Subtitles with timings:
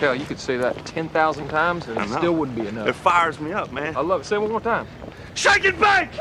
[0.00, 2.16] Hell, you could say that 10,000 times and I it know.
[2.18, 2.96] still wouldn't be It enough.
[2.96, 3.96] fires me up, man.
[3.96, 4.24] I love it.
[4.26, 4.86] Say it one more time.
[5.34, 6.12] Shake and bake!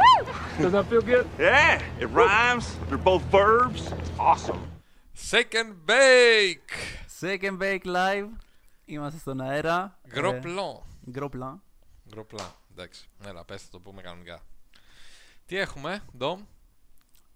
[0.62, 1.26] Does that feel good?
[1.40, 2.66] Yeah, it rhymes.
[2.88, 3.82] They're both verbs.
[4.30, 4.62] Awesome.
[5.14, 6.72] Second bake!
[7.22, 8.28] Second Bake Live.
[8.86, 10.00] Είμαστε στον αέρα.
[10.14, 10.84] Γκροπλό.
[11.12, 11.62] Γκροπλά.
[12.10, 12.56] Γκροπλά.
[12.72, 13.10] Εντάξει.
[13.28, 14.40] Έλα, πες θα το πούμε κανονικά.
[15.46, 16.42] Τι έχουμε, Ντόμ.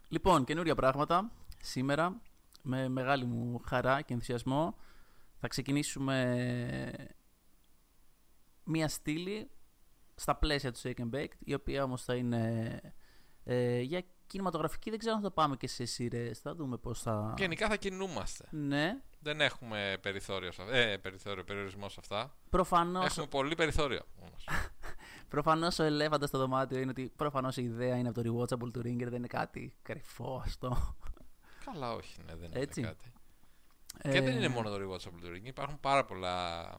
[0.10, 1.32] Λοιπόν, καινούρια πράγματα.
[1.62, 2.16] Σήμερα,
[2.62, 4.76] με μεγάλη μου χαρά και ενθουσιασμό,
[5.42, 6.92] θα ξεκινήσουμε
[8.64, 9.50] μία στήλη
[10.15, 12.82] στα πλαίσια του Shake and Baked, η οποία όμως θα είναι
[13.43, 14.89] ε, για κινηματογραφική.
[14.89, 16.39] Δεν ξέρω αν θα πάμε και σε σειρές.
[16.39, 17.34] Θα δούμε πώς θα...
[17.38, 18.48] Γενικά θα κινούμαστε.
[18.51, 22.36] Ναι, Δεν έχουμε περιθώριο, σε, αυ- ε, περιθώριο περιορισμό σε αυτά.
[22.50, 24.48] προφανώς, Έχουμε πολύ περιθώριο όμως.
[25.34, 28.79] προφανώς ο ελέφαντας στο δωμάτιο είναι ότι προφανώς η ιδέα είναι από το rewatchable του
[28.79, 30.96] Ringer, δεν είναι κάτι κρυφό αυτό.
[31.65, 32.80] Καλά, όχι, ναι, δεν Έτσι.
[32.80, 32.95] είναι
[33.97, 34.09] κάτι.
[34.09, 35.44] Ε, Και δεν είναι μόνο το rewatchable του Ring.
[35.45, 36.69] Υπάρχουν πάρα πολλά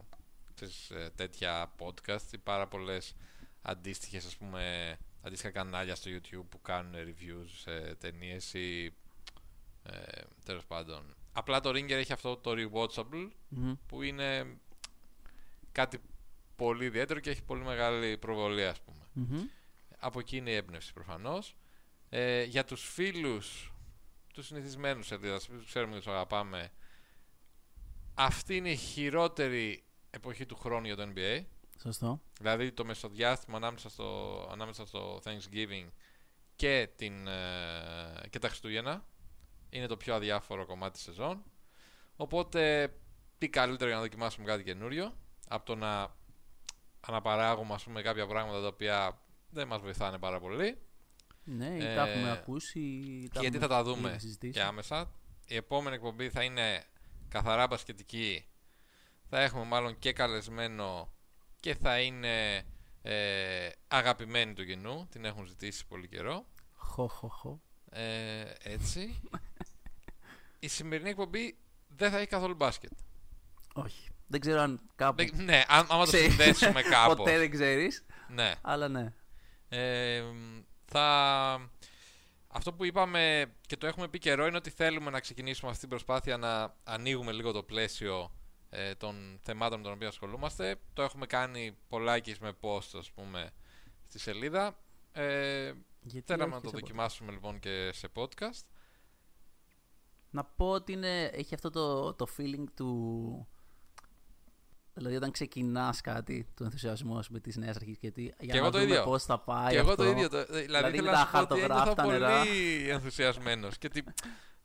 [0.55, 3.15] ξέρεις, ε, τέτοια podcast ή πάρα πολλές
[3.63, 8.95] αντίστοιχες, ας πούμε, αντίστοιχα κανάλια στο YouTube που κάνουν reviews σε ταινίες ή
[9.83, 11.15] ε, τέλος πάντων.
[11.33, 13.73] Απλά το Ringer έχει αυτό το rewatchable μμμ.
[13.87, 14.57] που είναι
[15.73, 15.99] κάτι
[16.57, 19.07] πολύ ιδιαίτερο και έχει πολύ μεγάλη προβολή, ας πούμε.
[19.13, 19.47] Μμμ.
[19.99, 21.57] Από εκεί είναι η έμπνευση προφανώς.
[22.09, 23.73] Ε, για τους φίλους,
[24.35, 26.73] τους συνηθισμένους σελίδας, που ξέρουμε ότι τους αγαπάμε,
[28.15, 31.45] αυτή είναι η χειρότερη εποχή του χρόνου για το NBA.
[31.83, 32.21] Σωστό.
[32.41, 35.89] Δηλαδή το μεσοδιάστημα ανάμεσα στο, ανάμεσα στο Thanksgiving
[36.57, 39.07] και, την, ε, και τα Χριστούγεννα
[39.71, 41.43] είναι το πιο αδιάφορο κομμάτι της σεζόν.
[42.17, 42.93] Οπότε
[43.39, 45.17] τι καλύτερο για να δοκιμάσουμε κάτι καινούριο
[45.49, 46.15] από το να
[47.01, 50.79] αναπαράγουμε ας πούμε, κάποια πράγματα τα οποία δεν μας βοηθάνε πάρα πολύ.
[51.45, 52.81] Ναι, ή Ε, τα έχουμε ακούσει.
[52.81, 54.53] ή Και γιατί θα έχουμε τα δούμε ήδη συζητήσει.
[54.53, 55.11] και άμεσα.
[55.47, 56.85] Η επόμενη εκπομπή θα είναι
[57.33, 58.47] καθαρά μπασκετική.
[59.29, 61.13] Θα έχουμε μάλλον και καλεσμένο
[61.61, 62.63] και θα είναι
[63.03, 65.07] ε, αγαπημένη του κοινού.
[65.11, 66.45] Την έχουν ζητήσει πολύ καιρό.
[66.75, 67.61] Χω, χω, χω.
[67.91, 69.21] Ε, έτσι.
[70.59, 71.57] Η σημερινή εκπομπή
[71.89, 72.93] δεν θα έχει καθόλου μπάσκετ.
[73.75, 74.09] Όχι.
[74.27, 75.17] Δεν ξέρω αν κάπου.
[75.17, 76.27] Δεν- ναι, αν, άμα το ξέρεις.
[76.35, 77.17] συνδέσουμε κάπως.
[77.17, 78.05] Ποτέ δεν ξέρεις.
[78.29, 78.53] ναι.
[78.63, 79.13] Αλλά ναι.
[79.69, 80.23] Ε,
[80.85, 81.71] θα...
[82.55, 85.91] Αυτό που είπαμε και το έχουμε πει καιρό είναι ότι θέλουμε να ξεκινήσουμε αυτή την
[85.91, 88.33] προσπάθεια να ανοίγουμε λίγο το πλαίσιο
[88.71, 90.81] ε, των θεμάτων με τον οποίο ασχολούμαστε.
[90.93, 93.51] Το έχουμε κάνει πολλάκις με post, ας πούμε,
[94.09, 94.79] στη σελίδα.
[95.13, 98.67] Ε, Γιατί θέλαμε όχι να το σε δοκιμάσουμε λοιπόν και σε podcast.
[100.31, 103.49] Να πω ότι είναι, έχει αυτό το, το feeling του.
[104.95, 108.23] Δηλαδή, όταν ξεκινάς κάτι, του ενθουσιασμού με τις νέες αρχές και τι.
[108.23, 109.05] Για Και να εγώ το δούμε ίδιο.
[109.05, 109.71] πώς θα πάει.
[109.73, 110.03] και εγώ αυτό.
[110.05, 110.29] το ίδιο.
[110.29, 112.39] Το, δηλαδή, Δηλαδή, θέλω με να τα σου πω ότι ένιωθα χαρτογράφητα νερά.
[112.39, 113.79] πολύ ενθουσιασμένος.
[113.79, 114.01] και τι,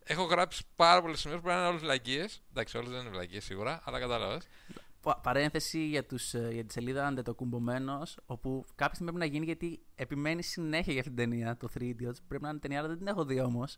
[0.03, 2.41] έχω γράψει πάρα πολλές σημείες που είναι όλες βλακίες.
[2.49, 4.47] Εντάξει, όλες δεν είναι βλακίες σίγουρα, αλλά κατάλαβες.
[5.01, 9.45] Πα- Παρένθεση για, τους, ε, για τη σελίδα Αντετοκουμπομένος, όπου κάποια στιγμή πρέπει να γίνει
[9.45, 12.15] γιατί επιμένει συνέχεια για αυτήν την ταινία, το 3 Idiots.
[12.27, 13.77] Πρέπει να είναι ταινία, αλλά δεν την έχω δει όμως.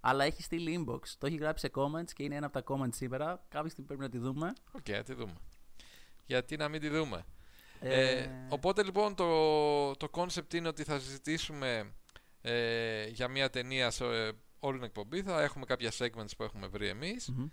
[0.00, 1.00] Αλλά έχει στείλει inbox.
[1.18, 3.44] Το έχει γράψει σε comments και είναι ένα από τα comments σήμερα.
[3.48, 4.52] Κάποια στιγμή πρέπει να τη δούμε.
[4.72, 5.32] OK, okay, τη δούμε.
[6.26, 7.24] Γιατί να μην τη δούμε.
[7.80, 11.92] Ε, Ε, οπότε λοιπόν το, το concept είναι ότι θα συζητήσουμε
[12.40, 15.22] ε, για μια ταινία σε ε, όλη την εκπομπή.
[15.22, 17.28] Θα έχουμε κάποια segments που έχουμε βρει εμείς.
[17.28, 17.46] μμμ.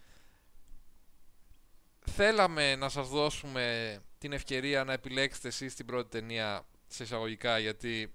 [2.06, 8.14] Θέλαμε να σας δώσουμε την ευκαιρία να επιλέξετε εσείς την πρώτη ταινία σε εισαγωγικά γιατί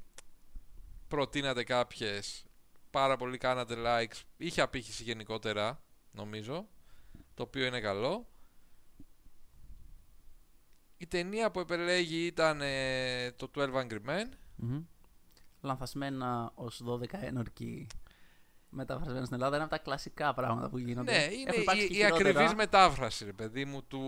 [1.08, 2.44] προτείνατε κάποιες,
[2.90, 6.68] πάρα πολύ κάνατε likes, είχε απήχηση γενικότερα νομίζω,
[7.34, 8.26] το οποίο είναι καλό.
[10.98, 14.28] Η ταινία που επελέγει ήταν ε, το 12 Angry Men.
[14.56, 14.82] Μμμ.
[15.60, 17.86] Λανθασμένα ως 12 ένορκοι
[18.68, 19.54] μεταφρασμένα στην Ελλάδα.
[19.56, 21.12] Είναι από τα κλασικά πράγματα που γίνονται.
[21.12, 22.28] Ναι, είναι Έχουν υπάρξει η, και η χειρότερα.
[22.28, 24.02] ακριβής μετάφραση, ρε παιδί μου, του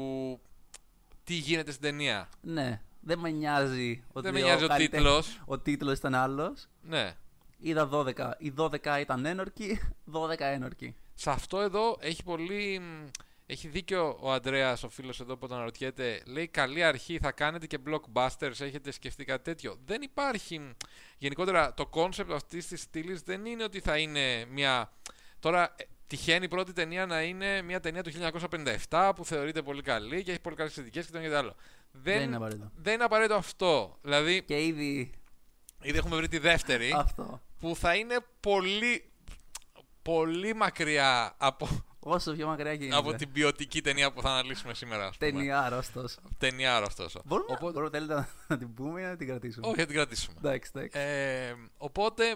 [1.25, 2.29] τι γίνεται στην ταινία.
[2.41, 5.41] Ναι, δεν με νοιάζει ότι Δεν με νοιάζει ο καλλιτέχνης- τίτλος.
[5.47, 6.67] Ο τίτλος ήταν άλλος.
[6.83, 7.17] Ναι.
[7.59, 8.35] Είδα 12.
[8.39, 9.79] Οι 12 ήταν ένορκοι,
[10.13, 10.95] 12 ένορκοι.
[11.15, 12.81] Σε αυτό εδώ έχει πολύ.
[13.49, 16.23] Μ, Έχει δίκιο ο Αντρέα, ο φίλος εδώ που τον αναρωτιέται.
[16.27, 18.61] Λέει καλή αρχή, θα κάνετε και blockbusters.
[18.61, 19.79] Έχετε σκεφτεί κάτι τέτοιο.
[19.85, 20.59] Δεν υπάρχει.
[20.59, 20.71] μ,
[21.19, 24.93] Γενικότερα το concept αυτής της στήλης δεν είναι ότι θα είναι μια.
[25.39, 28.11] Τώρα ε, τυχαίνει η πρώτη ταινία να είναι μια ταινία του
[28.89, 31.39] 1957 που θεωρείται πολύ καλή και έχει πολύ καλές κριτικές και το ένα και το
[31.39, 31.55] άλλο.
[31.91, 32.71] Δεν είναι απαραίτητο.
[32.75, 33.99] δεν είναι απαραίτητο αυτό.
[34.03, 35.13] Δηλαδή, Και ήδη
[35.83, 37.43] ήδη έχουμε βρει τη δεύτερη αυτό.
[37.59, 39.03] που θα είναι πολύ.
[40.03, 41.69] Πολύ μακριά από,
[42.01, 42.97] Όσο πιο μακριά γίνεται.
[42.97, 45.07] από την ποιοτική ταινία που θα αναλύσουμε σήμερα.
[45.07, 45.31] Ας πούμε.
[45.31, 46.17] Ταινία άρρωστος.
[46.39, 47.21] Ταινιάρο ωστόσο.
[47.25, 49.95] Μπορούμε, Οπότε- μπορούμε θέλετε να, να την πούμε ή να την κρατήσουμε; Όχι, θα την
[49.95, 50.35] κρατήσουμε.
[50.39, 50.99] Εντάξει, εντάξει.
[50.99, 52.35] Ε, οπότε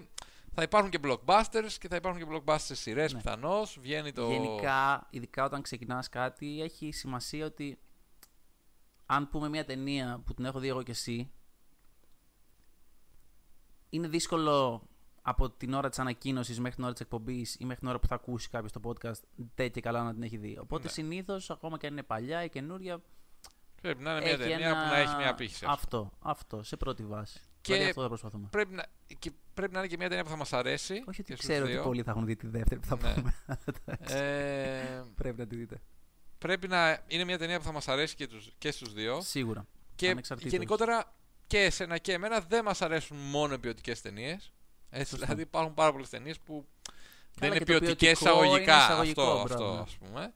[0.54, 3.18] θα υπάρχουν και blockbusters και θα υπάρχουν και blockbusters σειρές Ναι.
[3.18, 3.78] πιθανώς.
[3.80, 4.30] Βγαίνει το.
[4.30, 7.78] Γενικά, ειδικά όταν ξεκινάς κάτι, έχει σημασία ότι
[9.06, 11.30] αν πούμε μια ταινία που την έχω δει εγώ και εσύ,
[13.90, 14.82] είναι δύσκολο
[15.22, 18.06] από την ώρα της ανακοίνωσης μέχρι την ώρα της εκπομπής ή μέχρι την ώρα που
[18.06, 19.20] θα ακούσει κάποιος το podcast
[19.54, 20.58] τέτοια καλά να την έχει δει.
[20.60, 20.88] Οπότε Ναι.
[20.90, 23.02] συνήθως, ακόμα και αν είναι παλιά ή καινούρια,
[23.82, 25.54] Πρέπει να είναι μια έχει ταινία ένα- που να έχει μια απήχηση.
[25.54, 25.72] ας πούμε.
[25.72, 27.40] Αυτό, αυτό, σε πρώτη βάση.
[27.60, 28.48] Και Δηλαδή αυτό θα προσπαθούμε.
[28.50, 28.84] Πρέπει να,
[29.18, 30.92] και πρέπει να είναι και μια ταινία που θα μας αρέσει.
[30.92, 31.82] Όχι ότι και στους ξέρω ότι δύο.
[31.82, 33.14] πολλοί θα έχουν δει τη δεύτερη που θα Ναι.
[33.14, 33.34] πούμε.
[33.98, 35.82] Ε, Πρέπει να τη δείτε.
[36.38, 39.20] πρέπει να είναι μια ταινία που θα μας αρέσει και, τους, και στους δύο.
[39.20, 39.66] Σίγουρα.
[39.94, 40.52] Και Ανεξαρτήτως.
[40.52, 41.12] γενικότερα
[41.46, 44.52] και εσένα και εμένα δεν μας αρέσουν μόνο οι ποιοτικές ταινίες.
[44.94, 45.24] Έτσι, Σωστά.
[45.24, 46.66] δηλαδή υπάρχουν πάρα πολλές ταινίες που
[47.34, 48.72] δεν Καλά, είναι και το ποιοτικές ποιοτικό εισαγωγικά.
[48.74, 49.80] είναι εισαγωγικό, αυτό, μπράβο, αυτό ναι.
[49.80, 50.32] ας πούμε.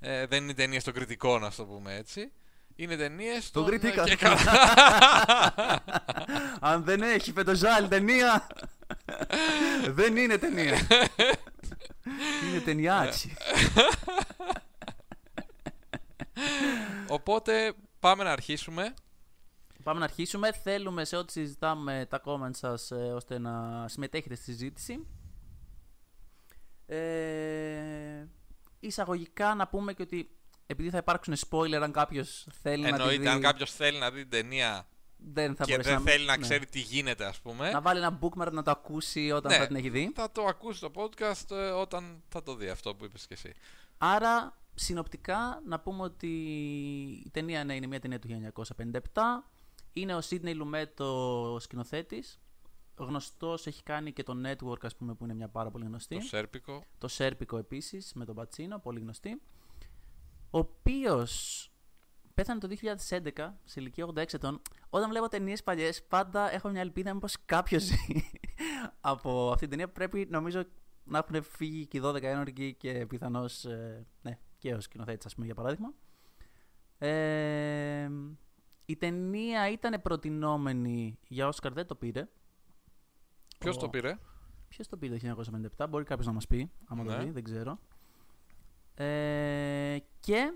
[0.00, 2.32] Ε, δεν είναι ταινίες των κριτικών, να το πούμε έτσι.
[2.76, 3.50] Είναι ταινίες.
[3.50, 4.04] Τον κριτήκα.
[4.04, 4.40] Και καλά.
[6.60, 8.46] Αν δεν έχει φετοζάλ ταινία,
[9.88, 10.86] δεν είναι ταινία.
[12.48, 13.36] είναι ταινιάτσι.
[17.06, 18.94] Οπότε πάμε να αρχίσουμε.
[19.88, 20.52] Πάμε να αρχίσουμε.
[20.52, 25.06] Θέλουμε σε ό,τι συζητάμε τα comments σας ε, ώστε να συμμετέχετε στη συζήτηση.
[26.86, 28.26] Ε,
[28.80, 30.30] εισαγωγικά να πούμε και ότι
[30.66, 34.10] επειδή θα υπάρξουν spoiler αν κάποιος θέλει να τη Εννοείται, δει, αν κάποιος θέλει να
[34.10, 36.42] δει την ταινία δεν θα και μπορέσει δεν θέλει να ναι.
[36.42, 37.70] ξέρει τι γίνεται, ας πούμε.
[37.70, 39.58] να βάλει ένα bookmark να το ακούσει όταν Ναι.
[39.58, 40.12] θα την έχει δει.
[40.14, 43.52] Θα το ακούσει το podcast ε, όταν θα το δει αυτό που είπες και εσύ.
[43.98, 46.26] Άρα, συνοπτικά, να πούμε ότι
[47.24, 49.00] η ταινία ναι, είναι μια ταινία του 1957.
[49.92, 52.40] Είναι ο Σίδνεϊ Λουμέτ ο σκηνοθέτης.
[52.96, 56.14] Γνωστός, έχει κάνει και το Network, ας πούμε, που είναι μια πάρα πολύ γνωστή.
[56.14, 56.82] Το Σέρπικο.
[56.98, 59.40] Το Σέρπικο επίσης, με τον Πατσίνο, πολύ γνωστή.
[60.50, 61.70] Ο οποίος
[62.34, 64.62] πέθανε το 2011, σε ηλικία 86 ετών.
[64.90, 67.96] Όταν βλέπω ταινίες παλιές, πάντα έχω μια ελπίδα μήπως κάποιος ζει
[69.00, 69.88] από αυτή την ταινία.
[69.88, 70.64] Πρέπει, νομίζω,
[71.04, 75.34] να έχουν φύγει και οι 12 ένορκοι και πιθανώς, ε, ναι, και ο σκηνοθέτης, ας
[75.34, 75.92] πούμε, για παράδειγμα.
[76.98, 78.10] Ε,
[78.90, 82.28] η ταινία ήταν προτινόμενη για Όσκαρ, δεν το πήρε.
[83.58, 84.18] Ποιος Ο- το πήρε;
[84.68, 85.18] Ποιος το πήρε το
[85.78, 87.16] 1957, μπορεί κάποιος να μας πει, άμα Ναι.
[87.16, 87.78] το δει, δεν ξέρω.
[88.94, 90.54] Ε, και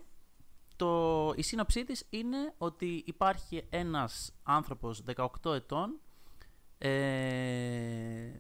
[0.77, 6.01] το, η σύνοψή της είναι ότι υπάρχει ένας άνθρωπος 18 ετών
[6.79, 8.31] ε,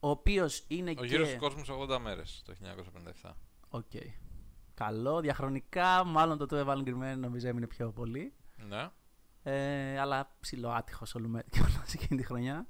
[0.00, 1.06] ο οποίος είναι Ο και...
[1.06, 2.54] γύρος του κόσμου σε 80 μέρες το
[3.22, 3.30] 1957.
[3.68, 3.90] Οκ.
[4.74, 8.32] Καλό, διαχρονικά, μάλλον το του έβαλαν κρυμμένο, νομίζω έμεινε πιο πολύ.
[8.68, 8.90] Ναι,
[9.42, 12.66] Ε, αλλά ψηλό άτυχος όλο και όλα σε εκείνη τη χρονιά.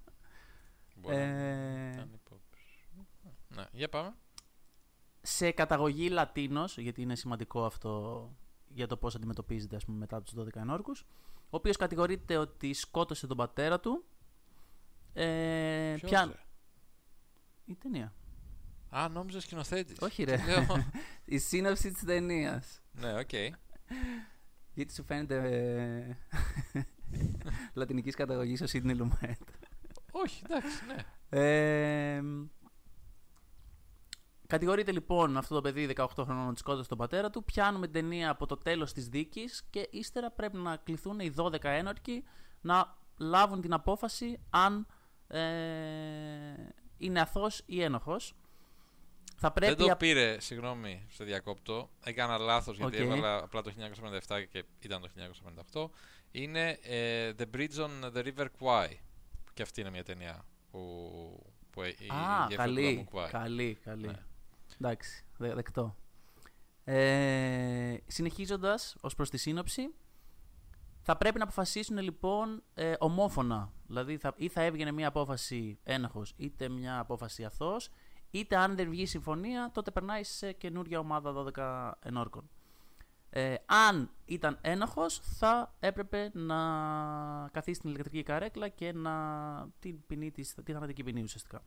[0.96, 2.64] μπορεί να Ε, ήταν υπόψη.
[3.48, 4.14] Ναι, για πάμε.
[5.22, 8.30] σε καταγωγή Λατίνος, γιατί είναι σημαντικό αυτό
[8.68, 11.00] για το πώς αντιμετωπίζεται ας πούμε, μετά τους 12 ενόρκους,
[11.34, 14.04] ο οποίος κατηγορείται ότι σκότωσε τον πατέρα του.
[15.12, 16.42] Ε, Ποιος, ποια- ρε;
[17.64, 18.12] Η ταινία.
[18.96, 19.96] Α, νόμιζα σκηνοθέτης.
[20.00, 20.36] Όχι ρε.
[20.36, 20.66] Λέω,
[21.24, 22.80] Η σύνοψη της ταινίας.
[22.92, 23.32] ναι, οκ.
[24.74, 25.36] Γιατί σου φαίνεται
[26.72, 26.82] ε,
[27.74, 29.40] λατινικής καταγωγής ο Σίδνη Λουμέτ.
[30.10, 30.96] Όχι, εντάξει, ναι.
[31.40, 32.22] Ε,
[34.46, 37.44] κατηγορείται λοιπόν αυτό το παιδί 18 χρονών ότι σκότωσε τον πατέρα του.
[37.44, 41.56] Πιάνουμε την ταινία από το τέλος της δίκης και ύστερα πρέπει να κληθούν οι 12
[41.62, 42.24] ένορκοι
[42.60, 44.86] να λάβουν την απόφαση αν
[45.26, 45.40] ε,
[46.96, 48.34] είναι αθώος ή ένοχος.
[49.44, 51.90] Θα πρέπει Δεν το απ- πήρε, συγγνώμη, σε διακόπτω.
[52.04, 53.02] Έκανα λάθος γιατί ΟΚ.
[53.02, 53.70] έβαλα απλά το
[54.28, 55.08] 1957 και ήταν το
[55.72, 55.88] 1958.
[56.30, 58.88] Είναι ε, The Bridge on the River Kwai.
[59.54, 60.78] Και αυτή είναι μια ταινία που,
[61.70, 63.28] που ε- η Α, γέφυρα του καλή, δρόμου Kwai.
[63.30, 64.06] καλή, καλή.
[64.06, 64.22] Ναι.
[64.80, 65.96] Εντάξει, δε, δεκτό.
[66.84, 69.94] Ε, συνεχίζοντας, ως προς τη σύνοψη,
[71.02, 73.72] θα πρέπει να αποφασίσουν λοιπόν ε, ομόφωνα.
[73.86, 77.90] Δηλαδή, θα, ή θα έβγαινε μια απόφαση ένοχος, είτε μια απόφαση αθώος,
[78.32, 82.50] είτε αν δεν βγει συμφωνία, τότε περνάει σε καινούργια ομάδα 12 ενόρκων.
[83.30, 86.56] Ε, αν ήταν ένοχος, θα έπρεπε να
[87.52, 89.14] καθίσει στην ηλεκτρική καρέκλα και να
[89.78, 91.62] την ποινή της, τη θανατική ποινή ουσιαστικά.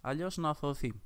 [0.00, 1.00] Αλλιώς να αθωωθεί.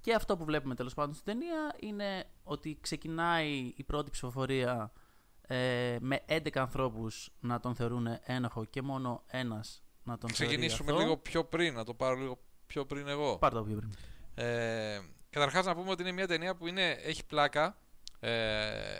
[0.00, 4.92] Και αυτό που βλέπουμε τέλος πάντων στην ταινία είναι ότι ξεκινάει η πρώτη ψηφοφορία
[5.40, 11.02] ε, με 11 ανθρώπους να τον θεωρούν ένοχο και μόνο ένας να τον Ξεκινήσουμε θεωρεί
[11.02, 11.08] αθώο.
[11.08, 13.38] λίγο πιο πριν, να το πάρω λίγο πιο πριν εγώ.
[13.38, 13.94] Πάρ' το πιο πριν.
[14.34, 17.78] Ε, καταρχάς να πούμε ότι είναι μια ταινία που είναι, έχει πλάκα.
[18.20, 18.98] Ε,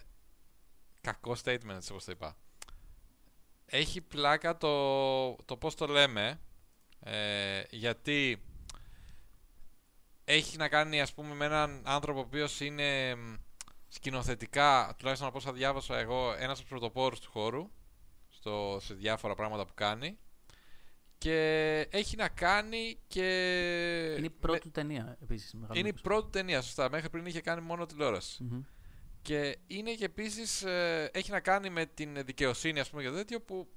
[1.01, 2.37] κακό statement έτσι όπως το είπα.
[3.67, 6.41] Έχει πλάκα το, το πώς το λέμε.
[7.01, 8.43] Ε, γιατί
[10.25, 13.35] έχει να κάνει ας πούμε με έναν άνθρωπο ο οποίος είναι μ,
[13.89, 17.71] σκηνοθετικά, τουλάχιστον από όσα διάβασα εγώ, ένας από τους πρωτοπόρους του χώρου
[18.29, 20.19] στο, σε διάφορα πράγματα που κάνει.
[21.19, 21.37] Και
[21.91, 23.25] έχει να κάνει και...
[24.17, 25.55] Είναι η πρώτη του ταινία επίσης.
[25.55, 26.03] μεγάλη Είναι η εντύπωση.
[26.03, 26.91] πρώτη ταινία, σωστά.
[26.91, 28.43] Μέχρι πριν είχε κάνει μόνο τηλεόραση.
[28.43, 28.61] Μμμ.
[29.23, 33.41] Και είναι και επίσης, ε, έχει να κάνει με την δικαιοσύνη, ας πούμε, και τέτοιο
[33.41, 33.69] που...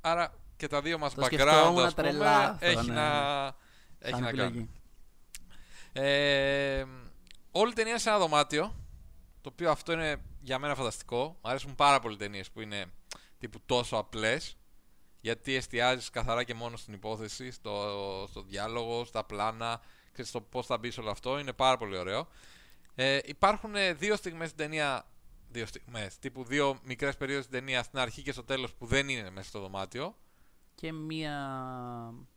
[0.00, 2.94] Άρα και τα δύο μας Το background, σκεφτόμουν ας πούμε, τρελά αυτό, έχει ναι.
[2.94, 3.46] να,
[3.98, 4.52] έχει Σαν να επιλογή.
[4.52, 4.70] κάνει.
[5.92, 6.84] Ε,
[7.50, 8.74] όλη η ταινία είναι σε ένα δωμάτιο.
[9.40, 11.38] Το οποίο αυτό είναι για μένα φανταστικό.
[11.42, 12.84] Μου αρέσουν πάρα πολύ ταινίες που είναι
[13.38, 14.56] τύπου τόσο απλές.
[15.20, 19.80] Γιατί εστιάζεις καθαρά και μόνο στην υπόθεση, στο, στο διάλογο, στα πλάνα,
[20.12, 21.38] ξέρεις, στο πώς θα μπεις σε όλο αυτό.
[21.38, 22.28] Είναι πάρα πολύ ωραίο.
[22.94, 25.04] Ε, υπάρχουν ε, δύο στιγμές στην ταινία.
[25.52, 29.08] Δύο στιγμές, τύπου δύο μικρές περίοδους στην ταινία στην αρχή και στο τέλος που δεν
[29.08, 30.16] είναι μέσα στο δωμάτιο.
[30.74, 31.34] Και μία.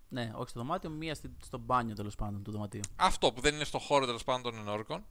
[0.10, 2.82] Ναι, όχι στο δωμάτιο, μία στη- στο μπάνιο τέλος πάντων του δωματίου.
[2.96, 5.06] Αυτό που δεν είναι στο χώρο τέλος πάντων των ενόρκων.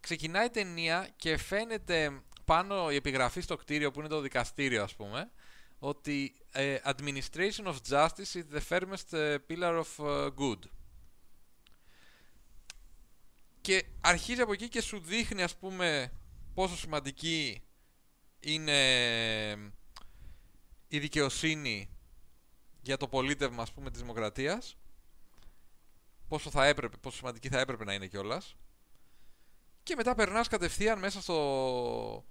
[0.00, 4.94] Ξεκινάει η ταινία και φαίνεται πάνω η επιγραφή στο κτίριο που είναι το δικαστήριο, ας
[4.94, 5.30] πούμε,
[5.84, 10.58] ότι ε, Administration of Justice is the firmest ε, pillar of ε, good.
[13.60, 16.12] Και αρχίζει από εκεί και σου δείχνει, ας πούμε,
[16.54, 17.62] πόσο σημαντική
[18.40, 18.72] είναι
[20.88, 21.90] η δικαιοσύνη
[22.82, 24.76] για το πολίτευμα, ας πούμε, της δημοκρατίας
[26.28, 28.56] πόσο, θα έπρεπε, πόσο σημαντική θα έπρεπε να είναι κιόλας.
[29.82, 32.24] Και μετά περνάς κατευθείαν μέσα στο,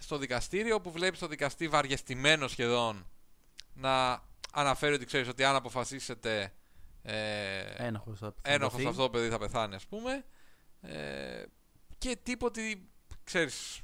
[0.00, 3.06] στο δικαστήριο όπου βλέπεις το δικαστή βαριεστημένο σχεδόν
[3.74, 6.52] να αναφέρει ότι ξέρεις ότι αν αποφασίσετε
[7.02, 10.24] ε, Ένοχος θα ένοχος αυτό το παιδί θα πεθάνει ας πούμε
[10.80, 11.44] ε,
[11.98, 12.60] και τίποτε
[13.24, 13.82] ξέρεις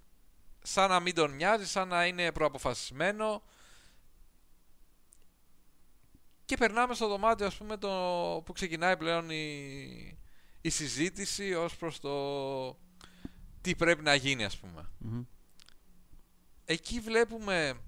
[0.66, 3.42] σαν να μην τον νοιάζει σαν να είναι προαποφασισμένο.
[6.44, 7.88] Και περνάμε στο δωμάτιο ας πούμε το,
[8.44, 10.18] που ξεκινάει πλέον η,
[10.60, 12.78] η συζήτηση ως προς το
[13.60, 14.90] τι πρέπει να γίνει ας πούμε
[16.66, 17.80] εκεί βλέπουμε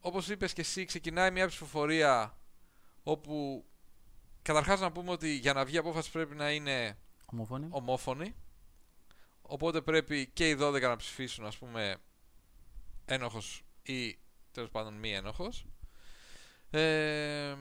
[0.00, 2.38] όπως είπες και εσύ ξεκινάει μια ψηφοφορία
[3.02, 3.64] όπου
[4.42, 7.68] καταρχάς να πούμε ότι για να βγει η απόφαση πρέπει να είναι Ομόφωνη.
[7.70, 8.34] ομόφωνη.
[9.42, 11.96] Οπότε πρέπει και οι 12 να ψηφίσουν ας πούμε
[13.04, 14.18] ένοχος ή
[14.52, 15.66] τέλος πάντων μη ένοχος.
[16.70, 17.56] Ε,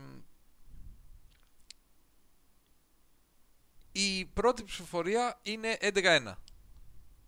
[3.92, 6.34] η πρώτη ψηφοφορία είναι 11-1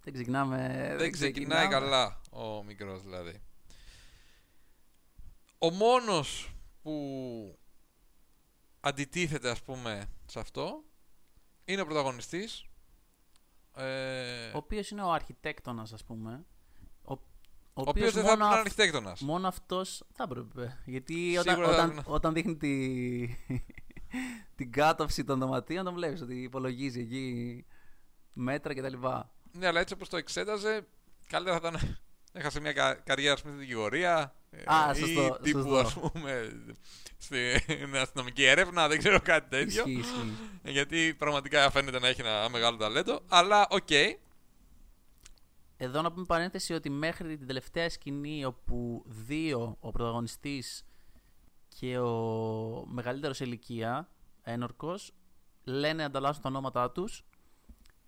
[0.08, 0.94] Δεν ξεκινάμε.
[0.98, 3.42] δεν ξεκινάει καλά ο μικρός δηλαδή.
[5.58, 7.60] Ο μόνος που
[8.80, 10.84] αντιτίθεται ας πούμε σε αυτό
[11.66, 12.66] είναι ο πρωταγωνιστής.
[13.76, 16.46] Ε, Ο οποίος είναι ο αρχιτέκτονας, ας πούμε.
[17.04, 17.20] Ο, ο,
[17.74, 19.22] ο οποίος δεν θα έπρεπε να είναι αυ- αρχιτέκτονας.
[19.22, 20.82] Μόνο αυτός θα έπρεπε.
[20.86, 23.28] Γιατί Σίγουρα όταν, θα όταν, έπρεπε όταν δείχνει τη,
[24.58, 27.66] την κάτωψη των δωματίων, τον βλέπεις ότι υπολογίζει εκεί
[28.34, 28.94] μέτρα κτλ.
[29.58, 30.88] Ναι, αλλά έτσι όπως το εξέταζε,
[31.28, 31.80] καλύτερα θα ήταν
[32.34, 35.78] να έκανε μια κα- καριέρα ας πούμε, στην δικηγορία ε, Α, ή σωστό, τύπου σωστό.
[35.78, 36.50] ας πούμε
[37.18, 39.84] στην αστυνομική έρευνα, δεν ξέρω κάτι τέτοιο.
[39.88, 40.32] Ισχύει, ισχύει.
[40.64, 43.22] Γιατί πραγματικά φαίνεται να έχει ένα μεγάλο ταλέντο.
[43.28, 43.89] Αλλά ΟΚ.
[45.78, 50.84] Εδώ να πούμε παρένθεση ότι μέχρι την τελευταία σκηνή όπου δύο, ο πρωταγωνιστής
[51.68, 54.10] και ο μεγαλύτερος σε ηλικία,
[54.44, 55.12] ένορκος,
[55.64, 57.24] λένε ανταλλάσσουν τα ονόματά τους,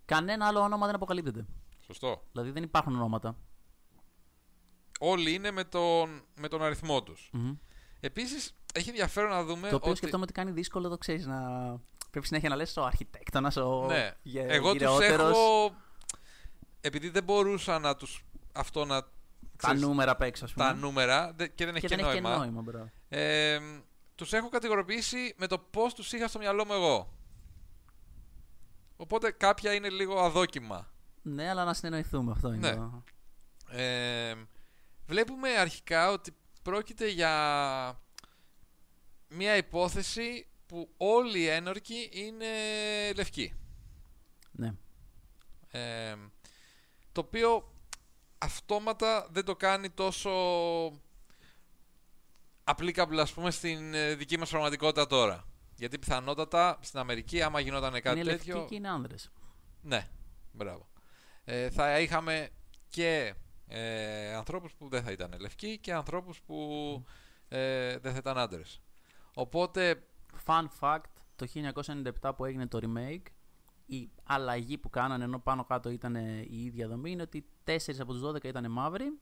[0.10, 1.46] κανένα άλλο όνομα δεν αποκαλύπτεται.
[1.86, 2.24] Σωστό.
[2.32, 3.38] Δηλαδή δεν υπάρχουν ονόματα.
[5.00, 7.30] Όλοι είναι με τον, με τον αριθμό τους.
[7.34, 7.54] Μμμ.
[8.00, 9.98] Επίσης, έχει ενδιαφέρον να δούμε Το οποίο ότι...
[9.98, 11.40] σκεφτόμαι ότι κάνει δύσκολο, το ξέρεις να.
[12.12, 15.76] Πρέπει συνέχεια να λες ο αρχιτέκτονας, ο Ναι, γε- εγώ τους γυρεότερος, έχω...
[16.82, 18.26] Επειδή δεν μπορούσα να τους...
[18.54, 19.02] Αυτό να...
[19.02, 19.08] Τα
[19.58, 20.66] ξέρεις, νούμερα απ' έξω, ας πούμε.
[20.66, 22.38] τα νούμερα δε- και δεν έχει και και, δεν έχει και νόημα.
[22.38, 22.90] νόημα, μπράβο.
[23.10, 23.60] Ε,
[24.16, 27.14] τους έχω κατηγοροποιήσει με το πώς τους είχα στο μυαλό μου εγώ.
[29.02, 30.92] Οπότε κάποια είναι λίγο αδόκιμα.
[31.22, 32.70] Ναι, αλλά να συνεννοηθούμε, αυτό είναι.
[32.70, 32.76] Ναι.
[32.76, 33.04] το-
[33.78, 34.36] Ε,
[35.08, 38.02] βλέπουμε αρχικά ότι πρόκειται για
[39.28, 42.46] μια υπόθεση που όλοι οι ένορκοι είναι
[43.16, 43.54] λευκοί.
[44.52, 44.74] Ναι.
[45.72, 46.16] Ε,
[47.12, 47.74] το οποίο
[48.38, 50.32] αυτόματα δεν το κάνει τόσο
[52.64, 55.48] applicable ας πούμε στην ε, δική μας πραγματικότητα τώρα.
[55.80, 58.56] Γιατί πιθανότατα στην Αμερική άμα γινόταν κάτι είναι τέτοιο...
[58.56, 59.32] λευκοί και είναι άνδρες.
[59.82, 60.08] Ναι,
[60.52, 60.88] μπράβο.
[61.44, 62.50] Ε, θα είχαμε
[62.90, 63.34] και
[63.68, 66.58] ε, ανθρώπους που δεν θα ήταν λευκοί και ανθρώπους που
[67.48, 68.82] ε, δεν θα ήταν άντρες.
[69.34, 70.04] Οπότε,
[70.46, 71.48] Fun fact, το
[72.22, 73.32] 1997 που έγινε το remake,
[73.86, 76.16] η αλλαγή που κάνανε ενώ πάνω κάτω ήταν
[76.50, 79.20] η ίδια δομή είναι ότι 4 από τους 12 ήταν μαύροι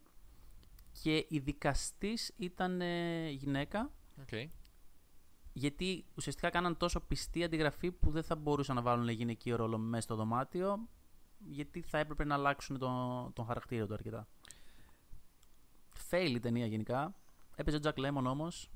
[1.01, 3.91] και η δικαστής ήταν ε, γυναίκα
[4.25, 4.45] okay.
[5.57, 10.01] Γιατί ουσιαστικά κάναν τόσο πιστή αντιγραφή που δεν θα μπορούσαν να βάλουν γυναικείο ρόλο μέσα
[10.01, 10.87] στο δωμάτιο
[11.37, 14.27] γιατί θα έπρεπε να αλλάξουν τον, τον χαρακτήρα του αρκετά.
[16.09, 17.15] Fail η ταινία γενικά.
[17.55, 18.69] Έπαιζε ο Jack Lemmon όμως,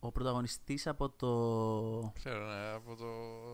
[0.00, 3.12] ο πρωταγωνιστής από το, ξέρω, ναι, από το,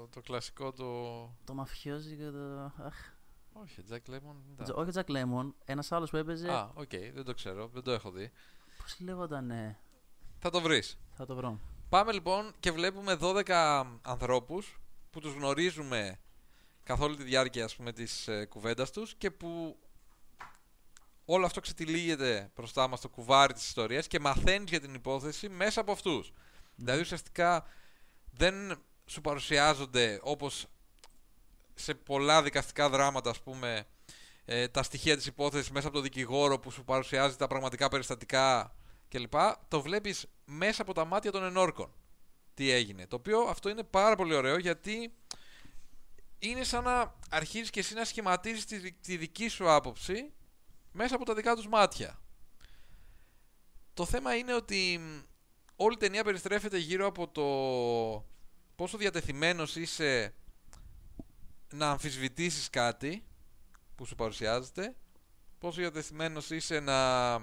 [0.08, 1.10] το κλασικό το...
[1.44, 2.72] το μαφιόζικο, το...
[2.84, 2.96] Αχ,
[3.52, 4.34] Όχι, Jack Lemmon.
[4.44, 4.64] δεν ήταν.
[4.64, 6.50] Τζο- Όχι ο Jack Lemmon, ένας άλλος που έπαιζε.
[6.52, 8.30] Α, ΟΚ, δεν το ξέρω, δεν το έχω δει.
[8.78, 9.78] Πώς λέγονταν, ε,
[10.38, 10.98] Θα το βρεις.
[11.12, 11.58] θα το βρω.
[11.88, 14.78] Πάμε λοιπόν και βλέπουμε 12 ανθρώπους
[15.10, 16.18] που τους γνωρίζουμε
[16.82, 19.78] καθ' όλη τη διάρκεια ας πούμε, της ε, κουβέντας τους και που
[21.24, 25.80] όλο αυτό ξετυλίγεται μπροστά μας στο κουβάρι της ιστορίας και μαθαίνεις για την υπόθεση μέσα
[25.80, 26.32] από αυτούς.
[26.74, 27.66] Δηλαδή ουσιαστικά
[28.30, 30.66] δεν σου παρουσιάζονται όπως
[31.74, 33.86] σε πολλά δικαστικά δράματα ας πούμε
[34.44, 38.74] ε, τα στοιχεία της υπόθεσης μέσα από το δικηγόρο που σου παρουσιάζει τα πραγματικά περιστατικά
[39.08, 39.34] κλπ.
[39.68, 41.92] Το βλέπεις μέσα από τα μάτια των ενόρκων
[42.54, 43.06] τι έγινε.
[43.06, 45.12] Το οποίο αυτό είναι πάρα πολύ ωραίο γιατί
[46.38, 50.32] είναι σαν να αρχίζεις και εσύ να σχηματίζεις τη, δι- τη δική σου άποψη
[50.92, 52.18] μέσα από τα δικά τους μάτια.
[53.94, 55.22] Το θέμα είναι ότι μ,
[55.76, 57.44] όλη η ταινία περιστρέφεται γύρω από το
[58.76, 60.34] πόσο διατεθειμένος είσαι
[61.72, 63.24] να αμφισβητήσεις κάτι
[63.94, 64.96] που σου παρουσιάζεται,
[65.58, 67.34] πόσο διατεθειμένος είσαι να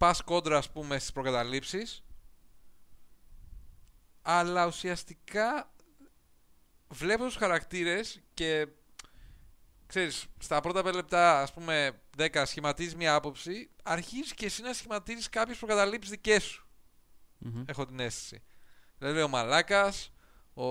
[0.00, 2.04] πας κόντρα ας πούμε στις προκαταλήψεις
[4.22, 5.72] αλλά ουσιαστικά
[6.88, 8.68] βλέπω τους χαρακτήρες και
[9.86, 14.72] ξέρεις, στα πρώτα πέντε λεπτά ας πούμε 10 σχηματίζεις μια άποψη αρχίζεις και εσύ να
[14.72, 16.68] σχηματίζεις κάποιες προκαταλήψεις δικές σου.
[17.38, 17.64] Μμμ.
[17.66, 18.42] έχω την αίσθηση.
[18.98, 20.12] Δηλαδή ο μαλάκας
[20.54, 20.64] ο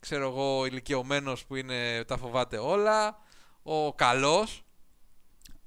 [0.00, 3.18] ξέρω εγώ ο ηλικιωμένος που είναι τα φοβάται όλα
[3.62, 4.64] ο καλός.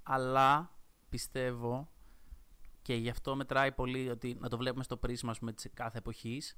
[0.03, 0.71] Αλλά
[1.09, 1.89] πιστεύω
[2.86, 5.98] και γι' αυτό μετράει πολύ ότι να το βλέπουμε στο πρίσμα ας πούμε, της κάθε
[5.98, 6.56] εποχής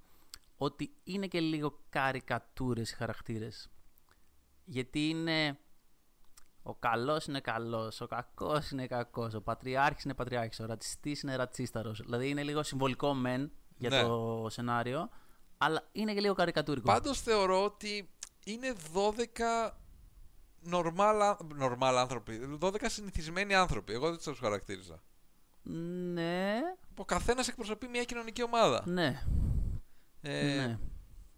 [0.57, 3.69] ότι είναι και λίγο καρικατούρες οι χαρακτήρες.
[4.65, 5.59] Γιατί είναι
[6.63, 11.35] ο καλός είναι καλός, ο κακός είναι κακός, ο πατριάρχης είναι πατριάρχης, ο ρατσιστής είναι
[11.35, 12.01] ρατσίσταρος.
[12.01, 14.01] Δηλαδή είναι λίγο συμβολικό μεν για Ναι.
[14.01, 15.09] το σενάριο,
[15.57, 16.85] αλλά είναι και λίγο καρικατούρικο.
[16.85, 18.09] Πάντως θεωρώ ότι
[18.43, 19.77] είναι 12
[20.71, 23.93] normal, normal άνθρωποι, 12 συνηθισμένοι άνθρωποι.
[23.93, 25.01] Εγώ δεν τους χαρακτήριζα.
[26.13, 26.59] Ναι,
[26.95, 28.83] Ο καθένας εκπροσωπεί μια κοινωνική ομάδα.
[28.85, 29.21] ναι,
[30.21, 30.79] Ε, ναι.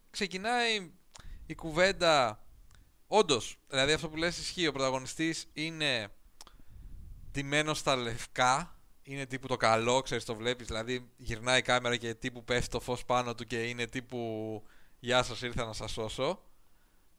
[0.09, 0.91] Ξεκινάει
[1.45, 2.43] η κουβέντα.
[3.07, 4.67] Όντως, δηλαδή αυτό που λες ισχύει.
[4.67, 6.07] Ο πρωταγωνιστής είναι
[7.31, 8.73] ντυμένος στα λευκά.
[9.01, 10.67] Είναι τύπου το καλό, ξέρεις το βλέπεις.
[10.67, 14.63] Δηλαδή γυρνάει η κάμερα και τύπου πέφτει το φως πάνω του και είναι τύπου
[14.99, 16.43] Γεια σας ήρθα να σας σώσω.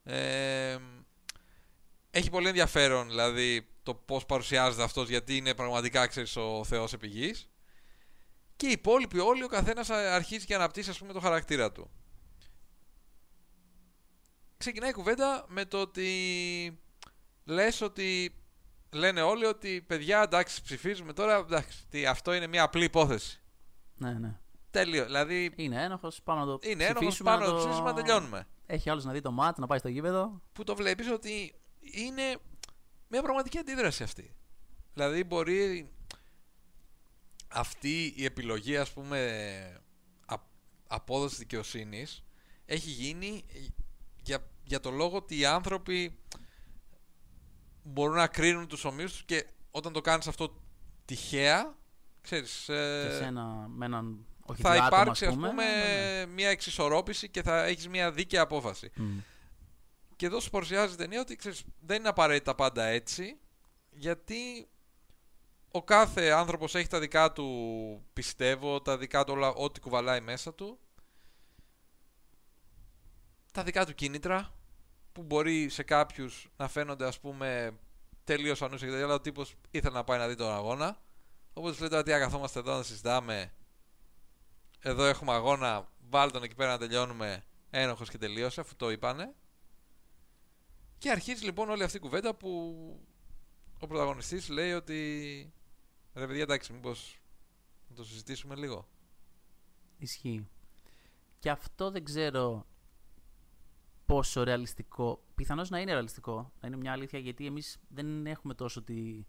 [0.03, 0.77] Ε,
[2.11, 7.07] έχει πολύ ενδιαφέρον δηλαδή το πώς παρουσιάζεται αυτός γιατί είναι πραγματικά ξέρεις ο Θεός επί
[7.07, 7.49] γης.
[8.57, 11.91] Και οι υπόλοιποι όλοι ο καθένας α- αρχίζει και αναπτύσσει ας πούμε το χαρακτήρα του.
[14.57, 16.09] Ξεκινάει η κουβέντα με το ότι
[17.45, 18.35] λες ότι
[18.91, 23.41] λένε όλοι ότι παιδιά εντάξει ψηφίζουμε τώρα εντάξει τι, αυτό είναι μια απλή υπόθεση.
[23.97, 24.39] ναι, ναι.
[24.71, 25.05] Τέλειο.
[25.05, 27.95] Δηλαδή Είναι ένοχος, πάμε να το είναι ένοχος ψηφίσουμε, πάνω να να το ψηφίσουμε να
[27.95, 28.47] τελειώνουμε.
[28.67, 30.41] Έχει άλλος να δει το μάτ, να πάει στο γήπεδο.
[30.53, 32.37] Που το βλέπεις ότι είναι
[33.11, 34.35] μια πραγματική αντίδραση αυτή.
[34.95, 35.91] Δηλαδή μπορεί
[37.49, 39.83] αυτή η επιλογή ας πούμε
[40.27, 40.43] α-
[40.87, 42.25] απόδοσης δικαιοσύνης
[42.67, 43.45] έχει γίνει
[44.23, 46.19] για, για το λόγο ότι οι άνθρωποι
[47.83, 50.63] μπορούν να κρίνουν τους ομοίους τους και όταν το κάνεις αυτό
[51.05, 51.75] τυχαία
[52.21, 55.49] ξέρεις ε, και σένα με έναν όχι θα διάτομα, υπάρξει ας πούμε.
[55.49, 56.27] πούμε ναι, ναι.
[56.27, 58.91] μια εξισορρόπηση και θα έχεις μια δίκαια απόφαση.
[58.95, 59.19] Μμ.
[60.21, 63.39] Και εδώ σου παρουσιάζει η ταινία ότι ξέρεις, δεν είναι απαραίτητα πάντα έτσι,
[63.91, 64.69] γιατί
[65.71, 67.47] ο κάθε άνθρωπος έχει τα δικά του
[68.13, 70.79] πιστεύω, τα δικά του όλα, ό,τι κουβαλάει μέσα του,
[73.53, 74.55] τα δικά του κίνητρα,
[75.13, 77.79] που μπορεί σε κάποιους να φαίνονται ας πούμε
[78.25, 81.03] τελείως ανούσια και τέτοια, αλλά ο τύπος ήθελε να πάει να δει τον αγώνα.
[81.53, 83.53] Οπότε λέει τώρα τι αγαθόμαστε εδώ να συζητάμε.
[84.81, 89.35] Εδώ έχουμε αγώνα, βάλ τον εκεί πέρα να τελειώνουμε ένοχος και τελείωσε αφού το είπανε.
[91.01, 92.49] Και αρχίζει λοιπόν όλη αυτή η κουβέντα που
[93.81, 95.53] ο πρωταγωνιστής λέει ότι
[96.15, 97.21] ρε παιδιά εντάξει μήπως
[97.89, 98.89] να το συζητήσουμε λίγο.
[99.99, 100.49] Ισχύει.
[101.39, 102.67] Και αυτό δεν ξέρω
[104.07, 105.23] πόσο ρεαλιστικό.
[105.35, 106.53] Πιθανώς να είναι ρεαλιστικό.
[106.61, 109.25] Να είναι μια αλήθεια γιατί εμείς δεν έχουμε τόσο τη,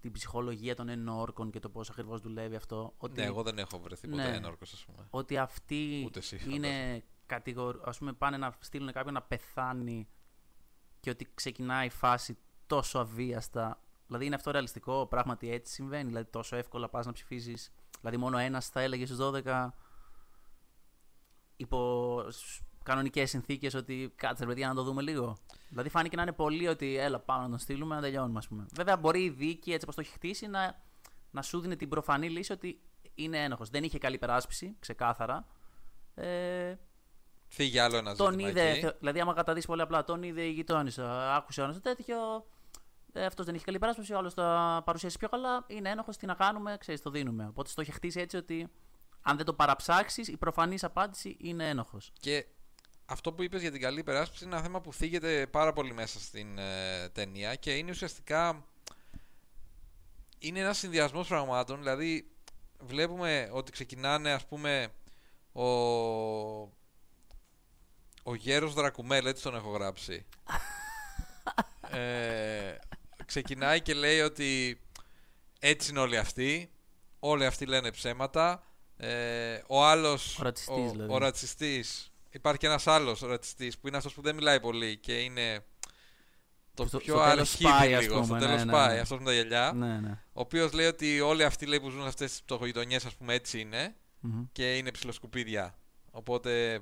[0.00, 2.94] την ψυχολογία των ενόρκων και το πώς ακριβώς δουλεύει αυτό.
[2.96, 4.36] Ότι, Ναι, εγώ δεν έχω βρεθεί ποτέ Ναι.
[4.36, 5.06] ένορκος ας πούμε.
[5.10, 7.80] ότι αυτοί Ούτε εσύ, είναι κατηγορ...
[7.84, 10.08] ας πούμε πάνε να στείλουν κάποιον να πεθάνει
[11.00, 13.80] και ότι ξεκινάει η φάση τόσο αβίαστα.
[14.06, 16.04] Δηλαδή είναι αυτό ρεαλιστικό, πράγματι έτσι συμβαίνει.
[16.08, 17.72] Δηλαδή τόσο εύκολα πας να ψηφίζεις.
[18.00, 19.68] Δηλαδή μόνο ένας θα έλεγε στους 12
[21.56, 25.36] υπό σ- κανονικές συνθήκες ότι κάτσε ρε παιδιά να το δούμε λίγο.
[25.68, 28.66] Δηλαδή φάνηκε να είναι πολύ ότι έλα πάμε να τον στείλουμε να τελειώνουμε ας πούμε.
[28.74, 30.82] Βέβαια μπορεί η δίκη έτσι όπως το έχει χτίσει να,
[31.30, 32.80] να σου δίνει την προφανή λύση ότι
[33.14, 33.70] είναι ένοχος.
[33.70, 35.46] Δεν είχε καλή περάσπιση, ξεκάθαρα.
[36.14, 36.74] Ε,
[37.52, 38.80] φύγει άλλο ένα Τον ζήτημα είδε, εκεί.
[38.80, 42.46] θε- δηλαδή, άμα καταδείς πολύ απλά, τον είδε η γειτόνισσα, άκουσε ένας τέτοιο.
[43.12, 45.64] Ε, Αυτός δεν έχει καλή περάσπιση, ο άλλος θα παρουσιάσει πιο καλά.
[45.66, 47.46] Είναι ένοχος, τι να κάνουμε, ξέρεις, το δίνουμε.
[47.48, 48.68] Οπότε στο είχε χτίσει έτσι ότι
[49.22, 52.12] αν δεν το παραψάξεις, η προφανής απάντηση είναι ένοχος.
[52.20, 52.46] Και
[53.06, 56.20] αυτό που είπες για την καλή υπεράσπιση είναι ένα θέμα που θίγεται πάρα πολύ μέσα
[56.20, 58.64] στην ε, ταινία και είναι ουσιαστικά
[60.38, 62.30] είναι ένας συνδυασμός πραγμάτων δηλαδή
[62.80, 64.88] βλέπουμε ότι ξεκινάνε ας πούμε
[65.52, 65.64] ο
[68.30, 70.26] ο γέρος Δρακουμέλ έτσι τον έχω γράψει
[71.98, 72.74] ε,
[73.26, 74.80] ξεκινάει και λέει ότι
[75.60, 76.70] έτσι είναι όλοι αυτοί
[77.18, 78.62] όλοι αυτοί λένε ψέματα
[78.96, 81.12] ε, ο άλλος Ο ρατσιστής, δηλαδή.
[81.12, 85.18] ο ρατσιστής υπάρχει και ένας άλλος ρατσιστής που είναι αυτός που δεν μιλάει πολύ και
[85.18, 85.64] είναι
[86.74, 88.94] το Στο- πιο στο τέλος αρχίδι πάει, ας λίγο στο πούμε, ναι, τέλος ναι, πάει
[88.94, 89.00] ναι.
[89.00, 90.10] αυτός με τα γυαλιά Ναι, ναι.
[90.10, 93.34] ο οποίος λέει ότι όλοι αυτοί λέει, που ζουν σε αυτές τις πτωχογειτονιές, ας πούμε,
[93.34, 94.44] έτσι είναι Μμμ.
[94.52, 95.74] και είναι ψηλοσκουπίδια.
[96.10, 96.80] Οπότε.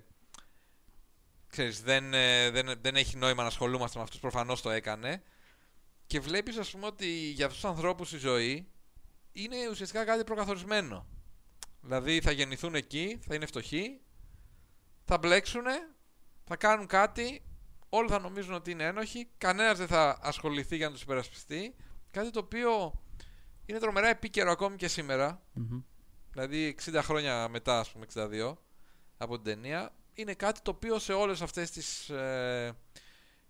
[1.48, 5.22] Ξέρεις, δεν, ε, δεν, δεν έχει νόημα να ασχολούμαστε με αυτούς, προφανώς το έκανε.
[6.06, 8.68] Και βλέπεις ας πούμε ότι για αυτούς τους ανθρώπους η ζωή
[9.32, 11.06] είναι ουσιαστικά κάτι προκαθορισμένο.
[11.80, 14.00] Δηλαδή θα γεννηθούν εκεί, θα είναι φτωχοί,
[15.04, 15.72] θα μπλέξουνε,
[16.44, 17.42] θα κάνουν κάτι,
[17.88, 21.74] όλοι θα νομίζουν ότι είναι ένοχοι, κανένας δεν θα ασχοληθεί για να τους υπερασπιστεί.
[22.10, 23.02] Κάτι το οποίο
[23.66, 25.42] είναι τρομερά επίκαιρο ακόμη και σήμερα.
[25.52, 25.80] Μμμ.
[26.30, 28.56] Δηλαδή 60 χρόνια μετά, ας πούμε 62,
[29.16, 32.76] από την ταινία, είναι κάτι το οποίο σε όλες αυτές τις ε,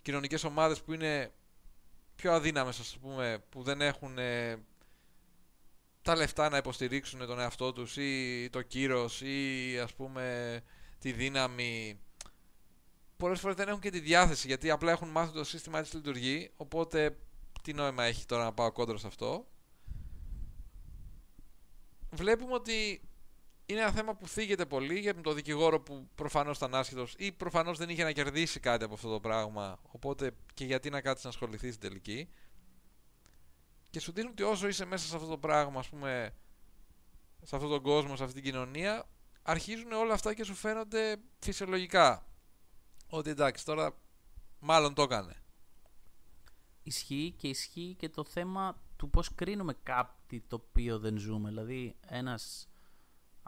[0.03, 1.33] κοινωνικές ομάδες που είναι
[2.17, 4.57] πιο αδύναμες, ας πούμε, που δεν έχουν ε,
[6.03, 10.61] τα λεφτά να υποστηρίξουν τον εαυτό τους ή το κύρος ή ας πούμε
[10.99, 12.01] τη δύναμη
[13.17, 16.51] πολλές φορές δεν έχουν και τη διάθεση γιατί απλά έχουν μάθει το σύστημα έτσι λειτουργεί
[16.57, 17.17] οπότε
[17.63, 19.47] τι νόημα έχει τώρα να πάω κόντρα σε αυτό.
[22.11, 23.08] Βλέπουμε ότι
[23.71, 27.79] είναι ένα θέμα που θίγεται πολύ για τον δικηγόρο που προφανώς ήταν άσχετος ή προφανώς
[27.79, 29.79] δεν είχε να κερδίσει κάτι από αυτό το πράγμα.
[29.83, 32.29] Οπότε και γιατί να κάτσεις να ασχοληθείς στην τελική.
[33.91, 36.35] Και σου δίνουν ότι όσο είσαι μέσα σε αυτό το πράγμα ας πούμε
[37.43, 39.09] σε αυτόν τον κόσμο, σε αυτή την κοινωνία
[39.43, 42.27] αρχίζουν όλα αυτά και σου φαίνονται φυσιολογικά.
[43.09, 43.97] Ότι εντάξει τώρα
[44.59, 45.35] μάλλον το έκανε.
[46.83, 51.49] Ισχύει και ισχύει και το θέμα του πώς κρίνουμε κάτι το οποίο δεν ζούμε.
[51.49, 52.69] Δηλαδή, ένας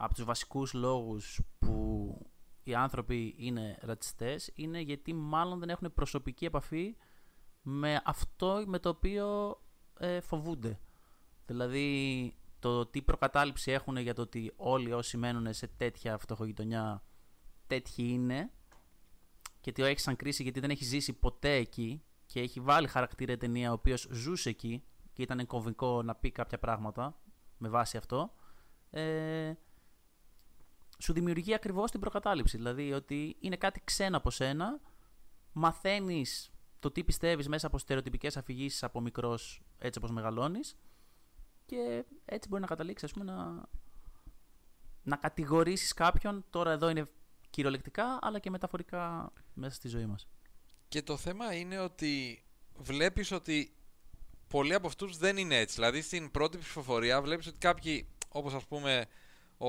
[0.02, 2.26] από τους βασικούς λόγους που
[2.62, 6.96] οι άνθρωποι είναι ρατσιστές είναι γιατί μάλλον δεν έχουν προσωπική επαφή
[7.62, 9.56] με αυτό με το οποίο
[9.98, 10.80] ε, φοβούνται.
[11.46, 17.02] Δηλαδή, το τι προκατάληψη έχουν για το ότι όλοι όσοι μένουν σε τέτοια φτωχογειτονιά
[17.66, 18.50] τέτοιοι είναι
[19.60, 23.32] και τι έχει σαν κρίση γιατί δεν έχει ζήσει ποτέ εκεί και έχει βάλει χαρακτήρα
[23.32, 27.20] η ταινία ο οποίος ζούσε εκεί και ήταν κομβικό να πει κάποια πράγματα
[27.58, 28.34] με βάση αυτό.
[28.90, 29.52] Ε,
[31.00, 32.56] σου δημιουργεί ακριβώς την προκατάληψη.
[32.56, 34.80] Δηλαδή ότι είναι κάτι ξένο από σένα,
[35.52, 40.76] μαθαίνεις το τι πιστεύεις μέσα από στερεοτυπικές αφηγήσεις από μικρός έτσι όπως μεγαλώνεις
[41.66, 43.68] και έτσι μπορεί να καταλήξεις ας πούμε να,
[45.02, 47.08] να κατηγορήσεις κάποιον, τώρα εδώ είναι
[47.50, 50.28] κυριολεκτικά αλλά και μεταφορικά μέσα στη ζωή μας.
[50.88, 52.44] Και το θέμα είναι ότι
[52.76, 53.74] βλέπεις ότι
[54.48, 55.74] πολλοί από αυτούς δεν είναι έτσι.
[55.74, 59.06] Δηλαδή στην πρώτη ψηφοφορία βλέπεις ότι κάποιοι, όπως ας πούμε
[59.58, 59.68] ο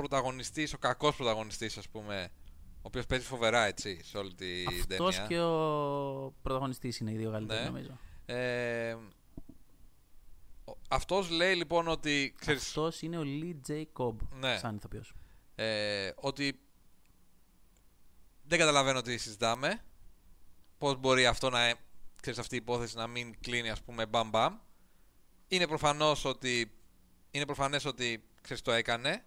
[0.00, 2.30] πρωταγωνιστής, ο κακός πρωταγωνιστής ας πούμε,
[2.76, 5.28] ο οποίος παίζει φοβερά έτσι σε όλη την Αυτός ταινία.
[5.28, 7.66] και ο πρωταγωνιστής είναι οι δύο καλύτεροι Ναι.
[7.66, 7.98] νομίζω.
[8.26, 8.96] Ε,
[10.64, 13.84] ο- αυτός λέει λοιπόν ότι, ξέρεις, Αυτός είναι ο Lee J.
[13.96, 14.58] Cobb Ναι.
[14.58, 15.14] σαν ηθοποιός.
[15.54, 16.60] ε, ότι
[18.42, 19.80] δεν καταλαβαίνω τι συζητάμε.
[20.78, 21.74] Πώς μπορεί αυτό να, ε,
[22.22, 24.58] ξέρεις, αυτή η υπόθεση να μην κλείνει ας πούμε μπαμ μπαμ.
[25.48, 26.72] Είναι προφανώς ότι,
[27.30, 29.24] είναι προφανές ότι, ξέρεις, το έκανε.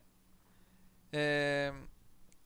[1.20, 1.72] Ε,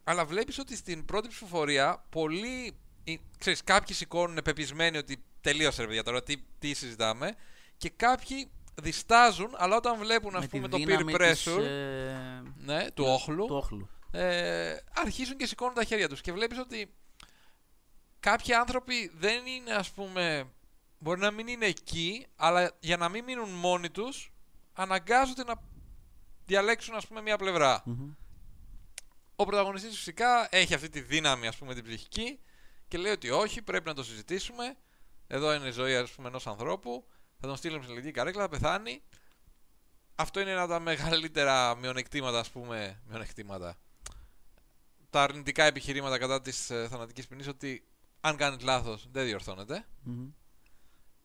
[0.03, 5.87] αλλά βλέπεις ότι στην πρώτη ψηφοφορία πολλοί, ε, ξέρεις, κάποιοι σηκώνουν πεπισμένοι ότι τελείωσε ρε
[5.87, 7.35] παιδιά τώρα, τι, τι συζητάμε.
[7.77, 8.51] Και κάποιοι
[8.81, 12.91] διστάζουν, αλλά όταν βλέπουν ας Με τη πούμε το peer δύναμη της, pressure ε, ναι,
[12.91, 13.89] του όχλου, του όχλου.
[14.11, 16.93] ε, αρχίζουν και σηκώνουν τα χέρια τους και βλέπεις ότι
[18.19, 20.43] κάποιοι άνθρωποι δεν είναι ας πούμε
[20.99, 24.31] μπορεί να μην είναι εκεί αλλά για να μην μείνουν μόνοι τους
[24.73, 25.53] αναγκάζονται να
[26.45, 28.09] διαλέξουν ας πούμε μια πλευρά Μμμ.
[29.39, 32.39] Ο πρωταγωνιστής φυσικά έχει αυτή τη δύναμη ας πούμε την ψυχική
[32.87, 34.77] και λέει ότι όχι πρέπει να το συζητήσουμε.
[35.27, 37.07] Εδώ είναι η ζωή ας πούμε ενός ανθρώπου.
[37.39, 39.03] Θα τον στείλουμε σε λογική καρέκλα θα πεθάνει.
[40.15, 43.77] Αυτό είναι ένα από τα μεγαλύτερα μειονεκτήματα ας πούμε μειονεκτήματα.
[45.09, 47.87] Τα αρνητικά επιχειρήματα κατά της ε, θανατικής ποινής ότι
[48.21, 49.85] αν κάνεις λάθος δεν διορθώνεται.
[50.03, 50.29] Μμμ.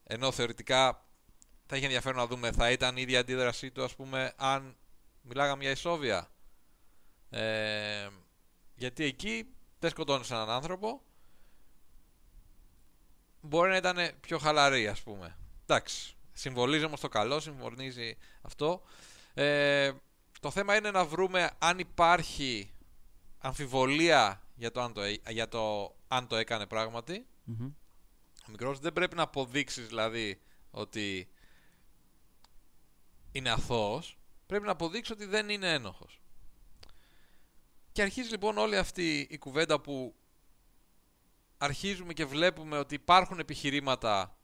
[0.05, 1.07] ενώ θεωρητικά
[1.66, 4.77] θα είχε ενδιαφέρον να δούμε θα ήταν η ίδια αντίδρασή του ας πούμε αν
[5.22, 6.32] μιλάγαμε για ισόβια
[7.33, 8.09] ε,
[8.75, 9.47] Γιατί εκεί
[9.79, 11.03] δεν σκοτώνεις έναν άνθρωπο.
[13.40, 15.37] Μπορεί να ήταν πιο χαλαρή, ας πούμε.
[15.62, 16.16] Εντάξει.
[16.33, 18.83] Συμβολίζει όμως το καλό, συμβολίζει αυτό.
[19.35, 19.92] Ε,
[20.40, 22.73] το θέμα είναι να βρούμε αν υπάρχει
[23.38, 27.27] αμφιβολία για το αν το, έ- για το, αν το έκανε πράγματι.
[27.45, 27.73] Μμμ.
[28.49, 30.40] Ο μικρός δεν πρέπει να αποδείξεις δηλαδή
[30.71, 31.29] ότι
[33.33, 34.18] είναι αθώος.
[34.47, 36.22] Πρέπει να αποδείξεις ότι δεν είναι ένοχος.
[37.93, 40.15] Και αρχίζει λοιπόν όλη αυτή η κουβέντα που
[41.59, 44.37] αρχίζουμε και βλέπουμε ότι υπάρχουν επιχειρήματα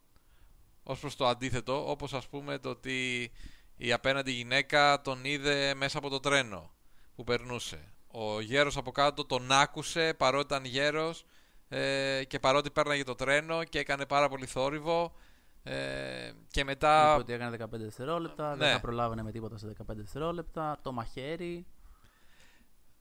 [0.83, 3.31] ως προς το αντίθετο, όπως ας πούμε το ότι
[3.77, 6.71] η απέναντι γυναίκα τον είδε μέσα από το τρένο
[7.15, 7.93] που περνούσε.
[8.07, 11.25] Ο γέρος από κάτω τον άκουσε παρότι ήταν γέρος
[11.69, 15.13] ε, και παρότι πέρναγε το τρένο και έκανε πάρα πολύ θόρυβο
[15.63, 17.11] ε, και μετά...
[17.11, 18.73] Είπε ότι έκανε 15 δευτερόλεπτα, δεν Ναι.
[18.73, 20.79] θα προλάβαινε με τίποτα σε 15 δευτερόλεπτα.
[20.83, 21.67] Το μαχαίρι.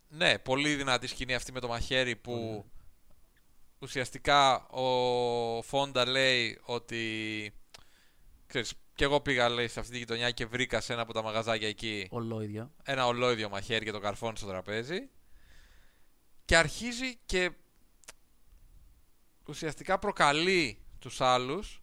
[0.10, 2.64] Ναι, πολύ δυνατή σκηνή αυτή με το μαχαίρι που Πολύ.
[3.80, 7.54] ουσιαστικά ο Φόντα λέει ότι
[8.48, 11.22] ξέρεις, και εγώ πήγα λέει σε αυτή τη γειτονιά και βρήκα σε ένα από τα
[11.22, 12.72] μαγαζάκια εκεί Ολόιδιο.
[12.84, 15.10] ένα ολόιδιο μαχαίρι και το καρφώνει στο τραπέζι
[16.46, 17.52] και αρχίζει και
[19.48, 21.82] ουσιαστικά προκαλεί τους άλλους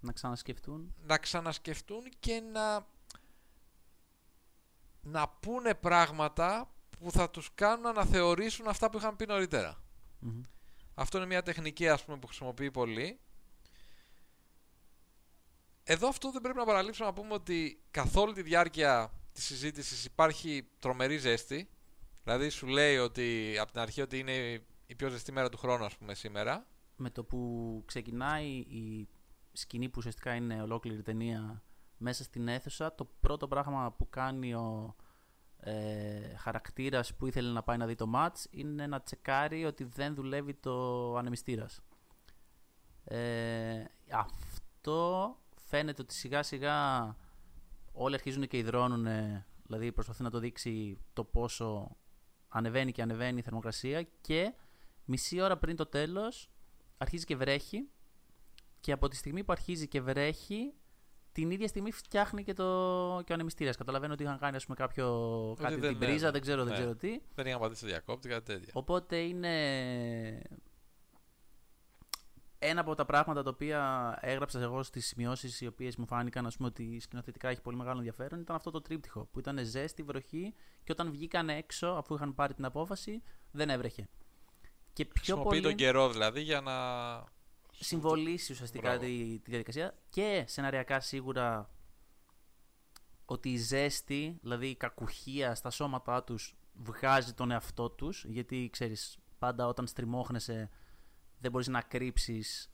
[0.00, 0.94] Να ξανασκεφτούν.
[1.06, 2.86] να ξανασκεφτούν και να
[5.02, 9.82] να πούνε πράγματα που θα τους κάνουν να θεωρήσουν αυτά που είχαν πει νωρίτερα.
[10.18, 10.42] Μμμ.
[10.94, 13.20] Αυτό είναι μια τεχνική ας πούμε που χρησιμοποιεί πολύ.
[15.82, 20.04] Εδώ αυτό δεν πρέπει να παραλείψουμε να πούμε ότι καθ' όλη τη διάρκεια της συζήτησης
[20.04, 21.68] υπάρχει τρομερή ζέστη.
[22.24, 25.84] Δηλαδή σου λέει ότι από την αρχή ότι είναι η πιο ζεστή μέρα του χρόνου
[25.84, 26.66] ας πούμε σήμερα.
[26.96, 29.08] Με το που ξεκινάει η
[29.52, 31.62] σκηνή που ουσιαστικά είναι ολόκληρη ταινία
[31.96, 34.96] μέσα στην αίθουσα, το πρώτο πράγμα που κάνει ο
[35.60, 40.14] ε, χαρακτήρας που ήθελε να πάει να δει το μάτς είναι να τσεκάρει ότι δεν
[40.14, 41.80] δουλεύει το ανεμιστήρας.
[43.04, 47.16] Ε, αυτό φαίνεται ότι σιγά σιγά
[47.92, 49.06] όλοι αρχίζουν και υδρώνουν,
[49.62, 51.96] δηλαδή προσπαθεί να το δείξει το πόσο
[52.48, 54.54] ανεβαίνει και ανεβαίνει η θερμοκρασία και
[55.04, 56.50] μισή ώρα πριν το τέλος
[56.98, 57.88] αρχίζει και βρέχει
[58.80, 60.74] και από τη στιγμή που αρχίζει και βρέχει
[61.32, 62.64] την ίδια στιγμή φτιάχνει και, το,
[63.24, 63.76] και ο ανεμιστήρας.
[63.76, 65.06] Καταλαβαίνω ότι είχαν κάνει ας πούμε, κάποιο,
[65.60, 66.30] κάτι δεν- την ναι, πρίζα, ναι.
[66.32, 66.78] δεν ξέρω, δεν Ναι.
[66.78, 67.20] ξέρω τι.
[67.34, 68.70] Δεν είχαν πατήσει το διακόπτη, κάτι τέτοιο.
[68.72, 69.52] Οπότε είναι
[72.62, 76.56] ένα από τα πράγματα τα οποία έγραψα εγώ στις σημειώσεις οι οποίες μου φάνηκαν ας
[76.56, 80.54] πούμε, ότι σκηνοθετικά έχει πολύ μεγάλο ενδιαφέρον ήταν αυτό το τρίπτυχο που ήταν ζέστη, βροχή
[80.84, 84.08] και όταν βγήκαν έξω αφού είχαν πάρει την απόφαση δεν έβρεχε.
[84.92, 86.74] Και πιο Χρησιμοποιεί πολύ τον καιρό δηλαδή για να.
[87.84, 89.04] Συμβολήσει ουσιαστικά Μπράβο.
[89.04, 91.70] τη, τη διαδικασία και σεναριακά σίγουρα
[93.24, 99.18] ότι η ζέστη, δηλαδή η κακουχία στα σώματά τους βγάζει τον εαυτό τους γιατί ξέρεις
[99.38, 100.70] πάντα όταν στριμώχνεσαι
[101.38, 102.70] δεν μπορείς να κρύψεις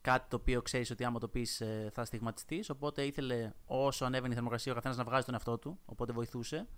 [0.00, 4.32] κάτι το οποίο ξέρεις ότι άμα το πεις ε, θα στιγματιστείς οπότε ήθελε όσο ανέβαινε
[4.32, 6.68] η θερμοκρασία ο καθένας να βγάζει τον εαυτό του οπότε βοηθούσε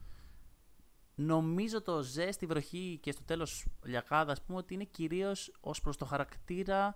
[1.14, 5.96] Νομίζω το ζέστη, βροχή και στο τέλος λιακάδα ας πούμε ότι είναι κυρίως ως προς
[5.96, 6.94] το χαρακτήρα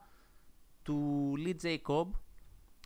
[0.84, 2.06] του Lee Jacob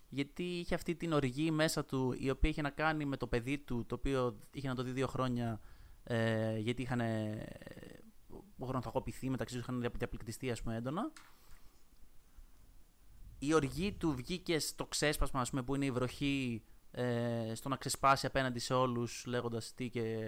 [0.09, 3.57] γιατί είχε αυτή την οργή μέσα του η οποία είχε να κάνει με το παιδί
[3.57, 5.61] του το οποίο είχε να το δει δύο χρόνια
[6.03, 7.47] ε, γιατί είχαν ε,
[8.59, 11.11] γρονθακοποιηθεί μεταξύ τους είχαν διαπληκτιστεί ας πούμε έντονα.
[13.39, 17.75] Η οργή του βγήκε στο ξέσπασμα ας πούμε, που είναι η βροχή ε, στο να
[17.75, 20.25] ξεσπάσει απέναντι σε όλους λέγοντας τι και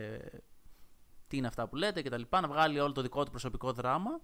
[1.28, 3.74] τι είναι αυτά που λέτε και τα λοιπά, να βγάλει όλο το δικό του προσωπικό
[3.74, 4.22] δράμα,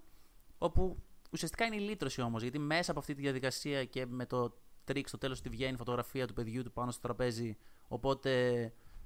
[0.57, 4.57] όπου ουσιαστικά είναι η λύτρωση όμως, γιατί μέσα από αυτή τη διαδικασία και με το
[4.83, 8.61] τρίκ στο τέλος που βγαίνει η φωτογραφία του παιδιού του πάνω στο τραπέζι, οπότε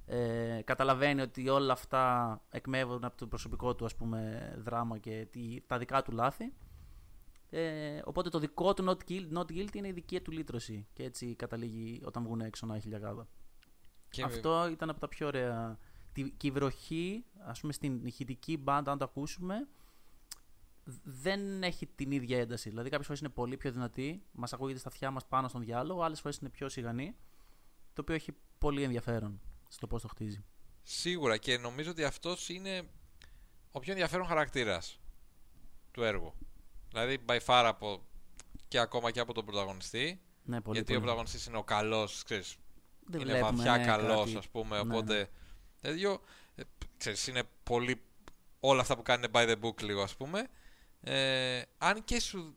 [0.06, 5.60] ε, καταλαβαίνει ότι όλα αυτά πηγάζουν από το προσωπικό του ας πούμε δράμα και τι,
[5.66, 6.52] τα δικά του λάθη.
[7.50, 11.02] Ε, οπότε το δικό του not guilty, not guilty είναι η δική του λύτρωση και
[11.02, 13.28] έτσι καταλήγει όταν βγουν έξω να έχει λιακάδα.
[14.08, 15.78] Και Αυτό ήταν από τα πιο ωραία.
[16.12, 19.68] Τη- Και η βροχή, ας πούμε, στην ηχητική μπάντα, αν το ακούσουμε,
[21.02, 22.68] δεν έχει την ίδια ένταση.
[22.68, 26.02] Δηλαδή, κάποιες φορές είναι πολύ πιο δυνατή, μας ακούγεται στα αυτιά μας πάνω στον διάλογο,
[26.02, 27.16] άλλες φορές είναι πιο σιγανή,
[27.92, 30.44] το οποίο έχει πολύ ενδιαφέρον στο πώς το χτίζει.
[30.82, 32.82] Σίγουρα και νομίζω ότι αυτός είναι
[33.72, 35.00] ο πιο ενδιαφέρον χαρακτήρας
[35.90, 36.34] του έργου.
[36.90, 38.02] Δηλαδή, by far από
[38.68, 40.20] και ακόμα και από τον πρωταγωνιστή.
[40.44, 40.98] Ναι, πολύ, γιατί ο πολύ.
[41.00, 42.56] πρωταγωνιστής είναι ο καλός, ξέρεις,
[43.06, 44.76] Δεν είναι βλέπουμε, βαθιά ναι, καλός, κάτι- ας πούμε.
[44.82, 45.16] ναι, οπότε.
[45.18, 45.28] ναι.
[45.80, 46.20] Τέτοιο.
[46.54, 46.62] ε,
[46.96, 48.02] ξέρεις, είναι πολύ.
[48.60, 50.48] Όλα αυτά που κάνει είναι by the book, λίγο, ας πούμε.
[51.04, 52.56] Ε, αν και σου.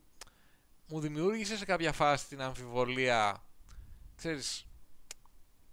[0.88, 3.43] Μου δημιούργησες σε κάποια φάση την αμφιβολία.
[4.15, 4.67] Ξέρεις,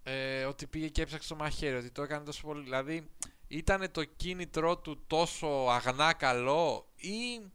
[0.03, 2.63] ε, ότι πήγε και έψαξε το μαχαίρι, ότι το έκανε τόσο πολύ.
[2.63, 3.09] Δηλαδή,
[3.47, 7.51] ήταν το κίνητρό του τόσο αγνά καλό ή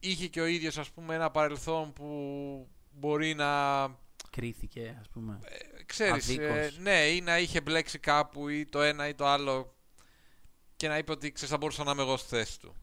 [0.00, 3.84] είχε και ο ίδιος ας πούμε ένα παρελθόν που μπορεί να
[4.30, 5.40] Κρίθηκε, ας πούμε.
[5.86, 6.78] ξέρεις, ε, Αδίκως.
[6.78, 9.74] ναι, ή να είχε μπλέξει κάπου ή το ένα ή το άλλο
[10.76, 12.76] και να είπε ότι ξέρεις θα μπορούσα να είμαι εγώ στη θέση του.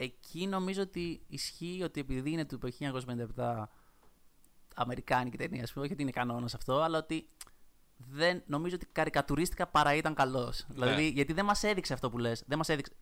[0.00, 2.58] Εκεί νομίζω ότι ισχύει ότι επειδή είναι του
[3.36, 3.64] 1957
[4.74, 7.28] Αμερικάνικη ταινία, ας πούμε, όχι ότι είναι κανόνας αυτό, αλλά ότι
[7.96, 10.64] δεν, νομίζω ότι καρικατουρίστηκα παρά ήταν καλός.
[10.68, 10.74] Ναι.
[10.74, 12.42] Δηλαδή, γιατί δεν μας έδειξε αυτό που λες.
[12.46, 12.92] Δεν μας έδειξε.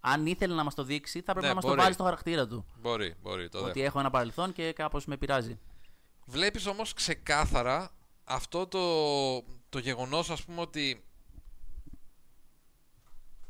[0.00, 1.76] Αν ήθελε να μας το δείξει, θα πρέπει Ναι, να μας μπορεί.
[1.76, 2.66] το βάλει στο χαρακτήρα του.
[2.80, 3.84] Μπορεί, μπορεί, το ότι δέχομαι.
[3.86, 5.58] έχω ένα παρελθόν και κάπως με πειράζει.
[6.26, 7.90] Βλέπεις όμως ξεκάθαρα
[8.24, 8.80] αυτό το,
[9.68, 11.04] το γεγονός ας πούμε ότι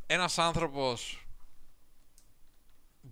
[0.06, 1.23] ένας άνθρωπος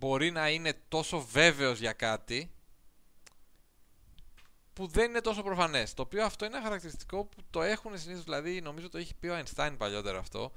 [0.03, 2.51] μπορεί να είναι τόσο βέβαιος για κάτι
[4.73, 5.95] που δεν είναι τόσο προφανές.
[5.95, 9.29] Το οποίο αυτό είναι ένα χαρακτηριστικό που το έχουν συνήθως, δηλαδή νομίζω το έχει πει
[9.29, 10.53] ο Einstein παλιότερα αυτό,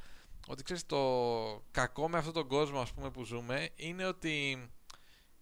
[0.48, 1.00] ότι ξέρεις το
[1.72, 4.68] κακό με αυτόν τον κόσμο ας πούμε που ζούμε είναι ότι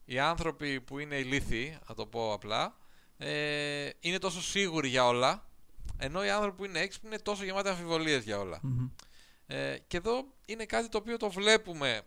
[0.06, 2.78] οι άνθρωποι που είναι ηλίθιοι, να το πω απλά,
[3.18, 5.50] ε, είναι τόσο σίγουροι για όλα,
[5.98, 8.62] ενώ οι άνθρωποι που είναι έξυπνοι είναι τόσο γεμάτοι αμφιβολίες για όλα.
[9.48, 12.02] Ε, και εδώ είναι κάτι το οποίο το βλέπουμε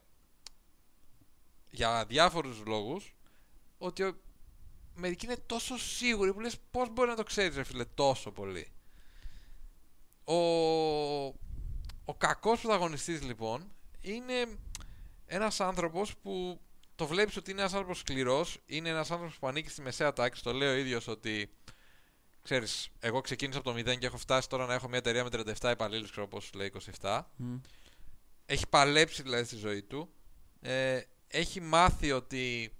[1.76, 3.14] για διάφορους λόγους,
[3.78, 4.16] ότι ο-
[4.94, 8.70] μερικοί είναι τόσο σίγουροι που λες πώς μπορεί να το ξέρεις ρε φίλε τόσο πολύ.
[10.24, 10.34] Ο,
[12.04, 14.46] ο κακός πρωταγωνιστής λοιπόν είναι
[15.26, 16.60] ένας άνθρωπος που
[16.94, 20.42] το βλέπεις ότι είναι ένας άνθρωπος σκληρός, είναι ένας άνθρωπος που ανήκει στη μεσαία τάξη,
[20.42, 21.50] το λέει ο ίδιος ότι
[22.42, 25.30] ξέρεις, εγώ ξεκίνησα από το 0 και έχω φτάσει τώρα να έχω μια εταιρεία με
[25.60, 27.20] 37 υπαλλήλους, ξέρω πώς λέει 27.
[27.36, 27.56] Μμ.
[28.46, 30.08] Έχει παλέψει δηλαδή στη ζωή του.
[30.60, 32.76] Ε, έχει μάθει ότι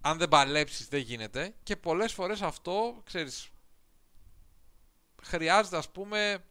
[0.00, 3.48] αν δεν παλέψεις δεν γίνεται και πολλές φορές αυτό, ξέρεις,
[5.22, 6.44] χρειάζεται ας πούμε,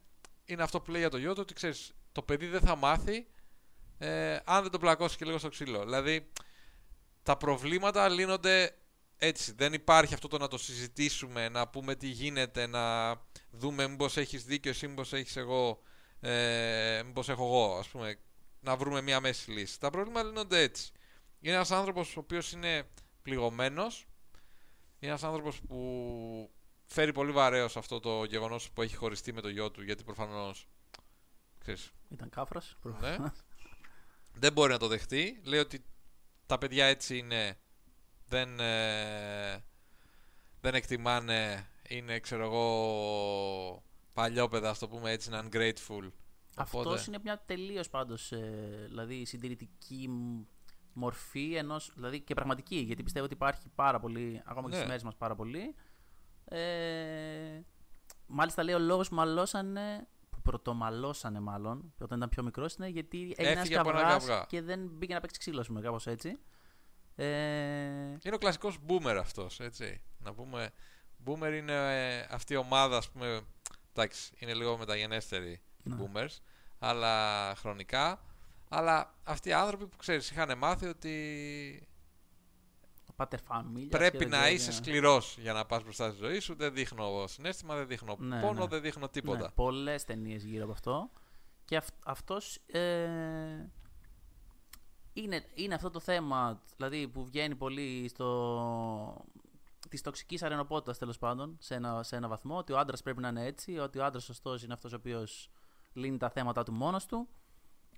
[0.45, 3.27] είναι αυτό που λέει για το γιο του, ότι ξέρεις, το παιδί δεν θα μάθει
[3.97, 5.83] ε, αν δεν το πλακώσεις και λίγο στο ξύλο.
[5.83, 6.31] Δηλαδή,
[7.23, 8.75] τα προβλήματα λύνονται
[9.17, 9.53] έτσι.
[9.53, 13.15] Δεν υπάρχει αυτό το να το συζητήσουμε, να πούμε τι γίνεται, να
[13.51, 15.81] δούμε μήπως έχεις δίκιο εσύ, μήπως έχεις εγώ,
[16.19, 18.19] ε, μήπως έχω εγώ, ας πούμε,
[18.61, 19.79] να βρούμε μια μέση λύση.
[19.79, 20.91] Τα προβλήματα λύνονται έτσι.
[21.39, 22.89] Είναι ένας άνθρωπος ο οποίος είναι
[23.21, 24.05] πληγωμένος,
[24.99, 26.51] είναι ένας άνθρωπος που
[26.85, 30.67] φέρει πολύ βαρέως αυτό το γεγονός που έχει χωριστεί με το γιο του, γιατί προφανώς,
[31.59, 32.77] ξέρεις, Ήταν κάφρας.
[32.99, 33.17] ναι.
[34.33, 35.41] δεν μπορεί να το δεχτεί.
[35.43, 35.85] Λέει ότι
[36.45, 37.57] τα παιδιά έτσι είναι.
[38.27, 39.63] Δεν, ε,
[40.61, 41.65] δεν εκτιμάνε.
[41.87, 46.11] Είναι, ξέρω εγώ, παλιόπαιδα, ας το πούμε έτσι, είναι ungrateful.
[46.57, 48.33] Αυτός Οπότε- είναι μια τελείως πάντως
[48.85, 50.45] δηλαδή συντηρητική μ-
[50.93, 51.91] μορφή ενός.
[51.95, 54.75] Δηλαδή και πραγματική, γιατί πιστεύω ότι υπάρχει πάρα πολύ, ακόμα και Ναι.
[54.75, 55.75] στις μέρες μας πάρα πολύ.
[56.45, 57.61] Ε,
[58.27, 63.21] μάλιστα λέει ο λόγος που μαλώσανε, που πρωτομαλώσανε μάλλον, όταν ήταν πιο μικρός, είναι γιατί
[63.21, 64.45] έγινε ένα Έφυγε από ένα καυγάς καυγά.
[64.49, 66.39] και δεν μπήκε να παίξει ξύλος, α πούμε, κάπως έτσι.
[67.15, 67.25] Ε,
[68.23, 70.01] Είναι ο κλασικός boomer αυτός, έτσι.
[70.19, 70.69] Να πούμε,
[71.25, 71.73] boomer είναι
[72.17, 73.41] ε, αυτή η ομάδα, ας πούμε,
[73.93, 75.95] εντάξει, είναι λίγο μεταγενέστεροι οι Ναι.
[76.13, 76.37] boomers,
[76.79, 78.21] αλλά χρονικά,
[78.69, 81.87] αλλά αυτοί οι άνθρωποι που ξέρεις είχαν μάθει ότι
[83.09, 83.97] ο πάτερ φαμίλια.
[83.97, 86.55] Πρέπει να είσαι σκληρός για να πας μπροστά στη ζωή σου.
[86.55, 88.67] Δεν δείχνω συνέστημα, δεν δείχνω Ναι, πόνο, ναι.
[88.67, 89.41] δεν δείχνω τίποτα.
[89.41, 91.09] Ναι, Πολλές ταινίες γύρω από αυτό.
[91.65, 93.69] Και αυ, αυτός ε,
[95.13, 99.25] είναι, είναι αυτό το θέμα δηλαδή που βγαίνει πολύ στο,
[99.89, 103.27] της τοξικής αρενοπότητας τέλος πάντων σε ένα, σε ένα βαθμό ότι ο άντρας πρέπει να
[103.27, 105.49] είναι έτσι, ότι ο άντρας σωστός είναι αυτός ο οποίος
[105.93, 107.27] λύνει τα θέματα του μόνος του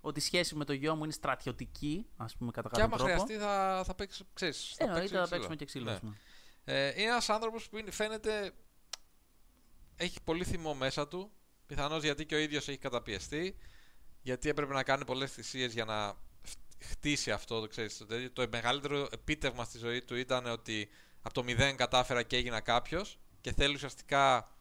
[0.01, 2.97] ότι η σχέση με το γιο μου είναι στρατιωτική ας πούμε κατά Και κάποιο άμα
[2.97, 4.23] τρόπο χρειαστεί θα, θα παίξει.
[4.33, 5.35] Ξέρεις, θα εννοείται παίξει θα ξύλο.
[5.37, 5.91] παίξουμε και ξύλο Ναι.
[5.91, 6.17] ας πούμε.
[6.65, 8.51] Ε, είναι ένας άνθρωπος που είναι, φαίνεται.
[9.95, 11.31] Έχει πολύ θυμό μέσα του.
[11.65, 13.57] Πιθανώς γιατί και ο ίδιος έχει καταπιεστεί.
[14.21, 16.15] Γιατί έπρεπε να κάνει πολλές θυσίες για να
[16.47, 17.59] χ- χτίσει αυτό.
[17.59, 18.31] Το, ξέρεις, το, τέτοιο.
[18.31, 20.89] το μεγαλύτερο επίτευγμα στη ζωή του ήταν ότι
[21.21, 23.19] από το μηδέν κατάφερα και έγινα κάποιος.
[23.41, 24.52] Και θέλει ουσιαστικά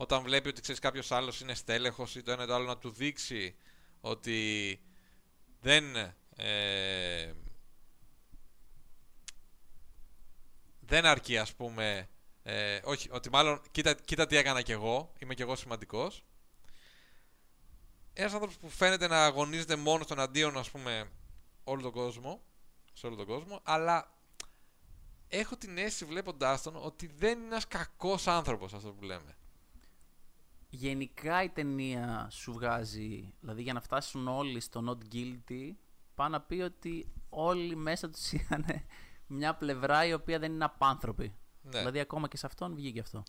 [0.00, 2.78] όταν βλέπει ότι ξέρεις κάποιος άλλος είναι στέλεχος ή το ένα ή το άλλο να
[2.78, 3.56] του δείξει
[4.00, 4.80] ότι
[5.60, 5.96] δεν.
[6.36, 7.32] Ε,
[10.80, 12.08] δεν αρκεί ας πούμε
[12.42, 16.24] ε, όχι, ότι μάλλον κοίτα, κοίτα τι έκανα κι εγώ είμαι κι εγώ σημαντικός
[18.12, 21.10] ένας άνθρωπος που φαίνεται να αγωνίζεται μόνο στον αντίον ας πούμε
[21.64, 22.42] όλο τον κόσμο
[22.92, 24.14] σε όλο τον κόσμο αλλά
[25.28, 29.34] έχω την αίσθηση βλέποντάς τον ότι δεν είναι ένας κακός άνθρωπος αυτό που λέμε
[30.70, 35.70] Γενικά η ταινία σου βγάζει, δηλαδή για να φτάσουν όλοι στο not guilty,
[36.14, 38.64] πάει να πει ότι όλοι μέσα τους είχαν
[39.26, 41.34] μια πλευρά η οποία δεν είναι απάνθρωπη.
[41.62, 41.78] ναι.
[41.78, 43.22] Δηλαδή ακόμα και σε αυτόν βγήκε αυτό.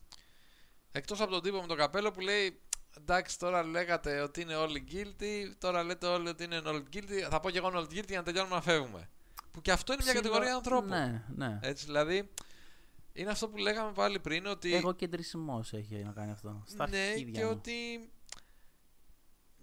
[0.91, 2.61] Εκτός από τον τύπο με το καπέλο που λέει
[2.97, 7.39] εντάξει τώρα λέγατε ότι είναι όλοι guilty, τώρα λέτε όλοι ότι είναι all guilty, θα
[7.39, 9.09] πω και εγώ all guilty για να τελειώνουμε να φεύγουμε.
[9.51, 10.89] Που και αυτό είναι μια Ψηλό- κατηγορία ανθρώπων.
[10.89, 11.59] Ναι, ναι.
[11.61, 12.29] Έτσι, δηλαδή,
[13.13, 14.75] είναι αυτό που λέγαμε πάλι πριν, ότι...
[14.75, 16.63] Εγώ κεντρισμός έχει να κάνει αυτό.
[16.67, 17.51] Στα ναι, αρχίδια και μου.
[17.51, 18.11] ότι...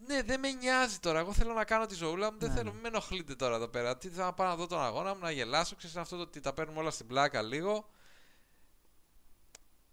[0.06, 1.18] Ναι, δεν με νοιάζει τώρα.
[1.18, 2.38] Εγώ θέλω να κάνω τη ζωούλα μου.
[2.38, 2.72] Δεν Ναι, θέλω, ναι.
[2.72, 3.96] μην με ενοχλείτε τώρα εδώ πέρα.
[3.96, 5.76] Τι θα πάω να δω τον αγώνα μου, να γελάσω.
[5.76, 7.88] Ξέρεις αυτό το ότι τα παίρνουμε όλα στην πλάκα λίγο.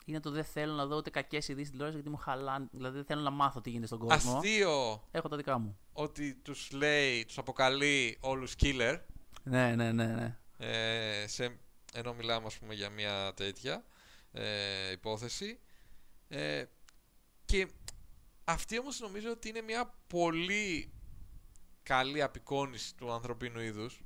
[0.06, 2.68] Είναι το δεν θέλω να δω ούτε κακές ειδήσεις στην τηλεόραση γιατί μου χαλάνε.
[2.72, 4.38] Δηλαδή δεν θέλω να μάθω τι γίνεται στον κόσμο.
[4.38, 5.78] Αστείο Έχω τα δικά μου.
[5.94, 9.00] ότι τους λέει, τους αποκαλεί όλους killer.
[9.44, 10.06] Ναι, ναι, ναι.
[10.06, 10.38] ναι.
[10.58, 11.60] ε, σε,
[11.96, 13.86] ενώ μιλάμε ας πούμε για μια τέτοια
[14.32, 15.60] ε, υπόθεση
[16.28, 16.66] ε,
[17.46, 17.68] και
[18.44, 20.92] αυτή όμως νομίζω ότι είναι μια πολύ
[21.84, 24.02] καλή απεικόνηση του ανθρωπίνου είδους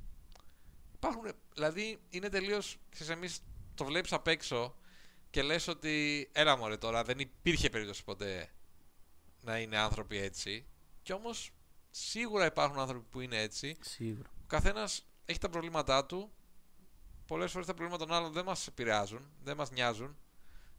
[0.94, 3.42] υπάρχουν, δηλαδή είναι τελείως ξέρεις, εμείς
[3.74, 4.74] το βλέπεις απ' έξω
[5.30, 8.50] και λες ότι έλα μωρέ τώρα δεν υπήρχε περίπτωση ποτέ
[9.40, 10.66] να είναι άνθρωποι έτσι
[11.02, 11.50] και όμως
[11.90, 14.30] σίγουρα υπάρχουν άνθρωποι που είναι έτσι Σίγουρα.
[14.42, 16.32] ο καθένας έχει τα προβλήματά του.
[17.30, 20.16] Πολλές φορές τα προβλήματα των άλλων δεν μας επηρεάζουν, δεν μας νοιάζουν.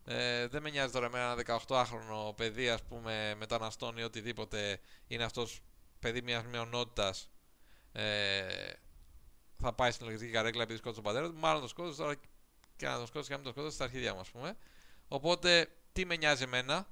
[0.05, 1.35] Ε, δεν με νοιάζει τώρα με ένα
[1.67, 5.61] 18χρονο παιδί, ας πούμε, μεταναστών ή οτιδήποτε είναι αυτός
[5.99, 7.29] παιδί μιας μειονότητας.
[7.91, 8.71] Ε,
[9.57, 11.39] θα πάει στην λογιστική καρέκλα επειδή σκότωσε τον πατέρα του.
[11.39, 12.15] Μάλλον τον σκότωσε τώρα
[12.75, 14.57] και να τον σκότωσε και να μην τον σκότωσε στα αρχίδια μου, ας πούμε.
[15.07, 16.87] Οπότε, τι με νοιάζει εμένα.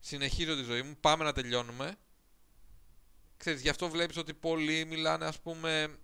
[0.00, 0.96] Συνεχίζω τη ζωή μου.
[1.00, 1.96] Πάμε να τελειώνουμε.
[3.36, 5.98] Ξέρεις, γι' αυτό βλέπεις ότι πολλοί μιλάνε ας πούμε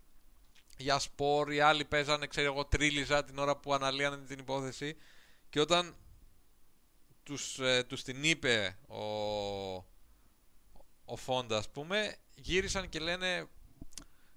[0.79, 4.97] για σπορ, οι άλλοι παίζανε, ξέρω εγώ, τρίλιζα την ώρα που αναλύανε την υπόθεση
[5.49, 5.97] και όταν
[7.23, 9.03] τους, ε, τους την είπε ο,
[11.05, 13.49] ο Φόντα ας πούμε, γύρισαν και λένε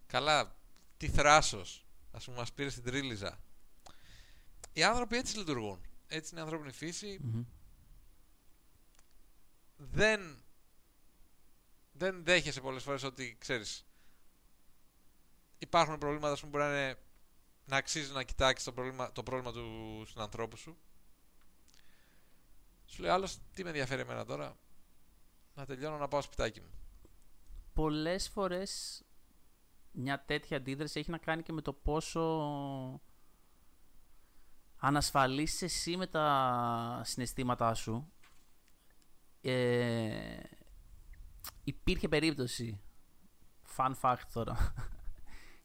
[0.08, 0.56] καλά,
[0.98, 3.40] τι θράσος, ας πούμε μας πήρες στην τρίλιζα.
[4.74, 5.82] Οι άνθρωποι έτσι λειτουργούν.
[6.08, 7.18] Έτσι είναι η ανθρώπινη φύση.
[7.22, 7.44] Μμμ.
[9.78, 10.44] δεν
[11.92, 13.86] δεν δέχεσαι πολλές φορές ότι ξέρεις
[15.62, 16.98] υπάρχουν προβλήματα ας πούμε, που μπορεί να, είναι,
[17.66, 20.78] να αξίζει να κοιτάξεις το πρόβλημα, το πρόβλημα του συνανθρώπου σου.
[22.86, 24.58] Σου λέει άλλος τι με ενδιαφέρει εμένα τώρα;
[25.56, 26.70] Να τελειώνω να πάω σπιτάκι μου
[27.74, 29.02] Πολλές φορές
[29.92, 32.22] μια τέτοια αντίδραση έχει να κάνει και με το πόσο
[34.78, 38.12] ανασφαλής είσαι εσύ με τα συναισθήματά σου.
[39.42, 40.40] Ε,
[41.64, 42.82] υπήρχε περίπτωση,
[43.78, 44.74] fun fact τώρα,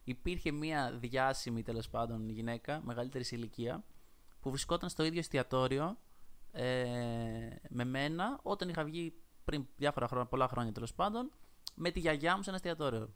[0.06, 3.84] υπήρχε μια διάσημη τέλος πάντων γυναίκα μεγαλύτερης σε ηλικία
[4.40, 5.98] που βρισκόταν στο ίδιο εστιατόριο
[6.52, 6.64] ε,
[7.68, 11.30] με μένα όταν είχα βγει πριν διάφορα χρόνια, πολλά χρόνια τέλος πάντων
[11.74, 13.14] με τη γιαγιά μου σε ένα εστιατόριο.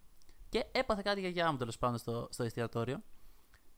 [0.49, 3.03] Και έπαθε κάτι η γιαγιά μου τέλος πάντων στο, στο εστιατόριο.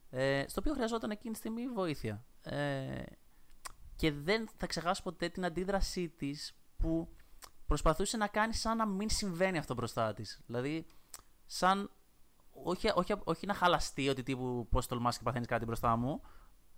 [0.09, 2.25] Ε, στο οποίο χρειαζόταν εκείνη τη στιγμή βοήθεια.
[2.41, 3.03] Ε,
[3.95, 7.15] και δεν θα ξεχάσω ποτέ την αντίδρασή της που
[7.67, 10.41] προσπαθούσε να κάνει σαν να μην συμβαίνει αυτό μπροστά της.
[10.45, 10.85] Δηλαδή,
[11.45, 11.91] σαν.
[12.63, 16.21] Όχι, όχι, όχι να χαλαστεί ότι τύπου πώς τολμάς και παθαίνεις κάτι μπροστά μου,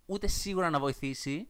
[0.06, 1.48] ούτε σίγουρα να βοηθήσει,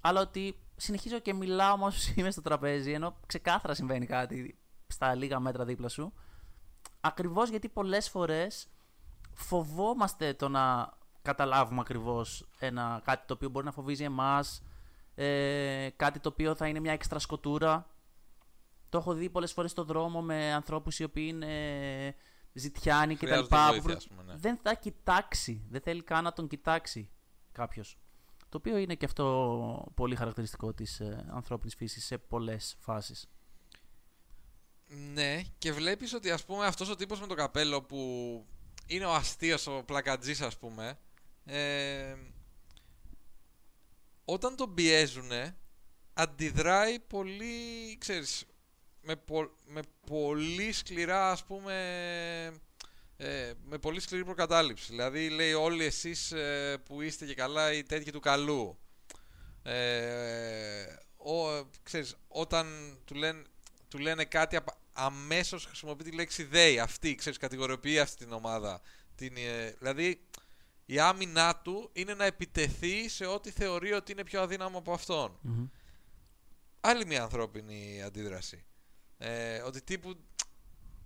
[0.00, 5.40] αλλά ότι συνεχίζω και μιλάω όμως είμαι στο τραπέζι, ενώ ξεκάθαρα συμβαίνει κάτι στα λίγα
[5.40, 6.12] μέτρα δίπλα σου.
[7.00, 8.68] Ακριβώς γιατί πολλές φορές
[9.32, 12.48] φοβόμαστε το να καταλάβουμε ακριβώς
[13.04, 14.62] κάτι το οποίο μπορεί να φοβίζει εμάς,
[15.14, 17.90] ε, κάτι το οποίο θα είναι μια έξτρα σκοτούρα.
[18.88, 22.14] Το έχω δει πολλές φορές στο δρόμο με ανθρώπους οι οποίοι είναι
[22.56, 23.26] ζητιάνοι κτλ.
[23.26, 24.36] Χρειάζονται που βοήθεια, ας πούμε, ναι.
[24.36, 27.10] Δεν θα κοιτάξει, δεν θέλει καν να τον κοιτάξει
[27.52, 27.98] κάποιος.
[28.48, 33.28] Το οποίο είναι και αυτό πολύ χαρακτηριστικό της ε, ανθρώπινης φύσης σε πολλές φάσεις.
[35.12, 38.00] Ναι, και βλέπεις ότι ας πούμε αυτός ο τύπος με το καπέλο που
[38.86, 40.98] είναι ο αστείος, ο πλακατζής ας πούμε,
[41.44, 42.16] ε,
[44.24, 45.56] όταν τον πιέζουνε,
[46.12, 48.44] αντιδράει πολύ, ξέρεις,
[49.06, 51.74] με, πο- με πολύ σκληρά ας πούμε,
[53.16, 54.86] ε, με πολύ σκληρή προκατάληψη.
[54.90, 58.78] Δηλαδή λέει όλοι εσείς ε, που είστε και καλά οι τέτοιοι του καλού.
[59.62, 60.84] Ε,
[61.16, 63.42] ο, ξέρεις, όταν του λένε,
[63.88, 68.80] του λένε κάτι απα- αμέσως χρησιμοποιεί τη λέξη they, αυτή, ξέρεις, κατηγοριοποιεί αυτή την ομάδα.
[69.14, 70.20] Την, ε, δηλαδή,
[70.86, 75.38] η άμυνά του είναι να επιτεθεί σε ό,τι θεωρεί ότι είναι πιο αδύναμο από αυτόν.
[75.42, 75.66] Μμμ.
[76.80, 78.64] Άλλη μια ανθρώπινη αντίδραση.
[79.18, 80.16] Ε, ότι τύπου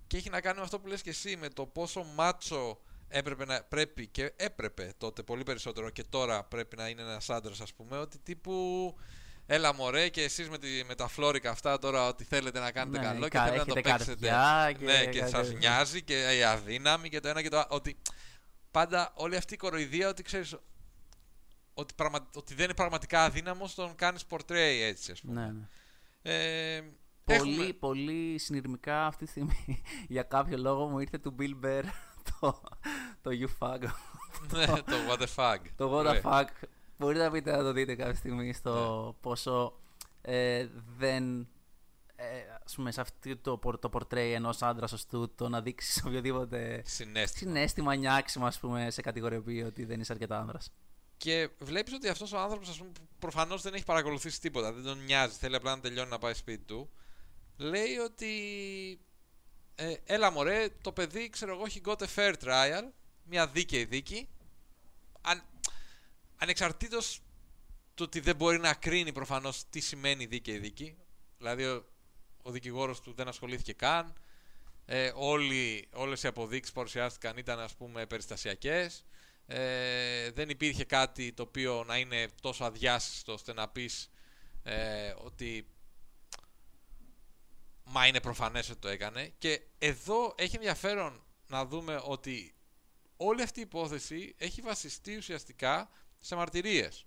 [0.07, 3.45] και έχει να κάνει με αυτό που λες και εσύ, με το πόσο μάτσο έπρεπε
[3.45, 7.73] να, πρέπει και έπρεπε τότε πολύ περισσότερο και τώρα πρέπει να είναι ένας άντρας ας
[7.73, 8.53] πούμε, ότι τύπου
[9.45, 12.97] έλα μωρέ και εσείς με, τη, με τα φλόρικα αυτά τώρα ότι θέλετε να κάνετε
[12.99, 14.27] Ναι, καλό και κα- θέλετε να το έχετε παίξετε.
[14.27, 15.57] καρδιά και ναι, και κάτι σας τέτοιο.
[15.59, 17.67] νοιάζει και η αδύναμη και το ένα και το άλλο.
[17.69, 17.97] Ότι
[18.71, 20.55] πάντα όλη αυτή η κοροϊδία ότι ξέρεις
[21.73, 25.41] ότι, πραγμα, ότι δεν είναι πραγματικά αδύναμος τον κάνεις portray έτσι ας πούμε.
[25.41, 25.67] Ναι, ναι.
[26.77, 26.93] Ε, Πολλές
[27.37, 31.83] πολύ, Έχουμε- πολύ συνειρμικά αυτή τη στιγμή για κάποιο λόγο μου ήρθε του Bill Bear
[32.39, 32.61] το,
[33.21, 33.81] το You Fuck.
[34.57, 35.57] Ναι, το what the fuck.
[35.75, 36.21] Το What the Ναι.
[36.23, 36.47] fuck.
[36.97, 39.73] Μπορείτε να πείτε να το δείτε κάποια στιγμή στο πόσο
[40.21, 40.67] ε,
[40.97, 41.47] δεν.
[42.15, 42.25] Ε,
[42.65, 46.81] ας πούμε, σε αυτό το, πορ- το πορτρέι ενός άντρα σωστού, το να δείξεις οποιοδήποτε
[46.85, 47.51] Συνέστημα.
[47.53, 50.71] συνέστημα νιάξιμο, ας πούμε, σε κατηγοριοποιεί ότι δεν είσαι αρκετά άνδρας.
[51.17, 55.03] Και βλέπεις ότι αυτός ο άνθρωπος, ας πούμε, προφανώς δεν έχει παρακολουθήσει τίποτα, δεν τον
[55.03, 56.89] νοιάζει, θέλει απλά να τελειώνει να πάει σπίτι του.
[57.61, 58.31] Λέει ότι.
[59.75, 62.83] Ε, έλα μωρέ, το παιδί, ξέρω εγώ, έχει got a fair trial,
[63.23, 64.29] μια δίκαιη δίκη.
[65.21, 65.43] Αν,
[66.37, 67.21] ανεξαρτήτως
[67.93, 70.97] του ότι δεν μπορεί να κρίνει προφανώς τι σημαίνει δίκαιη δίκη.
[71.37, 71.85] Δηλαδή ο,
[72.41, 74.13] ο δικηγόρος του δεν ασχολήθηκε καν.
[74.85, 79.05] Ε, όλοι, όλες οι αποδείξεις που παρουσιάστηκαν ήταν ας πούμε περιστασιακές.
[79.45, 84.11] Ε, δεν υπήρχε κάτι το οποίο να είναι τόσο αδιάσυστο ώστε να πεις
[84.63, 85.67] ε, ότι
[87.91, 92.55] μα είναι προφανές ότι το έκανε και εδώ έχει ενδιαφέρον να δούμε ότι
[93.17, 95.89] όλη αυτή η υπόθεση έχει βασιστεί ουσιαστικά
[96.19, 97.05] σε μαρτυρίες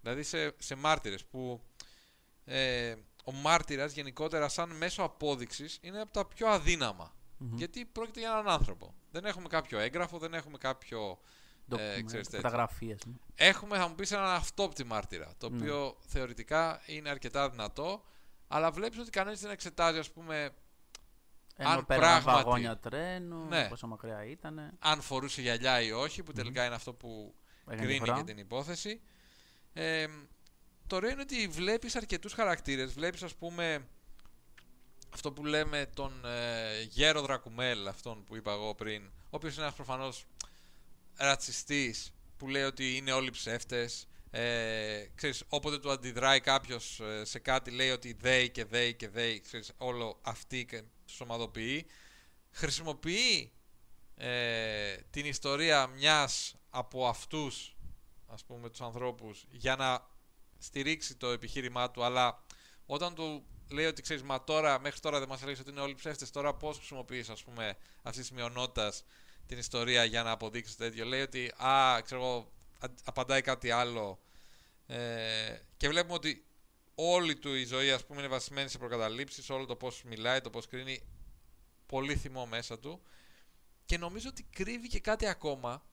[0.00, 1.62] δηλαδή σε, σε μάρτυρες που
[2.44, 8.30] ε, ο μάρτυρας γενικότερα σαν μέσο απόδειξης είναι από τα πιο αδύναμα γιατί πρόκειται για
[8.30, 11.18] έναν άνθρωπο δεν έχουμε κάποιο έγγραφο, δεν έχουμε κάποιο
[11.76, 12.48] ε, ξέρεις, τέτοιο.
[12.48, 12.98] Φωτογραφίες.
[13.06, 13.20] μου.
[13.34, 15.56] Έχουμε, θα μου πεις, έναν αυτόπτη μάρτυρα, το Ναι.
[15.56, 18.04] οποίο θεωρητικά είναι αρκετά δυνατό,
[18.48, 20.50] αλλά βλέπεις ότι κανένας δεν εξετάζει, ας πούμε,
[21.58, 23.68] Ενώ Αν πέραν πράγματι- βαγόνια τρένου, Ναι.
[23.68, 24.76] πόσο μακριά ήταν.
[24.78, 28.16] αν φορούσε γυαλιά ή όχι, που τελικά είναι αυτό που Έκανε κρίνει διαφορά.
[28.16, 29.00] και την υπόθεση.
[29.72, 30.06] Ε,
[30.86, 32.92] το ωραίο είναι ότι βλέπεις αρκετούς χαρακτήρες.
[32.92, 33.86] Βλέπεις ας πούμε
[35.14, 39.62] αυτό που λέμε τον ε, Γέρο Δρακουμέλ, αυτόν που είπα εγώ πριν, ο οποίος είναι
[39.62, 40.24] ένας προφανώς
[41.16, 44.08] ρατσιστής που λέει ότι είναι όλοι ψεύτες.
[44.38, 49.10] Ε, ξέρεις, όποτε του αντιδράει κάποιος ε, σε κάτι λέει ότι they και they και
[49.14, 51.86] they, ξέρεις, όλο αυτή και τους ομαδοποιεί.
[52.50, 53.52] Χρησιμοποιεί
[54.16, 57.76] ε, την ιστορία μιας από αυτούς
[58.26, 60.06] ας πούμε τους ανθρώπους για να
[60.58, 62.44] στηρίξει το επιχείρημά του αλλά
[62.86, 65.94] όταν του λέει ότι ξέρεις μα τώρα μέχρι τώρα δεν μας έλεγες ότι είναι όλοι
[65.94, 69.04] ψεύτες τώρα πώς χρησιμοποιείς ας πούμε αυτής της μειονότητας
[69.46, 73.70] την ιστορία για να αποδείξεις το τέτοιο λέει ότι α ξέρω εγώ α- απαντάει κάτι
[73.70, 74.20] άλλο
[74.86, 76.46] ε, και βλέπουμε ότι
[76.94, 80.50] όλη του η ζωή ας πούμε είναι βασισμένη σε προκαταλήψεις όλο το πώς μιλάει, το
[80.50, 81.02] πώς κρίνει
[81.86, 83.02] πολύ θυμό μέσα του.
[83.84, 85.86] Και νομίζω ότι κρύβει και κάτι ακόμα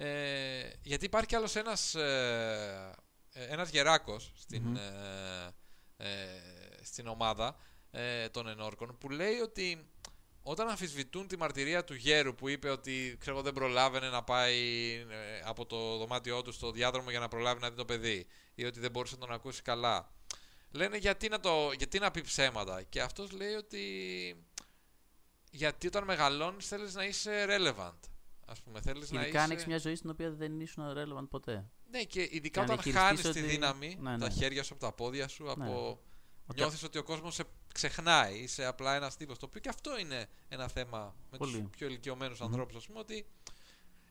[0.00, 2.94] ε, γιατί υπάρχει κι άλλος ένας, ε,
[3.32, 5.54] ε, ένας γεράκος στην, ε,
[5.96, 6.08] ε,
[6.82, 7.56] στην ομάδα
[7.90, 9.90] ε, των ενόρκων που λέει ότι
[10.50, 14.56] όταν αμφισβητούν τη μαρτυρία του γέρου που είπε ότι ξέρω, εγώ, δεν προλάβαινε να πάει
[14.94, 18.64] ε, από το δωμάτιό του στο διάδρομο για να προλάβει να δει το παιδί ή
[18.64, 20.12] ότι δεν μπορούσε να τον ακούσει καλά
[20.70, 23.82] λένε γιατί να, το, γιατί να πει ψέματα και αυτός λέει ότι
[25.50, 27.98] γιατί όταν μεγαλώνεις θέλεις να είσαι relevant
[28.46, 29.58] ας πούμε θέλεις να Ειδικά αν είσαι...
[29.58, 31.70] έχει μια ζωή στην οποία δεν ήσουν relevant ποτέ.
[31.90, 34.34] Ναι, και ειδικά Και αν όταν διαχειριστείς χάνεις τη ότι- δύναμη, Ναι, τα ναι.
[34.34, 36.00] χέρια σου από τα πόδια σου, από.
[36.50, 37.44] Ότι- Νιώθεις ότι ο κόσμος σε
[37.74, 39.38] ξεχνάει, είσαι απλά ένας τύπος.
[39.38, 41.60] Το οποίο και αυτό είναι ένα θέμα με Πολύ.
[41.60, 43.26] τους πιο ηλικιωμένους ανθρώπους, ας πούμε, ότι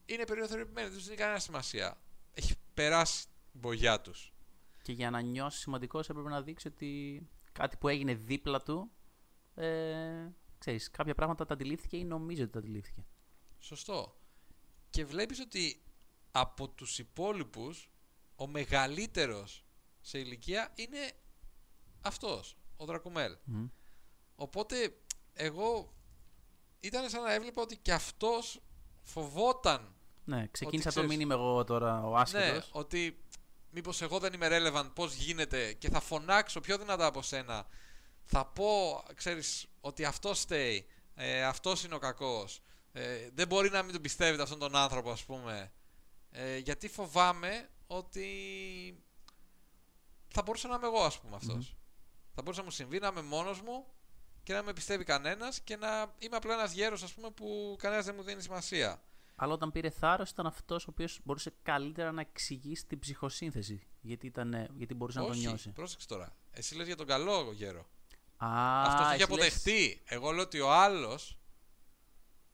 [0.06, 1.98] είναι περιοθεροποιημένοι, δεν τους δίνει κανένα σημασία.
[2.34, 4.34] Έχει περάσει την μπογιά τους.
[4.82, 7.22] Και για να νιώσεις σημαντικός έπρεπε να δείξει ότι
[7.52, 8.92] κάτι που έγινε δίπλα του.
[9.56, 10.28] Ε,
[10.58, 13.06] ξέρεις, κάποια πράγματα τα αντιλήφθηκε ή νομίζει ότι τα αντιλήφθηκε.
[13.60, 14.18] Σωστό.
[14.90, 15.84] Και βλέπεις ότι
[16.32, 17.90] από τους υπόλοιπους,
[18.36, 19.66] ο μεγαλύτερος
[20.02, 21.12] σε ηλικία είναι
[22.02, 23.38] αυτός, ο Δρακουμέλ.
[23.44, 23.66] Μμ.
[24.36, 24.98] Οπότε
[25.34, 25.94] εγώ
[26.80, 28.60] ήταν σαν να έβλεπα ότι και αυτός
[29.04, 29.96] φοβόταν
[30.26, 32.48] Ναι, ξεκίνησα το ξέρεις- μήνυμα εγώ τώρα ο άσχετος.
[32.52, 33.24] ναι, ότι
[33.72, 37.68] μήπως εγώ δεν είμαι relevant, πώς γίνεται και θα φωνάξω πιο δυνατά από σένα.
[38.24, 42.62] Θα πω, ξέρεις, ότι αυτός στέει, ε, αυτός είναι ο κακός.
[42.92, 45.72] Ε, δεν μπορεί να μην τον πιστεύετε αυτόν τον άνθρωπο, ας πούμε.
[46.32, 48.28] Ε, γιατί φοβάμαι ότι
[50.28, 51.76] θα μπορούσα να είμαι εγώ, ας πούμε, αυτός.
[52.40, 53.86] Θα μπορούσε να μου συμβεί να είμαι μόνος μου
[54.44, 58.06] και να με πιστεύει κανένας και να είμαι απλά ένας γέρος, ας πούμε, που κανένας
[58.06, 59.02] δεν μου δίνει σημασία.
[59.36, 63.88] Αλλά όταν πήρε θάρρος ήταν αυτός ο οποίος μπορούσε καλύτερα να εξηγήσει την ψυχοσύνθεση.
[64.02, 65.70] Γιατί, ήταν, ε, γιατί μπορούσε να το Όχι, νιώσει.
[65.72, 66.36] πρόσεξε τώρα.
[66.52, 67.80] Εσύ λες για τον καλό γέρο.
[68.38, 70.02] Α, Αυτός το εσύ έχει λες- αποδεχτεί.
[70.06, 71.40] Εγώ λέω ότι ο άλλος,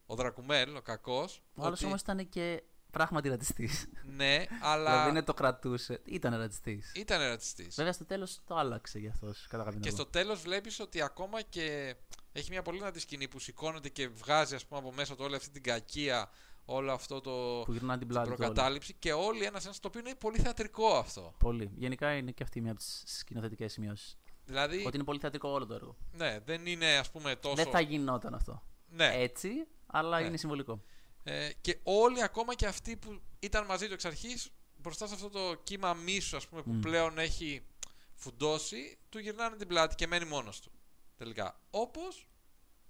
[0.06, 1.42] ο Δρακουμέλ, ο κακός.
[1.54, 2.62] Ο άλλος όμως ήταν και
[2.94, 3.86] πράγματι ρατσιστής.
[4.04, 6.00] Ναι, δηλαδή αλλά δεν το κρατούσε.
[6.04, 6.92] Ήταν ρατσιστής.
[6.94, 7.74] ήταν ρατσιστής.
[7.74, 9.46] Βέβαια στο τέλος το άλλαξε για αυτός.
[9.48, 10.02] Κατά κάποιο Και τρόπο.
[10.02, 11.96] στο τέλος βλέπεις ότι ακόμα και
[12.32, 15.34] έχει μια πολύ δυνατή σκηνή που σηκώνεται και βγάζει ας πούμε, από μέσα του όλη
[15.36, 16.30] αυτή την κακία,
[16.64, 17.62] όλο αυτό το.
[17.64, 18.34] Που γυρνά την την πλάτη του.
[18.38, 18.44] όλοι.
[18.46, 21.34] προκατάληψη και όλοι ένας ένας το οποίο είναι πολύ θεατρικό αυτό.
[21.38, 21.70] Πολύ.
[21.76, 24.18] Γενικά είναι και αυτή μια από τις σκηνοθετικές σημειώσεις.
[24.46, 25.96] Δηλαδή, Ότι είναι πολύ θεατρικό όλο το έργο.
[26.12, 27.54] ναι, δεν είναι ας πούμε τόσο...
[27.54, 28.62] Δεν θα γινόταν αυτό.
[28.88, 29.10] Ναι.
[29.14, 29.48] Έτσι,
[29.86, 30.26] αλλά Ναι.
[30.26, 30.82] είναι συμβολικό.
[31.26, 35.30] Ε, και όλοι, ακόμα και αυτοί που ήταν μαζί του εξ αρχής, μπροστά σε αυτό
[35.30, 36.80] το κύμα μίσου, ας πούμε, που Μμ.
[36.80, 37.66] πλέον έχει
[38.14, 40.72] φουντώσει, του γυρνάνε την πλάτη και μένει μόνος του.
[41.16, 41.60] Τελικά.
[41.70, 42.28] Όπως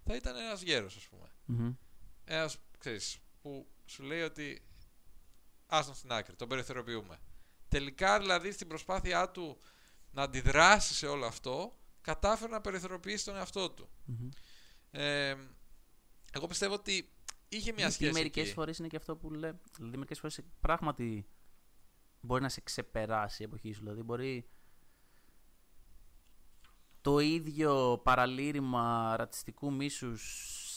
[0.05, 1.30] θα ήταν ένας γέρος, ας πούμε.
[1.45, 1.74] Μμμ.
[2.24, 4.62] Ένας, ξέρεις, που σου λέει ότι
[5.66, 7.18] άστον στην άκρη, τον περιθωριοποιούμε.
[7.68, 9.61] Τελικά, δηλαδή, στην προσπάθειά του
[10.11, 13.89] να αντιδράσει σε όλο αυτό, κατάφερε να περιθωριοποιήσει τον εαυτό του.
[14.05, 14.28] Μμμ.
[14.91, 15.37] Ε,
[16.32, 17.13] εγώ πιστεύω ότι
[17.57, 18.52] είχε μια Γιατί σχέση μερικές εκεί.
[18.52, 19.52] φορές είναι και αυτό που λέει.
[19.76, 21.26] Δηλαδή, μερικές φορές πράγματι
[22.20, 23.80] μπορεί να σε ξεπεράσει η εποχή σου.
[23.80, 24.48] Δηλαδή, μπορεί
[27.00, 30.22] το ίδιο παραλήρημα ρατσιστικού μίσους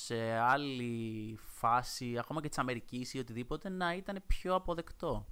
[0.06, 5.28] σε άλλη φάση, ακόμα και της Αμερικής ή οτιδήποτε, να ήταν πιο αποδεκτό.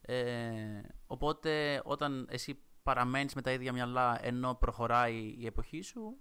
[0.00, 6.16] Ε, οπότε, όταν εσύ παραμένεις με τα ίδια μυαλά ενώ προχωράει η εποχή σου,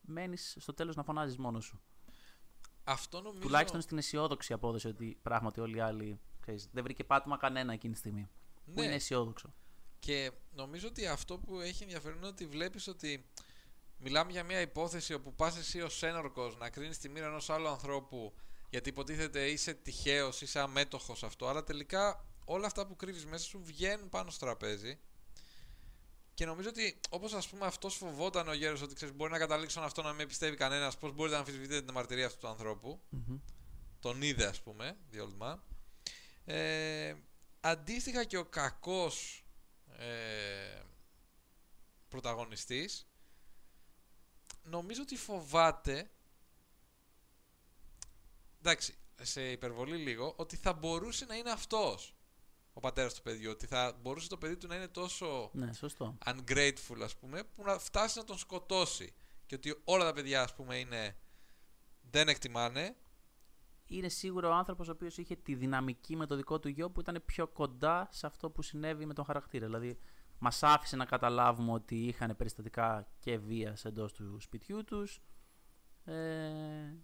[0.00, 1.80] μένεις στο τέλος να φωνάζεις μόνος σου.
[2.88, 3.42] Αυτό νομίζω.
[3.42, 7.92] Τουλάχιστον στην αισιόδοξη απόδοση ότι πράγματι όλοι οι άλλοι ξέρεις, δεν βρήκε πάτημα κανένα εκείνη
[7.92, 8.28] τη στιγμή.
[8.64, 8.84] Που Ναι.
[8.84, 9.54] είναι αισιόδοξο.
[9.98, 13.26] Και νομίζω ότι αυτό που έχει ενδιαφέρον είναι ότι βλέπεις ότι
[13.98, 17.68] μιλάμε για μια υπόθεση όπου πας εσύ ως ένορκος να κρίνεις τη μοίρα ενός άλλου
[17.68, 18.34] ανθρώπου
[18.70, 21.48] γιατί υποτίθεται είσαι τυχαίος, είσαι αμέτωχος αυτό.
[21.48, 24.98] Αλλά τελικά όλα αυτά που κρύβεις μέσα σου βγαίνουν πάνω στο τραπέζι.
[26.36, 29.82] Και νομίζω ότι όπως ας πούμε αυτός φοβόταν ο γέρος ότι ξέρεις, μπορεί να καταλήξουν
[29.82, 33.00] αυτό να μην πιστεύει κανένας, πώς μπορείτε να αμφισβητείτε την αμαρτυρία αυτού του ανθρώπου.
[33.08, 33.38] Μμμ.
[34.00, 35.58] Τον είδε, ας πούμε, the old man.
[36.44, 37.14] Ε,
[37.60, 39.44] αντίστοιχα και ο κακός
[39.98, 40.82] ε,
[42.08, 43.06] πρωταγωνιστής
[44.62, 46.10] νομίζω ότι φοβάται
[48.58, 52.15] εντάξει, σε υπερβολή λίγο ότι θα μπορούσε να είναι αυτός
[52.78, 56.18] ο πατέρας του παιδιού ότι θα μπορούσε το παιδί του να είναι τόσο Ναι, σωστό.
[56.26, 59.14] ungrateful ας πούμε που να φτάσει να τον σκοτώσει
[59.46, 61.16] και ότι όλα τα παιδιά ας πούμε είναι
[62.10, 62.96] δεν εκτιμάνε
[63.86, 67.00] Είναι σίγουρο ο άνθρωπος ο οποίος είχε τη δυναμική με το δικό του γιο που
[67.00, 69.66] ήταν πιο κοντά σε αυτό που συνέβη με τον χαρακτήρα.
[69.66, 69.98] Δηλαδή,
[70.38, 75.20] μας άφησε να καταλάβουμε ότι είχαν περιστατικά και βίας εντός του σπιτιού τους.
[76.04, 76.94] Ε,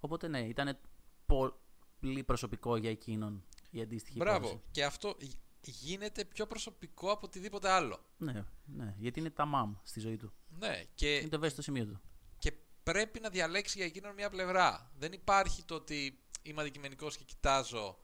[0.00, 0.78] οπότε ναι, ήταν
[1.26, 4.46] πολύ προσωπικό για εκείνον η αντίστοιχη Μπράβο.
[4.46, 4.68] υπόθεση.
[4.70, 8.04] Και αυτό γι- γίνεται πιο προσωπικό από οτιδήποτε άλλο.
[8.16, 10.32] Ναι, ναι, γιατί είναι τα μαμ στη ζωή του.
[10.48, 12.00] Ναι, και, Είναι το ευαίσθητο σημείο του.
[12.38, 12.52] και
[12.82, 14.92] πρέπει να διαλέξει για εκείνον μια πλευρά.
[14.98, 17.98] Δεν υπάρχει το ότι είμαι αντικειμενικός και κοιτάζω.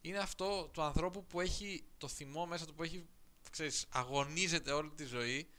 [0.00, 3.06] Είναι αυτό του ανθρώπου που έχει το θυμό μέσα του, που έχει,
[3.50, 5.50] ξέρεις, αγωνίζεται όλη τη ζωή.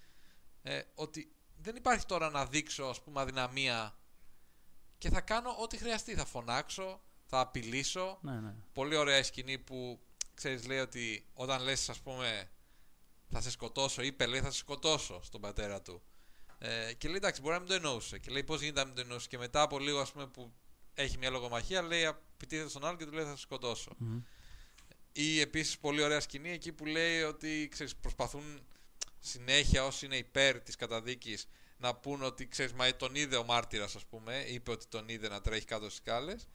[0.62, 3.98] Ε, ότι δεν υπάρχει τώρα να δείξω, ας πούμε, αδυναμία
[4.98, 6.16] και θα κάνω ό,τι χρειαστεί.
[6.16, 8.18] Θα φωνάξω, θα απειλήσω.
[8.22, 8.54] Ναι, ναι.
[8.74, 10.00] πολύ ωραία η σκηνή που
[10.34, 12.50] ξέρεις λέει ότι όταν λες ας πούμε
[13.30, 16.02] θα σε σκοτώσω είπε λέει θα σε σκοτώσω στον πατέρα του
[16.58, 18.96] ε, και λέει εντάξει μπορεί να μην το εννοούσε και λέει πως γίνεται να μην
[18.96, 20.54] το εννοούσε και μετά από λίγο ας πούμε που
[20.94, 24.22] έχει μια λογομαχία λέει επιτίθεται στον άλλο και του λέει θα σε σκοτώσω Μμμ.
[25.12, 28.62] ή επίσης πολύ ωραία σκηνή εκεί που λέει ότι ξέρεις, προσπαθούν
[29.20, 31.48] συνέχεια όσοι είναι υπέρ της καταδίκης
[31.78, 35.28] να πούν ότι ξέρεις μα τον είδε ο μάρτυρας ας πούμε είπε ότι τον είδε
[35.28, 36.48] να τρέχει κάτω στις σκάλες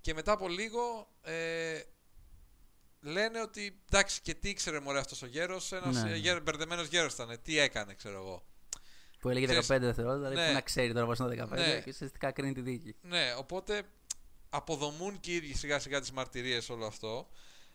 [0.00, 1.80] και μετά από λίγο ε,
[3.00, 6.16] λένε ότι εντάξει και τι ήξερε μωρέ αυτός ο γέρος ένας Ναι, ναι, ναι.
[6.16, 8.42] γέρο, μπερδεμένος γέρος ήταν τι έκανε ξέρω εγώ
[9.20, 10.46] Που έλεγε 15 Ξέρεις, δευτερόλεπτα, δηλαδή ναι.
[10.48, 11.80] πού να ξέρει τώρα πώς είναι 15 Ναι.
[11.80, 12.96] και ουσιαστικά κρίνει τη δίκη.
[13.00, 13.82] ναι οπότε
[14.50, 17.28] αποδομούν και οι ίδιοι σιγά σιγά τις μαρτυρίες όλο αυτό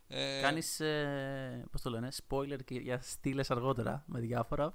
[0.08, 0.80] ε, Κάνεις.
[0.80, 4.74] Ε, Πώς το λένε, spoiler και για στήλε αργότερα με διάφορα.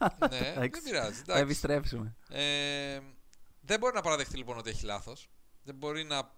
[0.00, 0.82] ναι δεν Εντάξει.
[0.82, 1.42] πειράζει Θα εντάξει.
[1.42, 2.16] επιστρέψουμε.
[2.28, 3.00] Ε,
[3.60, 5.28] δεν μπορεί να παραδεχτεί λοιπόν ότι έχει λάθος.
[5.62, 6.36] Δεν μπορεί να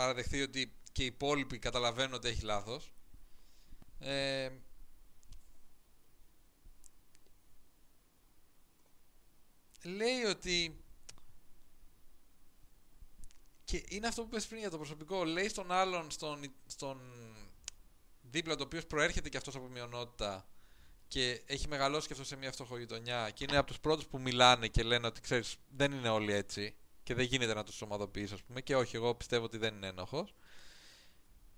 [0.00, 2.92] παραδεχτεί ότι και οι υπόλοιποι καταλαβαίνουν ότι έχει λάθος.
[3.98, 4.50] Ε,
[9.82, 10.84] λέει ότι
[13.64, 17.00] και είναι αυτό που πες πριν για το προσωπικό λέει στον άλλον στον, στον
[18.20, 20.48] δίπλα το οποίος προέρχεται και αυτός από μειονότητα
[21.08, 24.68] και έχει μεγαλώσει και αυτό σε μια φτωχογειτονιά και είναι από τους πρώτους που μιλάνε
[24.68, 26.74] και λένε ότι ξέρεις δεν είναι όλοι έτσι
[27.10, 29.86] και δεν γίνεται να τους ομαδοποιείς ας πούμε και όχι εγώ πιστεύω ότι δεν είναι
[29.86, 30.34] ένοχος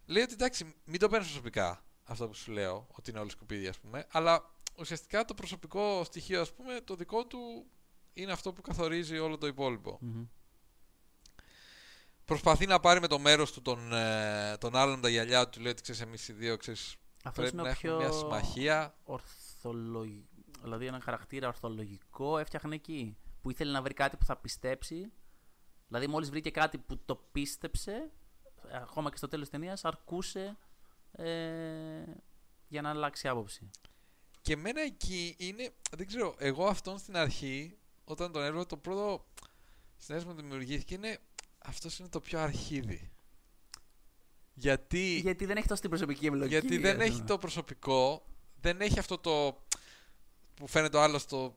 [0.06, 3.70] λέει ότι εντάξει μην το παίρνεις προσωπικά αυτό που σου λέω ότι είναι όλοι σκουπίδια
[3.70, 7.66] ας πούμε αλλά ουσιαστικά το προσωπικό στοιχείο ας πούμε το δικό του
[8.12, 10.24] είναι αυτό που καθορίζει όλο το υπόλοιπο Μμμ.
[12.24, 15.60] προσπαθεί να πάρει με το μέρος του τον, ε, τον άλλον τα γυαλιά του του
[15.60, 18.12] λέει ότι ξέρεις εμείς οι δύο ξέρεις Αυτός πρέπει είναι να ο έχουμε πιο μια
[18.12, 20.26] συμμαχία ορθολογικό.
[20.62, 23.16] Δηλαδή ένα χαρακτήρα ορθολογικό έφτιαχνε εκεί.
[23.42, 25.12] Που ήθελε να βρει κάτι που θα πιστέψει.
[25.92, 28.10] Δηλαδή μόλις βρήκε κάτι που το πίστεψε,
[28.82, 30.56] ακόμα και στο τέλος της ταινίας, αρκούσε
[31.12, 32.02] ε,
[32.68, 33.70] για να αλλάξει άποψη.
[34.40, 39.26] Και εμένα εκεί είναι, δεν ξέρω, εγώ αυτόν στην αρχή, όταν τον έβλεπα, το πρώτο
[39.96, 41.18] συνέστημα που δημιουργήθηκε είναι,
[41.58, 43.10] αυτός είναι το πιο αρχίδι.
[44.54, 46.48] Γιατί, Γιατί δεν έχει τόσο την προσωπική εμπλοκή.
[46.48, 47.26] γιατί δεν ας έχει πούμε.
[47.26, 48.26] το προσωπικό,
[48.60, 49.62] δεν έχει αυτό το
[50.54, 51.56] που φαίνεται ο άλλος το,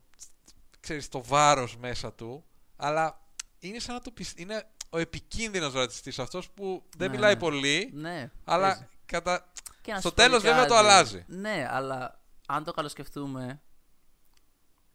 [0.80, 3.25] ξέρεις, το βάρος μέσα του, αλλά
[3.60, 7.40] είναι σαν να το πεις, είναι ο επικίνδυνος ρατσιστής αυτός που δεν Ναι, μιλάει ναι.
[7.40, 8.32] πολύ, Ναι.
[8.44, 8.88] αλλά παίζει.
[9.06, 9.52] κατά...
[9.82, 10.86] Και να στο σου πω και τέλος βέβαια το κάτι.
[10.88, 11.24] αλλάζει.
[11.28, 13.62] Ναι, αλλά αν το καλοσκεφτούμε.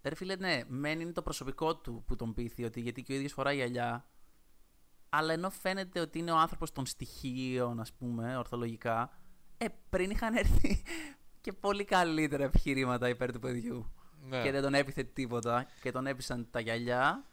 [0.03, 3.17] Ρε φίλε, ναι, μεν είναι το προσωπικό του που τον πείθει ότι γιατί και ο
[3.17, 4.05] ίδιος φοράει γυαλιά.
[5.09, 9.11] Αλλά ενώ φαίνεται ότι είναι ο άνθρωπος των στοιχείων, ας πούμε, ορθολογικά,
[9.59, 10.83] ε, πριν είχαν έρθει
[11.41, 13.93] και πολύ καλύτερα επιχειρήματα υπέρ του παιδιού.
[14.23, 14.43] Ναι.
[14.43, 17.25] Και δεν τον έπιθε τίποτα και τον έπεισαν τα γυαλιά.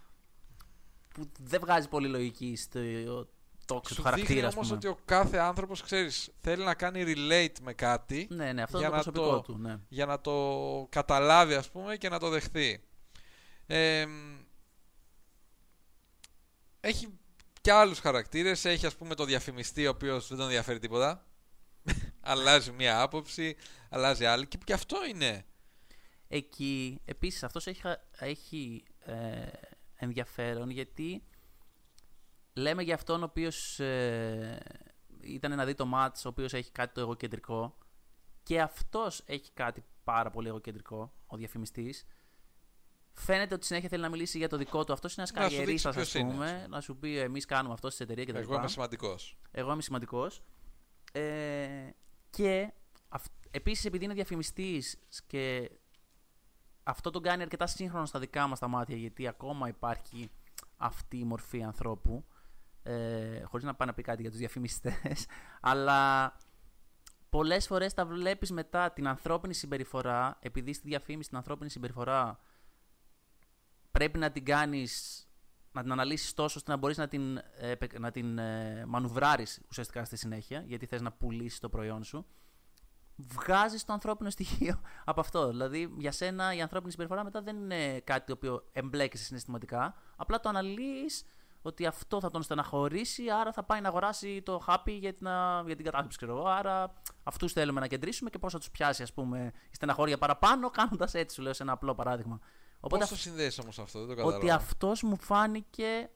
[1.18, 2.80] Που δεν βγάζει πολύ λογική στο
[3.66, 4.78] τόξο Σου του χαρακτήρα, δείχνει ας όμως πούμε.
[4.78, 8.88] ότι ο κάθε άνθρωπος, ξέρεις, θέλει να κάνει relate με κάτι Ναι, ναι, αυτό για
[8.88, 9.58] είναι το να προσωπικό το- του.
[9.60, 9.78] Ναι.
[9.88, 12.84] για να το καταλάβει ας πούμε και να το δεχθεί.
[13.68, 14.38] Ε, μ,
[16.80, 17.08] έχει
[17.62, 21.26] και άλλους χαρακτήρες, έχει ας πούμε το διαφημιστή ο οποίος δεν τον ενδιαφέρει τίποτα.
[22.22, 23.56] αλλάζει μία άποψη,
[23.90, 25.46] αλλάζει άλλη και, και αυτό είναι.
[26.28, 29.14] Εκεί, επίσης, αυτός έχει, χα- έχει ε,
[29.98, 31.24] ενδιαφέρον γιατί
[32.54, 34.60] λέμε για αυτόν ο οποίος ε,
[35.22, 37.78] ήταν να δει το μάτς, ο οποίος έχει κάτι το εγωκεντρικό
[38.44, 42.06] και αυτός έχει κάτι πάρα πολύ εγωκεντρικό, ο διαφημιστής.
[43.14, 44.94] Φαίνεται ότι συνέχεια θέλει να μιλήσει για το δικό του.
[44.94, 46.46] Αυτός είναι ένας Να σου δείξει καριερίστας, ποιος ας είναι, πούμε.
[46.46, 46.68] ας πούμε.
[46.68, 48.38] να σου πει εμείς κάνουμε αυτό στην εταιρεία κτλ.
[48.38, 49.38] Εγώ είμαι σημαντικός.
[49.52, 50.42] Εγώ είμαι σημαντικός.
[51.12, 51.90] Ε,
[52.30, 52.74] και
[53.10, 55.72] αυ- επίσης επειδή είναι διαφημιστής και
[56.88, 60.32] αυτό τον κάνει αρκετά σύγχρονο στα δικά μας τα μάτια γιατί ακόμα υπάρχει
[60.78, 62.26] αυτή η μορφή ανθρώπου.
[62.84, 65.26] Ε, χωρίς να πάει να πει κάτι για τους διαφημιστές
[65.72, 66.32] αλλά
[67.30, 72.40] πολλές φορές τα βλέπεις μετά την ανθρώπινη συμπεριφορά επειδή στη διαφήμιση την ανθρώπινη συμπεριφορά
[73.92, 75.22] πρέπει να την κάνεις
[75.72, 79.62] να την αναλύσεις τόσο ώστε να μπορείς να την, ε, επε- να την ε, μανουβράρεις
[79.70, 82.26] ουσιαστικά στη συνέχεια γιατί θες να πουλήσεις το προϊόν σου
[83.18, 85.48] βγάζεις το ανθρώπινο στοιχείο από αυτό.
[85.48, 90.40] Δηλαδή για σένα η ανθρώπινη συμπεριφορά μετά δεν είναι κάτι το οποίο εμπλέκεσαι συναισθηματικά απλά
[90.40, 91.24] το αναλύεις
[91.62, 95.64] ότι αυτό θα τον στεναχωρήσει, άρα θα πάει να αγοράσει το χάπι για την, α,
[95.66, 96.48] για την κατάθλιψη, ξέρω εγώ.
[96.48, 96.94] Άρα
[97.24, 101.14] αυτούς θέλουμε να κεντρήσουμε και πώς θα τους πιάσει, ας πούμε, η στεναχώρια παραπάνω, κάνοντας
[101.14, 102.40] έτσι, σου λέω, σε ένα απλό παράδειγμα.
[102.80, 104.44] Πώς αυ- το συνδέσεις όμως αυτό, δεν το καταλαβαίνω.
[104.44, 106.10] ότι αυτός μου φάνηκε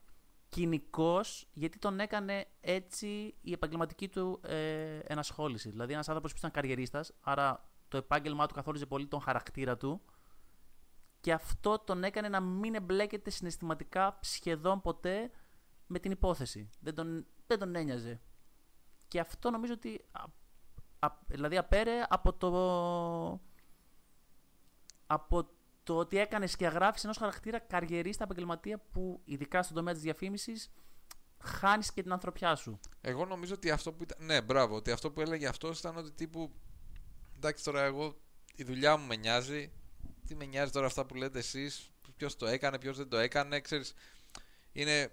[0.52, 5.70] κοινικός γιατί τον έκανε έτσι η επαγγελματική του ε, ενασχόληση.
[5.70, 10.02] Δηλαδή ένας άνθρωπος που ήταν καριερίστας, άρα το επάγγελμά του καθόριζε πολύ τον χαρακτήρα του
[11.22, 15.32] και αυτό τον έκανε να μην εμπλέκεται συναισθηματικά σχεδόν ποτέ
[15.88, 16.70] με την υπόθεση.
[16.80, 18.22] Δεν τον, δεν τον ένοιαζε.
[19.08, 20.24] Και αυτό νομίζω ότι α,
[21.00, 22.50] α- δηλαδή απέρε από το
[25.08, 25.50] από
[25.84, 30.72] το ότι έκανες σκιαγράφηση ενός χαρακτήρα καριερίστα επαγγελματία που ειδικά στον τομέα της διαφήμισης
[31.44, 32.80] χάνεις και την ανθρωπιά σου.
[33.02, 34.26] Εγώ νομίζω ότι αυτό που ήταν.
[34.26, 34.76] Ναι, μπράβο.
[34.76, 36.52] Ότι αυτό που έλεγε αυτός ήταν ότι τύπου.
[37.36, 38.16] Εντάξει, τώρα εγώ
[38.56, 39.72] η δουλειά μου με νοιάζει.
[40.28, 41.92] Τι με νοιάζει τώρα αυτά που λέτε εσείς.
[42.16, 43.60] Ποιος το έκανε, ποιος δεν το έκανε.
[43.60, 43.94] Ξέρεις,
[44.72, 45.12] είναι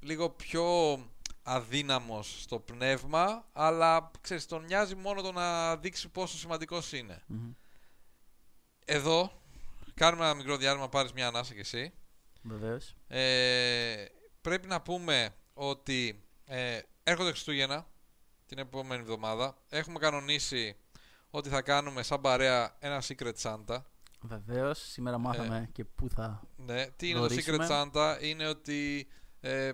[0.00, 0.98] λίγο πιο
[1.42, 7.22] αδύναμος στο πνεύμα, αλλά ξέρεις, τον νοιάζει μόνο το να δείξει πόσο σημαντικός είναι.
[8.84, 9.42] Εδώ,
[9.94, 11.92] κάνουμε ένα μικρό διάλειμμα, πάρεις μια ανάσα κι εσύ.
[12.42, 12.94] Βεβαίως.
[13.06, 14.04] Ε,
[14.40, 17.86] πρέπει να πούμε ότι ε, έρχονται Χριστούγεννα
[18.46, 19.56] την επόμενη εβδομάδα.
[19.68, 20.76] Έχουμε κανονίσει
[21.30, 23.82] ότι θα κάνουμε σαν παρέα ένα Secret Santa.
[24.20, 24.78] Βεβαίως.
[24.78, 26.42] Σήμερα μάθαμε και πού θα.
[26.56, 27.56] Ναι, τι είναι Γνωρίσουμε.
[27.56, 29.08] το Secret Santa, είναι ότι
[29.40, 29.72] ε,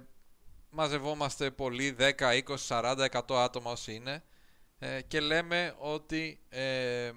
[0.70, 4.22] μαζευόμαστε πολλοί, 10, 20, 40, 100 άτομα όσοι είναι
[4.78, 7.10] ε, και λέμε ότι ε,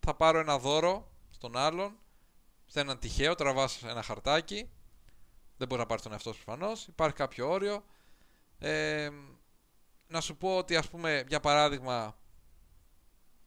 [0.00, 1.98] θα πάρω ένα δώρο στον άλλον,
[2.74, 4.70] σε έναν τυχαίο, τραβάς ένα χαρτάκι,
[5.56, 7.84] δεν μπορεί να πάρει τον εαυτό σου προφανώς, υπάρχει κάποιο όριο.
[8.58, 9.10] Ε,
[10.08, 12.18] να σου πω ότι ας πούμε, για παράδειγμα,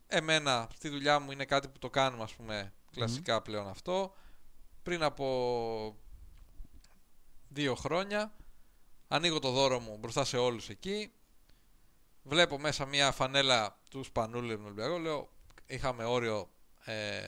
[0.08, 4.14] εμένα στη δουλειά μου είναι κάτι που το κάνουμε ας πούμε κλασικά πλέον αυτό.
[4.84, 5.98] Πριν από
[7.48, 8.36] δύο χρόνια
[9.08, 11.12] ανοίγω το δώρο μου μπροστά σε όλους εκεί.
[12.24, 14.98] Βλέπω μέσα μια φανέλα του Σπανούλη με Ολυμπιακό.
[14.98, 15.30] Λέω,
[15.66, 16.50] είχαμε όριο
[16.86, 17.28] ε,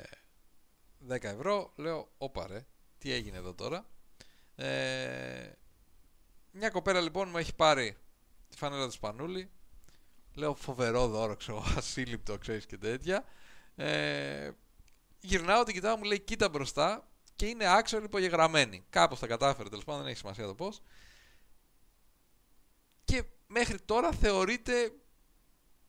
[1.08, 1.74] 10 ευρώ.
[1.76, 2.66] Λέω, όπα ρε,
[2.98, 3.86] τι έγινε εδώ τώρα.
[4.56, 5.52] Ε,
[6.52, 7.98] μια κοπέλα λοιπόν μου έχει πάρει
[8.50, 9.50] τη φανέλα του Σπανούλη.
[10.36, 13.26] Λέω, φοβερό δώρο, ξέρω, ασύλληπτο, ξέρεις και τέτοια.
[13.76, 14.52] Ε,
[15.20, 18.86] γυρνάω, την κοιτάω, μου λέει, κοίτα μπροστά και είναι άξιο υπογεγραμμένη.
[18.90, 20.82] Κάπως τα κατάφερε, τέλος πάντων, δεν έχει σημασία το πώς.
[23.06, 24.92] Και μέχρι τώρα θεωρείται,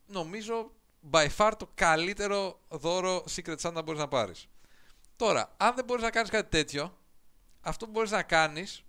[0.05, 0.71] νομίζω,
[1.11, 4.47] by far το καλύτερο δώρο Secret Santa μπορείς να πάρεις.
[5.21, 6.97] Τώρα, αν δεν μπορείς να κάνεις κάτι τέτοιο,
[7.61, 8.83] αυτό που μπορείς να κάνεις,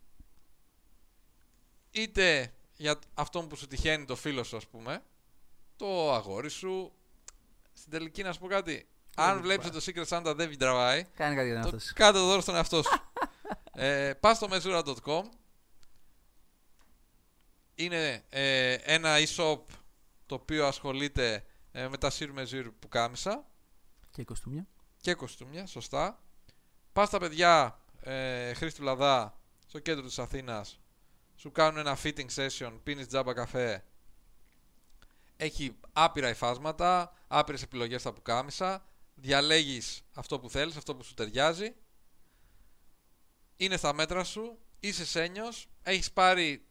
[1.91, 5.03] είτε για αυτό που σου τυχαίνει το φίλο σου, ας πούμε,
[5.77, 6.93] το αγόρι σου,
[7.73, 8.89] στην τελική να σου πω κάτι.
[9.17, 11.93] Αν βλέπεις ότι το Secret Santa δεν τραβάει, Κάνει κάτι για να το, αυτός.
[11.93, 13.03] κάντε το δώρο στον εαυτό σου.
[13.73, 15.23] ε, πας στο mesura.com
[17.75, 19.61] Είναι ε, ένα e-shop
[20.27, 23.47] το οποίο ασχολείται ε, με τα sur mesure που κάμισα
[24.11, 24.67] Και κοστούμια.
[25.03, 26.23] Και κοστούμια, σωστά.
[26.93, 30.81] Πας στα παιδιά ε, Χρήστου Λαδά στο κέντρο της Αθήνας
[31.37, 33.85] σου κάνουν ένα fitting session, πίνεις τζάμπα καφέ.
[35.37, 38.85] Έχει άπειρα υφάσματα, άπειρες επιλογές στα πουκάμισα
[39.15, 41.75] διαλέγεις αυτό που θέλεις, αυτό που σου ταιριάζει.
[43.57, 46.65] Είναι στα μέτρα σου, είσαι σένιος, έχεις πάρει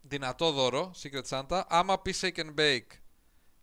[0.00, 2.86] δυνατό δώρο, Secret Santa, άμα πεις shake and bake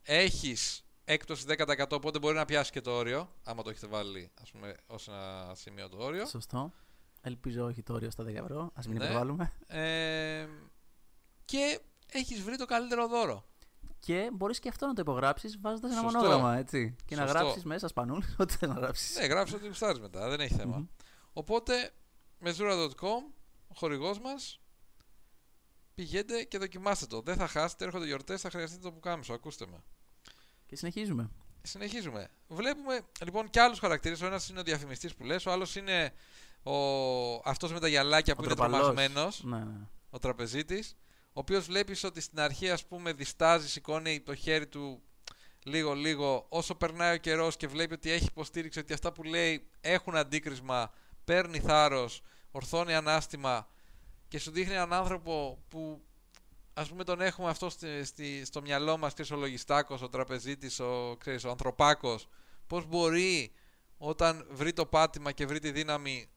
[0.03, 4.51] έχεις έκπτωση 10% οπότε μπορεί να πιάσει και το όριο, άμα το έχετε βάλει ας
[4.51, 6.25] πούμε ως ένα σημείο το όριο.
[6.25, 6.73] Σωστό.
[7.21, 8.59] Ελπίζω όχι το όριο στα 10 ευρώ.
[8.59, 9.03] Α μην Ναι.
[9.03, 9.53] υπερβάλλουμε.
[9.67, 10.47] Ε,
[11.45, 11.79] και
[12.11, 13.43] έχεις βρει το καλύτερο δώρο.
[13.99, 16.17] Και μπορείς και αυτό να το υπογράψεις βάζοντας ένα Σωστό.
[16.17, 16.95] μονόγραμμα, έτσι.
[17.05, 17.37] Και να Σωστό.
[17.39, 19.17] γράψεις μέσα σπανούλ, ό,τι θέλεις να γράψεις.
[19.17, 20.77] Ναι, γράψει ό,τι γουστάρεις μετά, δεν έχει θέμα.
[20.77, 20.85] Μμμ.
[21.33, 21.91] Οπότε,
[22.43, 23.23] mesura.com,
[23.67, 24.59] ο χορηγός μας,
[25.95, 27.21] πηγαίνετε και δοκιμάστε το.
[27.21, 29.83] Δεν θα χάσετε, έρχονται γιορτές, θα χρειαστείτε το πουκάμισο, ακούστε με.
[30.69, 31.29] Και συνεχίζουμε.
[31.61, 32.27] Συνεχίζουμε.
[32.47, 34.21] Βλέπουμε λοιπόν και άλλους χαρακτήρες.
[34.21, 36.13] Ο ένας είναι ο διαφημιστής που λες, ο άλλος είναι
[36.63, 36.73] ο...
[37.49, 38.79] αυτός με τα γυαλάκια που Ο είναι τροπαλός.
[38.79, 39.87] τρομασμένο, Ναι, ναι.
[40.09, 40.95] ο τραπεζίτης.
[41.27, 45.01] Ο οποίος βλέπεις ότι στην αρχή, ας πούμε, διστάζει, σηκώνει το χέρι του
[45.63, 46.45] λίγο-λίγο.
[46.49, 50.91] Όσο περνάει ο καιρός και βλέπει ότι έχει υποστήριξη, ότι αυτά που λέει έχουν αντίκρισμα,
[51.25, 53.67] παίρνει θάρρος, ορθώνει ανάστημα
[54.27, 56.01] και σου δείχνει έναν άνθρωπο που
[56.79, 60.79] ας πούμε τον έχουμε αυτό στη, στη- στο μυαλό μας ξέρεις, ο λογιστάκος, ο τραπεζίτης,
[60.79, 62.27] ο, ξέρεις, ο ανθρωπάκος
[62.67, 63.51] πώς μπορεί
[63.97, 66.29] όταν βρει το πάτημα και βρει τη δύναμη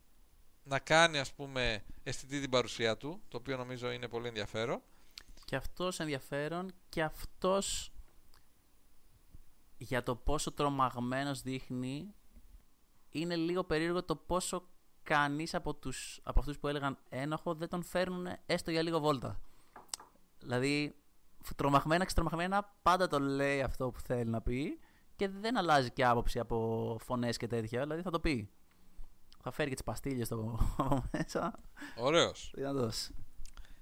[0.62, 4.82] να κάνει ας πούμε αισθητή την παρουσία του το οποίο νομίζω είναι πολύ ενδιαφέρον
[5.44, 7.92] Και αυτός ενδιαφέρον και αυτός
[9.78, 12.14] για το πόσο τρομαγμένος δείχνει
[13.10, 14.68] είναι λίγο περίεργο το πόσο
[15.02, 19.40] κανείς από, τους, από αυτούς που έλεγαν ένοχο δεν τον φέρνουν έστω για λίγο βόλτα.
[20.42, 20.94] Δηλαδή
[21.56, 24.78] τρομαγμένα ξετρομαγμένα πάντα το λέει αυτό που θέλει να πει
[25.16, 28.50] και δεν αλλάζει και άποψη από φωνές και τέτοια, δηλαδή θα το πει.
[29.42, 31.52] Θα φέρει και τις παστίλες στο από μέσα.
[31.96, 33.10] ωραίος Δυνατός.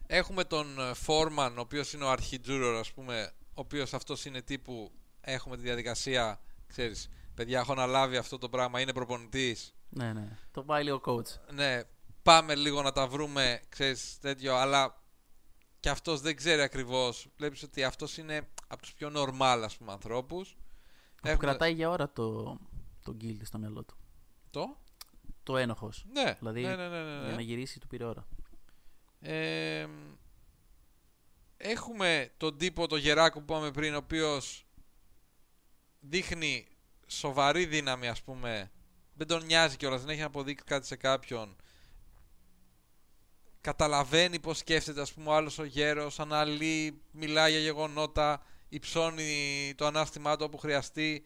[0.06, 4.42] Έχουμε τον ε, Foreman, ο οποίος είναι ο αρχιτζούρορ, ας πούμε, ο οποίος αυτός είναι
[4.42, 9.74] τύπου, έχουμε τη διαδικασία, ξέρεις, παιδιά, έχω αναλάβει αυτό το πράγμα, είναι προπονητής.
[9.88, 10.38] Ναι, ναι.
[10.50, 11.52] Το πάει λίγο coach.
[11.52, 11.82] Ναι,
[12.22, 15.02] πάμε λίγο να τα βρούμε, ξέρεις, τέτοιο, αλλά
[15.80, 17.28] και αυτός δεν ξέρει ακριβώς.
[17.36, 20.56] Βλέπεις ότι αυτός είναι από τους πιο normal, ας πούμε, ανθρώπους.
[21.16, 22.58] Που Έχουμε- κρατάει για ώρα το,
[23.02, 23.96] το guilty στο μυαλό του.
[24.50, 24.78] Το;
[25.42, 26.04] Το ένοχος.
[26.12, 27.26] Ναι, Δηλαδή, ναι, ναι, ναι, ναι, ναι.
[27.26, 28.26] Για να γυρίσει του πήρε ώρα.
[29.20, 29.86] Ε,
[31.56, 34.66] έχουμε τον τύπο, το γεράκο που είπαμε πριν, ο οποίος
[36.00, 36.66] δείχνει
[37.06, 38.70] σοβαρή δύναμη, ας πούμε.
[39.14, 41.56] Δεν τον νοιάζει κιόλας, δεν έχει να αποδείξει κάτι σε κάποιον.
[43.60, 49.86] Καταλαβαίνει πώς σκέφτεται, ας πούμε, ο άλλος ο γέρος, αναλύει, μιλάει για γεγονότα, υψώνει το
[49.86, 51.24] ανάστημά του όπου χρειαστεί.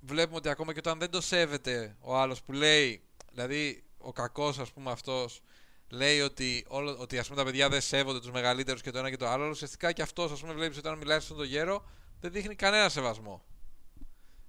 [0.00, 3.02] Βλέπουμε ότι ακόμα και όταν δεν το σέβεται ο άλλος που λέει,
[3.32, 5.40] δηλαδή ο κακός ας πούμε αυτός,
[5.88, 9.10] λέει ότι, όλο, ότι ας πούμε τα παιδιά δεν σέβονται τους μεγαλύτερους και το ένα
[9.10, 11.42] και το άλλο, αλλά ουσιαστικά και αυτός ας πούμε βλέπεις ότι όταν μιλάει στον το
[11.42, 11.84] γέρο
[12.20, 13.44] δεν δείχνει κανένα σεβασμό.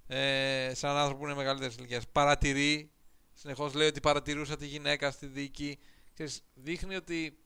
[0.06, 2.08] Ε, σαν έναν άνθρωπο που είναι μεγαλύτερης ηλικίας.
[2.12, 2.90] Παρατηρεί,
[3.32, 5.78] συνεχώς λέει ότι παρατηρούσα τη γυναίκα στη δίκη.
[6.16, 7.38] Ξέρεις, δείχνει ότι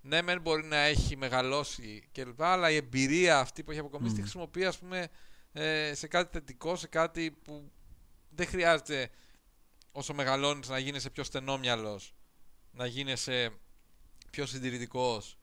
[0.00, 2.42] ναι μεν μπορεί να έχει μεγαλώσει κλπ.
[2.42, 4.22] Αλλά η εμπειρία αυτή που έχει αποκομίσει τη Μμμ.
[4.22, 5.08] χρησιμοποιεί ας πούμε
[5.52, 7.72] ε, σε κάτι θετικό, σε κάτι που
[8.30, 9.10] δεν χρειάζεται
[9.92, 12.14] όσο μεγαλώνεις να γίνεσαι πιο στενόμυαλος,
[12.70, 13.52] να γίνεσαι
[14.30, 15.38] πιο συντηρητικός.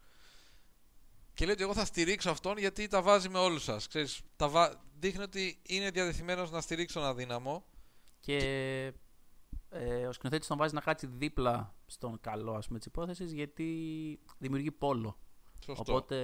[1.34, 3.88] Και λέει ότι εγώ θα στηρίξω αυτόν γιατί τα βάζει με όλους σας.
[3.88, 4.84] Ξέρεις, τα βα...
[5.00, 7.66] δείχνει ότι είναι διαδεθειμένος να στηρίξει τον αδύναμο.
[8.20, 8.94] Και
[9.70, 14.20] ε, ο σκηνοθέτης τον βάζει να κάτσει δίπλα στον καλό ας πούμε της υπόθεσης γιατί
[14.38, 15.18] δημιουργεί πόλο.
[15.66, 15.94] Σωστό.
[15.94, 16.18] Οπότε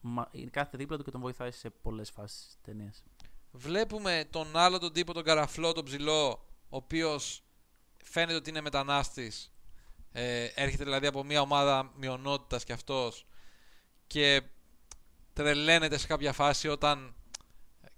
[0.00, 3.04] μα, είναι κάθε δίπλα του και τον βοηθάει σε πολλές φάσεις της ταινίας.
[3.50, 6.28] Βλέπουμε τον άλλο τον τύπο, τον καραφλό, τον ψηλό,
[6.68, 7.42] ο οποίος
[8.04, 9.52] φαίνεται ότι είναι μετανάστης.
[10.12, 13.26] Ε, έρχεται δηλαδή από μια ομάδα μειονότητας κι αυτός
[14.06, 14.42] και
[15.32, 17.14] τρελαίνεται σε κάποια φάση όταν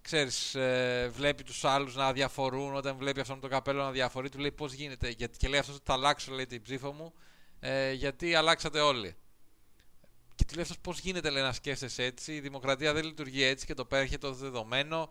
[0.08, 4.38] ξέρεις, ε, βλέπει τους άλλους να διαφορούν, όταν βλέπει αυτόν το καπέλο να διαφορεί, του
[4.38, 7.12] λέει πώς γίνεται, γιατί, και λέει αυτός ότι θα αλλάξω λέει την ψήφο μου,
[7.60, 9.16] ε, γιατί αλλάξατε όλοι.
[10.34, 13.66] Και του λέει αυτός πώς γίνεται λέει, να σκέφτεσαι έτσι, η δημοκρατία δεν λειτουργεί έτσι
[13.66, 15.10] και το πέρχεται το δεδομένο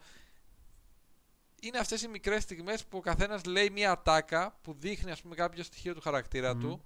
[1.61, 5.35] είναι αυτές οι μικρές στιγμές που ο καθένας λέει μια ατάκα που δείχνει ας πούμε
[5.35, 6.61] κάποιο στοιχείο του χαρακτήρα Μμμ.
[6.61, 6.85] του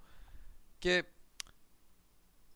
[0.78, 1.04] και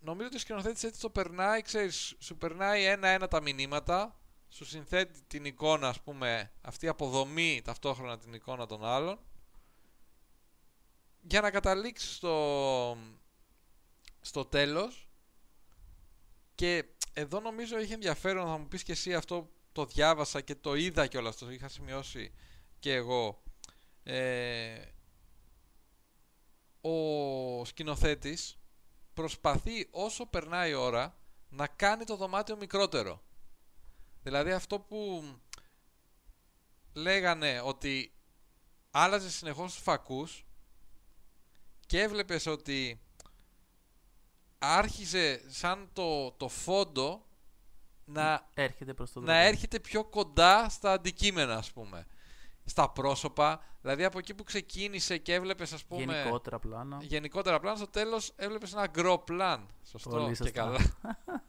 [0.01, 4.17] νομίζω ότι ο σκηνοθέτης έτσι το περνάει, ξέρεις, σου περνάει ένα-ένα τα μηνύματα,
[4.57, 9.19] σου συνθέτει την εικόνα ας πούμε, αυτή αποδομή ταυτόχρονα την εικόνα των άλλων
[11.21, 12.97] για να καταλήξεις στο,
[14.21, 15.09] στο τέλος
[16.55, 20.75] και εδώ νομίζω έχει ενδιαφέρον, θα μου πεις και εσύ αυτό το διάβασα και το
[20.75, 22.33] είδα κιόλας, το είχα σημειώσει
[22.79, 23.43] και εγώ.
[24.03, 24.85] Ε,
[26.81, 28.59] ο σκηνοθέτης
[29.15, 33.23] προσπαθεί όσο περνάει η ώρα να κάνει το δωμάτιο μικρότερο.
[34.27, 35.25] Δηλαδή αυτό που
[36.93, 38.13] λέγανε ότι
[38.91, 40.47] άλλαζε συνεχώς τους φακούς
[41.87, 43.01] και έβλεπες ότι
[44.59, 47.27] άρχιζε σαν το, το φόντο
[48.05, 49.41] να, Έρχεται προς το να δρόμο.
[49.49, 52.07] έρχεται πιο κοντά στα αντικείμενα ας πούμε
[52.65, 56.99] στα πρόσωπα δηλαδή από εκεί που ξεκίνησε και έβλεπες ας πούμε Γενικότερα πλάνα.
[57.03, 60.51] γενικότερα πλάν στο τέλος έβλεπες ένα γκρο πλάν σωστό Πολύ και σωστά.
[60.51, 60.79] καλά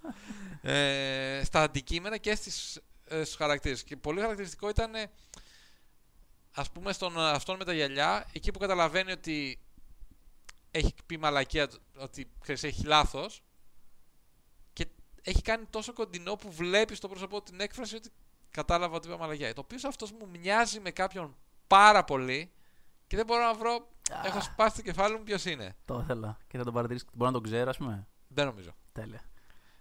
[0.70, 5.11] ε, στα αντικείμενα και στις, ε, στους χαρακτήρες και πολύ χαρακτηριστικό ήταν ε,
[6.55, 9.59] ας πούμε στον αυτόν με τα γυαλιά εκεί που καταλαβαίνει ότι
[10.72, 13.41] έχει πει μαλακία ότι ξέρεις, έχει λάθος
[14.74, 14.88] και
[15.22, 18.09] έχει κάνει τόσο κοντινό που βλέπεις το πρόσωπό του την έκφραση ότι
[18.51, 19.53] κατάλαβα ότι είπα μαλακία.
[19.53, 21.36] Το οποίο αυτός μου μοιάζει με κάποιον
[21.68, 22.51] πάρα πολύ
[23.07, 23.88] και δεν μπορώ να βρω.
[24.24, 25.76] Έχω σπάσει το κεφάλι μου ποιος είναι.
[25.86, 26.38] Το ήθελα.
[26.47, 27.07] Και θα τον παρατηρήσεις.
[27.13, 28.07] Μπορώ να τον ξέρω, ας πούμε.
[28.28, 28.76] Δεν νομίζω.
[28.91, 29.22] Τέλεια.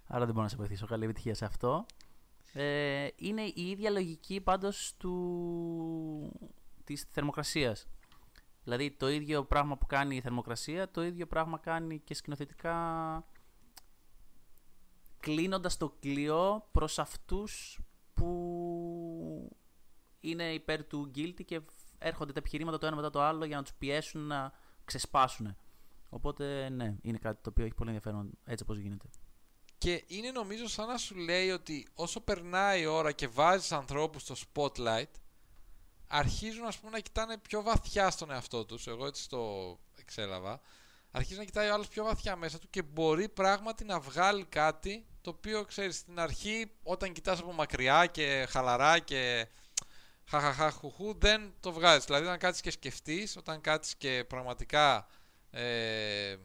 [0.07, 0.85] Άρα δεν μπορώ να σε βοηθήσω.
[0.85, 1.85] Καλή επιτυχία σε αυτό.
[2.53, 6.51] Ε, είναι η ίδια λογική πάντως του...
[6.83, 7.87] της θερμοκρασίας.
[8.63, 12.75] Δηλαδή το ίδιο πράγμα που κάνει η θερμοκρασία, το ίδιο πράγμα κάνει και σκηνοθετικά
[15.19, 17.79] κλείνοντας το κλειό προς αυτούς
[18.13, 19.57] που
[20.19, 21.61] είναι υπέρ του guilty και
[21.97, 24.51] έρχονται τα επιχειρήματα το ένα μετά το άλλο για να τους πιέσουν να
[24.85, 25.55] ξεσπάσουν.
[26.09, 29.09] Οπότε ναι, είναι κάτι το οποίο έχει πολύ ενδιαφέρον έτσι όπως γίνεται.
[29.77, 34.21] Και είναι νομίζω σαν να σου λέει ότι όσο περνάει η ώρα και βάζεις ανθρώπους
[34.21, 35.11] στο spotlight,
[36.07, 40.61] αρχίζουν ας πούμε να κοιτάνε πιο βαθιά στον εαυτό τους, εγώ έτσι το εξέλαβα,
[41.11, 45.05] αρχίζει να κοιτάει ο άλλος πιο βαθιά μέσα του και μπορεί πράγματι να βγάλει κάτι
[45.21, 49.47] το οποίο ξέρεις στην αρχή όταν κοιτάς από μακριά και χαλαρά και
[50.29, 52.05] χαχαχά χουχού δεν το βγάζεις.
[52.05, 55.07] Δηλαδή όταν κάτσεις και σκεφτείς, όταν κάτσεις και πραγματικά
[55.51, 56.35] ε,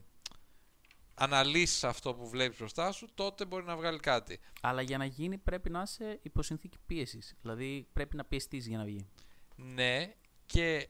[1.14, 4.40] αναλύσεις αυτό που βλέπεις μπροστά σου, τότε μπορεί να βγάλει κάτι.
[4.60, 7.34] Αλλά για να γίνει πρέπει να είσαι υπό συνθήκη πίεσης.
[7.40, 9.08] Δηλαδή πρέπει να πιεστείς για να βγει.
[9.56, 10.14] Ναι,
[10.46, 10.88] και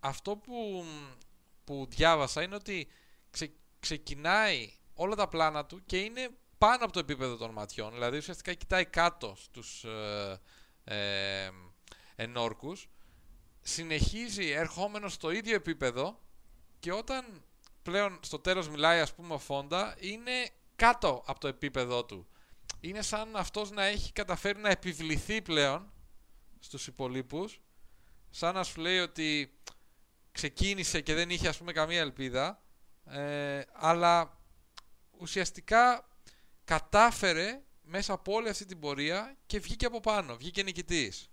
[0.00, 0.84] αυτό που,
[1.64, 2.88] που διάβασα είναι ότι
[3.30, 6.28] ξε- ξεκινάει όλα τα πλάνα του και είναι
[6.58, 7.92] πάνω από το επίπεδο των ματιών.
[7.92, 10.40] Δηλαδή ουσιαστικά κοιτάει κάτω στους ε,
[10.84, 11.50] ε,
[12.16, 12.88] ενόρκους,
[13.60, 16.20] συνεχίζει ερχόμενος στο ίδιο επίπεδο
[16.78, 17.44] και όταν
[17.86, 22.26] πλέον στο τέλος μιλάει ας πούμε ο Φόντα είναι κάτω από το επίπεδο του.
[22.80, 25.92] Είναι σαν αυτός να έχει καταφέρει να επιβληθεί πλέον
[26.58, 27.60] στους υπολείπους
[28.30, 29.58] σαν να σου λέει ότι
[30.32, 32.62] ξεκίνησε και δεν είχε ας πούμε καμία ελπίδα
[33.04, 34.40] ε, αλλά
[35.18, 36.08] ουσιαστικά
[36.64, 41.30] κατάφερε μέσα από όλη αυτή την πορεία και βγήκε από πάνω, βγήκε νικητής.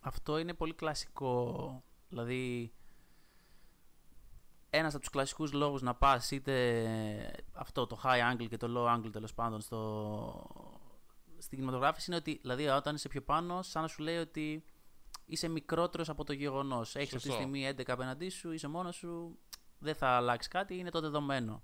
[0.00, 1.82] Αυτό είναι πολύ κλασικό.
[2.08, 2.72] Δηλαδή,
[4.70, 8.96] ένας από τους κλασικούς λόγους να πας είτε αυτό το high angle και το low
[8.96, 10.46] angle τέλος πάντων στο...
[11.38, 14.64] στην κινηματογράφηση είναι ότι δηλαδή, όταν είσαι πιο πάνω σαν να σου λέει ότι
[15.24, 16.94] είσαι μικρότερος από το γεγονός.
[16.96, 17.40] Έχεις αυτή τη Σωστό.
[17.48, 19.38] στιγμή 11 απέναντί σου, είσαι μόνος σου,
[19.78, 21.62] δεν θα αλλάξει κάτι, είναι το δεδομένο.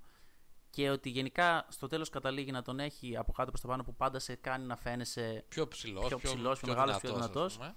[0.71, 3.95] Και ότι γενικά στο τέλος καταλήγει να τον έχει από κάτω προς τα πάνω που
[3.95, 7.57] πάντα σε κάνει να φαίνεσαι Πιο ψηλός, Πιο ψηλός, πιο μεγάλος, πιο δυνατός, ας δυνατός.
[7.57, 7.77] πούμε.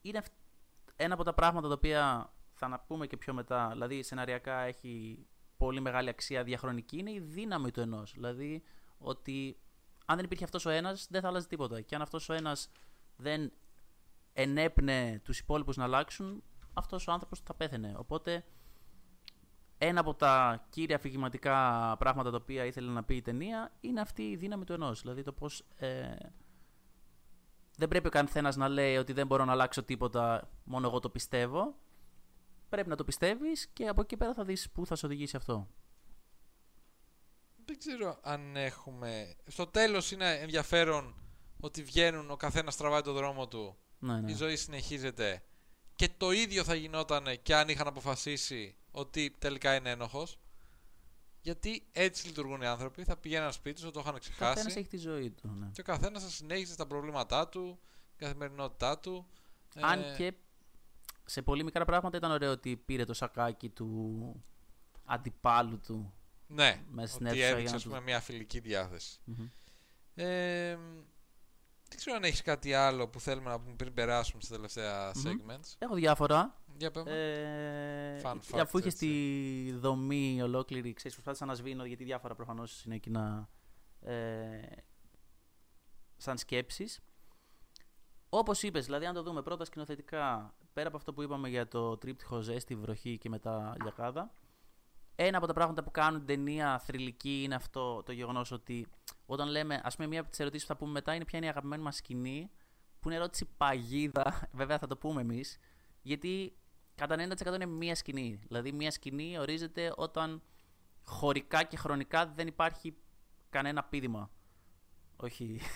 [0.00, 0.32] είναι αυ-
[0.96, 3.68] ένα από τα πράγματα τα οποία θα αναπούμε και πιο μετά.
[3.72, 6.98] Δηλαδή, σεναριακά έχει πολύ μεγάλη αξία διαχρονική.
[6.98, 8.12] Είναι η δύναμη του ενός.
[8.12, 8.62] Δηλαδή,
[8.98, 9.56] ότι
[10.06, 11.80] αν δεν υπήρχε αυτός ο ένας, δεν θα άλλαζε τίποτα.
[11.80, 12.70] Και αν αυτός ο ένας
[13.16, 13.52] δεν
[14.32, 16.42] ενέπνε τους υπόλοιπους να αλλάξουν,
[16.72, 17.94] αυτός ο άνθρωπος θα πέθαινε.
[17.96, 18.44] Οπότε,
[19.78, 24.22] ένα από τα κύρια αφηγηματικά πράγματα τα οποία ήθελε να πει η ταινία είναι αυτή
[24.22, 25.00] η δύναμη του ενός.
[25.00, 26.16] Δηλαδή, το πώς ε,
[27.76, 31.10] δεν πρέπει ο καθένας να λέει ότι δεν μπορώ να αλλάξω τίποτα, μόνο εγώ το
[31.10, 31.74] πιστεύω.
[32.68, 35.68] Πρέπει να το πιστεύεις και από εκεί πέρα θα δεις πού θα σε οδηγήσει αυτό.
[37.64, 39.34] Δεν ξέρω αν έχουμε...
[39.46, 41.14] Στο τέλος είναι ενδιαφέρον
[41.60, 44.30] ότι βγαίνουν, ο καθένας τραβάει το δρόμο του, Ναι, ναι.
[44.30, 45.42] η ζωή συνεχίζεται
[45.94, 50.38] και το ίδιο θα γινόταν και αν είχαν αποφασίσει ότι τελικά είναι ένοχος.
[51.40, 54.54] Γιατί έτσι λειτουργούν οι άνθρωποι, θα πηγαίναν σπίτι του, το είχαν Ο ξεχάσει.
[54.54, 55.48] καθένα έχει τη ζωή του.
[55.58, 55.68] Ναι.
[55.72, 57.78] Και ο καθένας θα συνέχιζε τα προβλήματά του,
[58.16, 59.26] την καθημερινότητά του.
[59.80, 60.32] Αν Ε, και
[61.28, 64.44] σε πολύ μικρά πράγματα ήταν ωραίο ότι πήρε το σακάκι του
[65.04, 66.12] αντιπάλου του.
[66.46, 69.18] Ναι, Μέσα στην ότι αίθουσα έδειξε για να ας πούμε, του- μια φιλική διάθεση.
[69.24, 69.48] Μμμ.
[70.14, 70.76] Ε,
[71.88, 75.22] δεν ξέρω αν έχεις κάτι άλλο που θέλουμε να πούμε πριν περάσουμε στα τελευταία Μμμ.
[75.26, 75.74] segments.
[75.78, 76.62] Έχω διάφορα.
[76.76, 77.10] Για πέμε.
[77.10, 79.06] Ε, Fun και αφού facts, είχες έτσι.
[79.06, 83.48] τη δομή ολόκληρη, ξέρεις, προσπάθησα να σβήνω γιατί διάφορα προφανώς είναι κοινά
[84.00, 84.60] ε,
[86.16, 87.00] σαν σκέψεις.
[88.28, 91.96] Όπως είπες, δηλαδή αν το δούμε πρώτα σκηνοθετικά, πέρα από αυτό που είπαμε για το
[91.96, 94.34] τρίπτυχο ζέστη, βροχή και μετά λιακάδα,
[95.14, 98.86] ένα από τα πράγματα που κάνουν την ταινία θρηλυκή είναι αυτό το γεγονός ότι
[99.26, 101.46] όταν λέμε, ας πούμε μία από τις ερωτήσεις που θα πούμε μετά είναι ποια είναι
[101.46, 102.50] η αγαπημένη μας σκηνή,
[103.00, 105.58] που είναι ερώτηση παγίδα, βέβαια θα το πούμε εμείς,
[106.02, 106.56] γιατί
[106.94, 108.40] κατά 90% είναι μία σκηνή.
[108.46, 110.42] Δηλαδή μία σκηνή ορίζεται όταν
[111.04, 112.96] χωρικά και χρονικά δεν υπάρχει
[113.50, 114.30] κανένα πείδημα.
[115.16, 115.60] Όχι.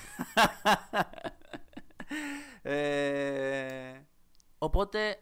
[2.63, 4.01] ε,
[4.59, 5.17] οπότε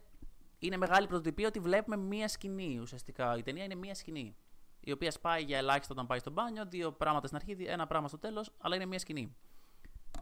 [0.59, 3.36] είναι μεγάλη πρωτοτυπία ότι βλέπουμε μία σκηνή ουσιαστικά.
[3.38, 4.36] Η ταινία είναι μία σκηνή.
[4.80, 8.09] Η οποία σπάει για ελάχιστο όταν πάει στο μπάνιο, δύο πράγματα στην αρχή, ένα πράγμα
[8.09, 9.36] στο τέλος, αλλά είναι μία σκηνή.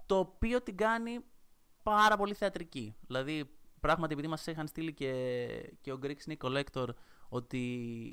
[0.06, 1.20] Το οποίο την κάνει
[1.82, 2.96] πάρα πολύ θεατρική.
[3.06, 3.50] Δηλαδή,
[3.80, 6.88] πράγματι, επειδή μας είχαν στείλει και, και ο Greek Sneak Collector
[7.28, 7.58] ότι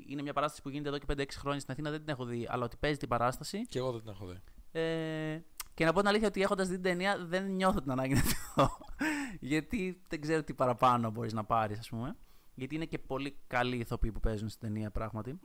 [0.08, 2.46] είναι μια παράσταση που γίνεται εδώ και 5-6 χρόνια στην Αθήνα, δεν την έχω δει,
[2.48, 3.66] αλλά ότι παίζει την παράσταση.
[3.66, 4.40] Και εγώ δεν την έχω δει.
[4.80, 5.40] Ε,
[5.76, 8.20] και να πω την αλήθεια ότι έχοντας δει την ταινία δεν νιώθω την ανάγκη να
[8.20, 8.78] τη δω.
[9.40, 12.16] Γιατί δεν ξέρω τι παραπάνω μπορείς να πάρεις, ας πούμε.
[12.54, 15.40] Γιατί είναι και πολύ καλοί ηθοποιοί που παίζουν στην ταινία, πράγματι.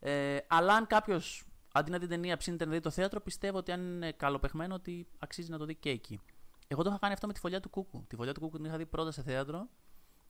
[0.00, 3.58] Ε, αλλά αν κάποιος αντί να δει την ταινία ψήνεται να δει το θέατρο, πιστεύω
[3.58, 6.20] ότι αν είναι καλοπεχμένο ότι αξίζει να το δει και εκεί.
[6.68, 8.04] Εγώ το είχα κάνει αυτό με τη φωλιά του Κούκου.
[8.06, 9.68] Τη φωλιά του Κούκου την είχα δει πρώτα σε θέατρο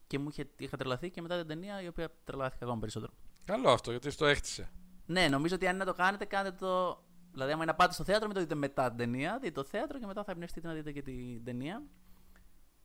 [0.06, 3.12] και μου είχε, είχα τρελαθεί και μετά την ταινία η οποία τρελάθηκα ακόμα περισσότερο.
[3.44, 4.70] Καλό αυτό, γιατί στο έχτισε.
[5.06, 7.04] Ναι, νομίζω ότι αν είναι να το κάνετε, κάνετε το.
[7.34, 9.38] Δηλαδή, άμα είναι να πάτε στο θέατρο, μην το δείτε μετά την ταινία.
[9.40, 11.82] Δείτε το θέατρο και μετά θα εμπνευστείτε να δείτε και την ταινία.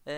[0.04, 0.14] Ε...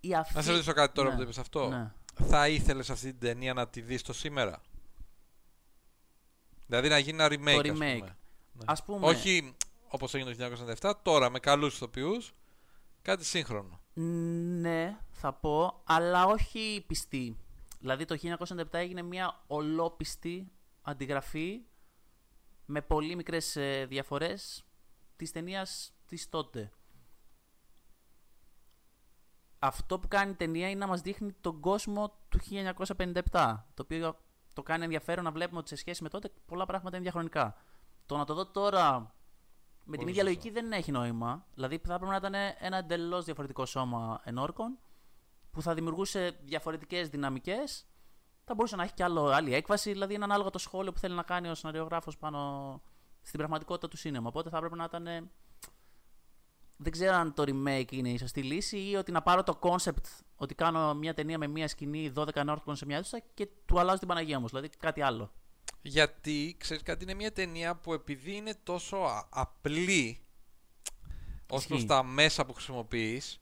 [0.00, 0.34] Η αυτή...
[0.34, 1.68] Να σε ρωτήσω κάτι τώρα Ναι, που το είπες αυτό.
[1.68, 1.92] Ναι.
[2.14, 4.60] Θα ήθελες αυτή την ταινία να τη δεις το σήμερα;
[6.66, 7.98] Δηλαδή να γίνει ένα remake, Το ας remake.
[7.98, 8.16] πούμε.
[8.52, 8.64] Ναι.
[8.66, 9.06] Ας πούμε.
[9.06, 9.54] Όχι
[9.88, 12.32] όπως έγινε το 1997, τώρα με καλούς ηθοποιούς,
[13.02, 13.80] κάτι σύγχρονο.
[14.60, 17.36] Ναι, θα πω, αλλά όχι πιστή.
[17.80, 18.16] Δηλαδή το
[18.48, 20.50] 1997 έγινε μια ολόπιστη
[20.82, 21.62] αντιγραφή
[22.66, 24.64] με πολύ μικρές ε, διαφορές
[25.16, 26.72] της ταινίας της τότε.
[29.58, 33.22] Αυτό που κάνει η ταινία είναι να μας δείχνει τον κόσμο του 1957,
[33.74, 34.16] το οποίο
[34.52, 37.56] το κάνει ενδιαφέρον να βλέπουμε ότι σε σχέση με τότε πολλά πράγματα είναι διαχρονικά.
[38.06, 39.14] Το να το δω τώρα
[39.84, 40.24] με την Πολύ ίδια σωστό.
[40.24, 41.46] λογική δεν έχει νόημα.
[41.54, 44.78] Δηλαδή θα έπρεπε να ήταν ένα εντελώς διαφορετικό σώμα ενόρκων
[45.50, 47.86] που θα δημιουργούσε διαφορετικές δυναμικές.
[48.52, 51.14] Θα μπορούσε να έχει κι άλλο, άλλη έκβαση, δηλαδή είναι ανάλογα το σχόλιο που θέλει
[51.14, 52.82] να κάνει ο σεναριογράφος πάνω
[53.22, 54.28] στην πραγματικότητα του σίνεμα.
[54.28, 55.06] Οπότε θα έπρεπε να ήταν.
[55.06, 55.30] ε,
[56.76, 60.04] Δεν ξέρω αν το remake είναι η σωστή λύση ή ότι να πάρω το concept
[60.36, 63.98] ότι κάνω μια ταινία με μια σκηνή 12 ενόρκων σε μια αίθουσα και του αλλάζω
[63.98, 64.46] την Παναγία μου.
[64.48, 65.32] Δηλαδή κάτι άλλο.
[65.82, 70.20] Γιατί, ξέρεις κάτι, είναι μια ταινία που επειδή είναι τόσο α- απλή
[71.50, 71.68] ως Ισχύει.
[71.68, 73.40] προς τα μέσα που χρησιμοποιείς,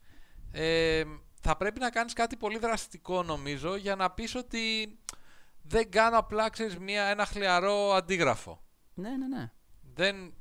[0.52, 1.04] ε,
[1.42, 4.98] θα πρέπει να κάνεις κάτι πολύ δραστικό νομίζω για να πεις ότι
[5.70, 8.62] δεν κάνω απλά, ξέρεις, μια, ένα χλιαρό αντίγραφο.
[8.94, 9.50] Ναι, ναι, ναι.
[9.94, 10.32] Δεν...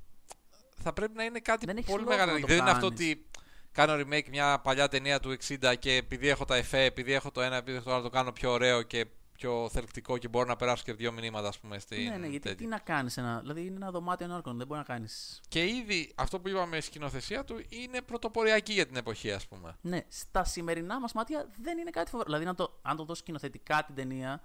[0.82, 2.34] Θα πρέπει να είναι κάτι Δεν έχεις πολύ λόγο μεγάλο.
[2.34, 3.02] να το Δεν είναι αυτό κάνεις.
[3.02, 3.26] ότι
[3.72, 7.42] κάνω remake μια παλιά ταινία του 60 και επειδή έχω τα εφέ, επειδή έχω το
[7.42, 10.56] ένα, επειδή έχω το άλλο, το κάνω πιο ωραίο και πιο θελκτικό και μπορώ να
[10.56, 12.58] περάσω και δύο μηνύματα, ας πούμε, στην ναι, ναι, γιατί τέτοια.
[12.58, 13.18] τι να κάνεις.
[13.18, 13.40] Ένα...
[13.40, 14.58] Δηλαδή είναι ένα δωμάτιο ενόρκων.
[14.58, 15.42] Δεν μπορεί να κάνεις.
[15.48, 19.76] Και ήδη αυτό που είπαμε η σκηνοθεσία του είναι πρωτοποριακή για την εποχή, ας πούμε.
[19.82, 22.30] Ναι, στα σημερινά μας μάτια δεν είναι κάτι φοβερό.
[22.30, 24.42] Δηλαδή, να το, αν το δω σκηνοθετικά την ταινία,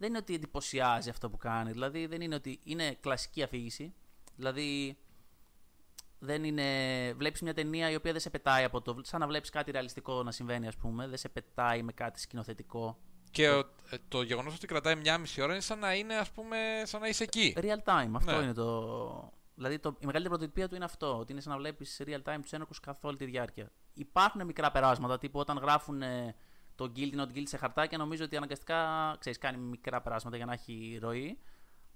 [0.00, 1.70] δεν είναι ότι εντυπωσιάζει αυτό που κάνει.
[1.72, 3.94] Δηλαδή, δεν είναι ότι είναι κλασική αφήγηση.
[4.36, 4.98] Δηλαδή,
[6.18, 6.64] δεν είναι.
[7.16, 9.00] Βλέπεις μια ταινία η οποία δεν σε πετάει από το.
[9.02, 11.06] σαν να βλέπεις κάτι ρεαλιστικό να συμβαίνει, ας πούμε.
[11.08, 12.98] Δεν σε πετάει με κάτι σκηνοθετικό.
[13.30, 13.58] Και ο-
[13.90, 17.00] ε, το γεγονός ότι κρατάει μια μισή ώρα είναι σαν να είναι, ας πούμε, σαν
[17.00, 17.54] να είσαι εκεί.
[17.56, 18.42] Real time, αυτό Ναι.
[18.42, 19.32] είναι το.
[19.54, 21.18] Δηλαδή, το, η μεγαλύτερη πρωτοτυπία του είναι αυτό.
[21.18, 23.72] Ότι είναι σαν να βλέπεις real time τους ένορκου καθ' όλη τη διάρκεια.
[23.94, 26.34] Υπάρχουν μικρά περάσματα, τύπου όταν γράφουν ε,
[26.80, 28.76] το guilty not guilty σε χαρτάκια, νομίζω ότι αναγκαστικά
[29.18, 31.38] ξέρεις, κάνει μικρά περάσματα για να έχει ροή.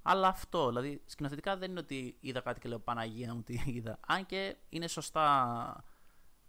[0.02, 3.98] Αλλά αυτό, δηλαδή σκηνοθετικά δεν είναι ότι είδα κάτι και λέω Παναγία μου τι είδα.
[4.06, 5.84] Αν και είναι σωστά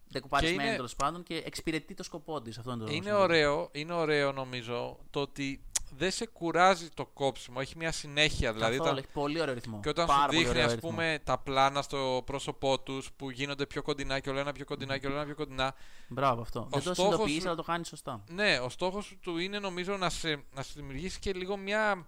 [0.08, 2.58] δεκουπαρισμένη είναι- τέλος πάντων και εξυπηρετεί το σκοπό της.
[2.58, 3.24] Αυτό είναι το Είναι σημαντικό.
[3.24, 5.66] ωραίο, είναι ωραίο νομίζω το ότι
[5.98, 8.54] δεν σε κουράζει το κόψιμο, έχει μια συνέχεια.
[8.54, 9.80] Δηλαδή, Καθόλου, τα- έχει πολύ ωραίο ρυθμό.
[9.80, 10.90] και όταν Πάρα σου πολύ δείχνει, ωραίο ας ρυθμό.
[10.90, 14.98] πούμε, τα πλάνα στο πρόσωπό τους που γίνονται πιο κοντινά και όλο ένα πιο κοντινά
[14.98, 15.76] και όλο ένα πιο κοντινά.
[16.08, 16.60] Μπράβο αυτό.
[16.62, 18.24] δεν το στόχος συνειδητοποιείς, σου- αλλά το κάνεις σωστά.
[18.30, 22.08] Ναι, ο στόχος του είναι νομίζω να σε, να σε δημιουργήσει και λίγο μια...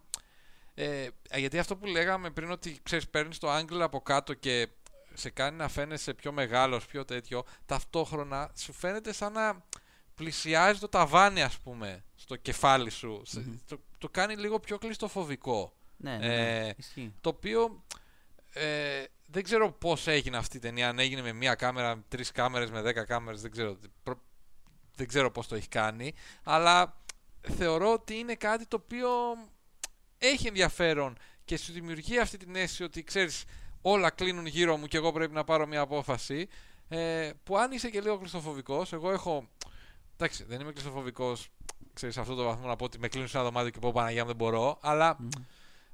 [0.74, 4.68] Ε, γιατί αυτό που λέγαμε πριν ότι ξέρεις παίρνεις το angle από κάτω και
[5.14, 9.64] σε κάνει να φαίνεσαι πιο μεγάλος, πιο τέτοιο, ταυτόχρονα σου φαίνεται σαν να
[10.18, 13.22] πλησιάζει το ταβάνι, ας πούμε, στο κεφάλι σου.
[13.26, 15.74] Σε- Το, το κάνει λίγο πιο κλειστοφοβικό.
[15.98, 16.68] Ναι, ναι, ναι.
[16.68, 17.14] Ε, Ισχύει.
[17.22, 17.84] Το οποίο
[18.54, 22.72] ε, δεν ξέρω πώς έγινε αυτή η ταινία, αν έγινε με μία κάμερα, τρεις κάμερες,
[22.72, 24.22] με δέκα κάμερες, δεν ξέρω, προ-
[24.96, 26.14] δεν ξέρω πώς το έχει κάνει,
[26.44, 27.02] αλλά
[27.42, 29.10] θεωρώ ότι είναι κάτι το οποίο
[30.18, 33.44] έχει ενδιαφέρον και σου δημιουργεί αυτή την αίσθηση ότι ξέρεις
[33.82, 36.48] όλα κλείνουν γύρω μου και εγώ πρέπει να πάρω μια απόφαση
[36.88, 39.48] ε, που αν είσαι και λίγο κλειστοφοβικός, εγώ έχω,
[40.20, 41.50] εντάξει δεν είμαι κλειστοφοβικός
[41.94, 43.92] ξέρεις σε αυτό το βαθμό να πω ότι με κλείνουν σε ένα δωμάτιο και πω
[43.92, 45.28] Παναγία μου δεν μπορώ, αλλά Μμ.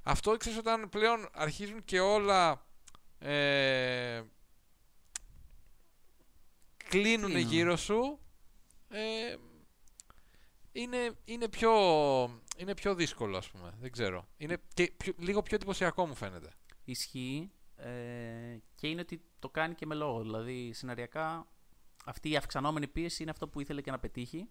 [0.02, 2.66] αυτό ξέρεις όταν πλέον αρχίζουν και όλα
[3.18, 4.22] ε,
[6.88, 7.48] κλείνουν Κλείνουν.
[7.50, 8.18] γύρω σου
[8.88, 9.36] ε,
[10.72, 11.72] είναι, είναι, πιο,
[12.56, 14.28] είναι πιο δύσκολο ας πούμε, δεν ξέρω.
[14.36, 16.50] Είναι και πιο- λίγο πιο εντυπωσιακό μου φαίνεται.
[16.84, 17.50] Ισχύει.
[17.76, 17.90] Ε,
[18.74, 20.20] και είναι ότι το κάνει και με λόγο.
[20.22, 21.46] Δηλαδή, σεναριακά,
[22.04, 24.48] αυτή η αυξανόμενη πίεση είναι αυτό που ήθελε και να πετύχει.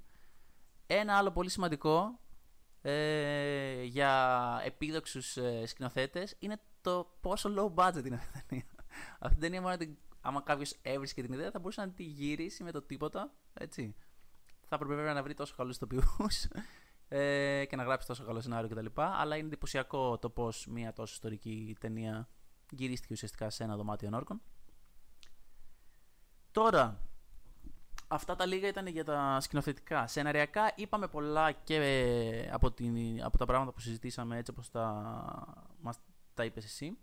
[0.88, 2.20] Ένα άλλο πολύ σημαντικό
[2.82, 8.66] ε, για επίδοξους ε, σκηνοθέτες είναι το πόσο low budget είναι αυτή η ταινία.
[9.20, 12.64] αυτή την ταινία, μόνο την- άμα κάποιος έβρισκε την ιδέα, θα μπορούσε να τη γυρίσει
[12.64, 13.34] με το τίποτα.
[13.54, 13.96] Έτσι.
[14.68, 16.02] Θα έπρεπε βέβαια να βρει τόσο καλούς ηθοποιού
[17.08, 19.02] ε, και να γράψει τόσο καλό σενάριο κτλ.
[19.02, 22.30] Αλλά είναι εντυπωσιακό το πώς μια τόσο ιστορική ταινία
[22.70, 24.42] γυρίστηκε ουσιαστικά σε ένα δωμάτιο ενόρκων.
[26.52, 27.02] Τώρα,
[28.14, 30.08] αυτά τα λίγα ήταν για τα σκηνοθετικά.
[30.08, 35.74] Σεναριακά είπαμε πολλά και ε, από, την, από τα πράγματα που συζητήσαμε έτσι όπως τα,
[35.82, 36.00] μας
[36.34, 36.98] τα είπες εσύ.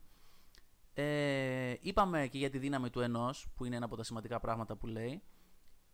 [0.95, 4.77] Ε, είπαμε και για τη δύναμη του ενός, που είναι ένα από τα σημαντικά πράγματα
[4.77, 5.23] που λέει.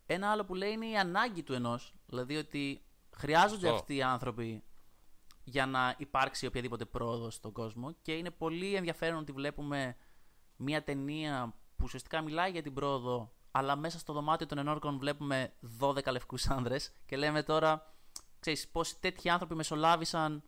[0.07, 1.95] Ένα άλλο που λέει είναι η ανάγκη του ενός.
[2.07, 2.85] Δηλαδή ότι
[3.17, 3.79] χρειάζονται Αυτό.
[3.79, 4.63] αυτοί οι άνθρωποι
[5.45, 9.97] για να υπάρξει οποιαδήποτε πρόοδος στον κόσμο και είναι πολύ ενδιαφέρον ότι βλέπουμε
[10.57, 15.53] μια ταινία που ουσιαστικά μιλάει για την πρόοδο αλλά μέσα στο δωμάτιο των ενόρκων βλέπουμε
[15.81, 17.93] 12 λευκούς άνδρες και λέμε τώρα
[18.41, 20.43] ξέρεις πόσοι τέτοιοι άνθρωποι μεσολάβησαν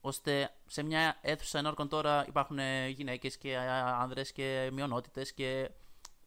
[0.00, 3.58] ώστε σε μια αίθουσα ενόρκων τώρα υπάρχουν ε, γυναίκες και ε,
[4.00, 5.70] άνδρες και μειονότητες και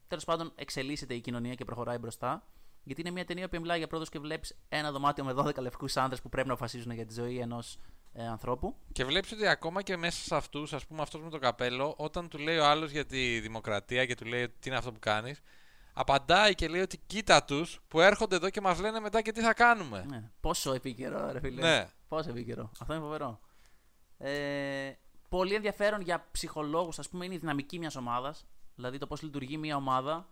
[0.07, 2.47] τέλος πάντων εξελίσσεται η κοινωνία και προχωράει μπροστά
[2.83, 5.97] γιατί είναι μια ταινία που μιλάει για πρόοδος και βλέπεις ένα δωμάτιο με 12 λευκούς
[5.97, 7.77] άνδρες που πρέπει να αποφασίζουν για τη ζωή ενός
[8.13, 8.75] ε, ανθρώπου.
[8.91, 12.29] Και βλέπεις ότι ακόμα και μέσα σε αυτούς, ας πούμε αυτός με το καπέλο, όταν
[12.29, 15.41] του λέει ο άλλος για τη δημοκρατία και του λέει τι είναι αυτό που κάνεις,
[15.99, 19.41] απαντάει και λέει ότι κοίτα τους που έρχονται εδώ και μας λένε μετά και τι
[19.41, 20.05] θα κάνουμε.
[20.09, 20.31] Ναι.
[20.39, 21.61] Πόσο επίκαιρο, ρε φίλε.
[21.61, 21.87] Ναι.
[22.07, 22.71] Πόσο επίκαιρο.
[22.79, 23.39] Αυτό είναι φοβερό.
[24.17, 24.91] Ε,
[25.29, 28.45] πολύ ενδιαφέρον για ψυχολόγους, ας πούμε, είναι η δυναμική μιας ομάδας.
[28.75, 30.27] Δηλαδή το πώς λειτουργεί μια ομάδα,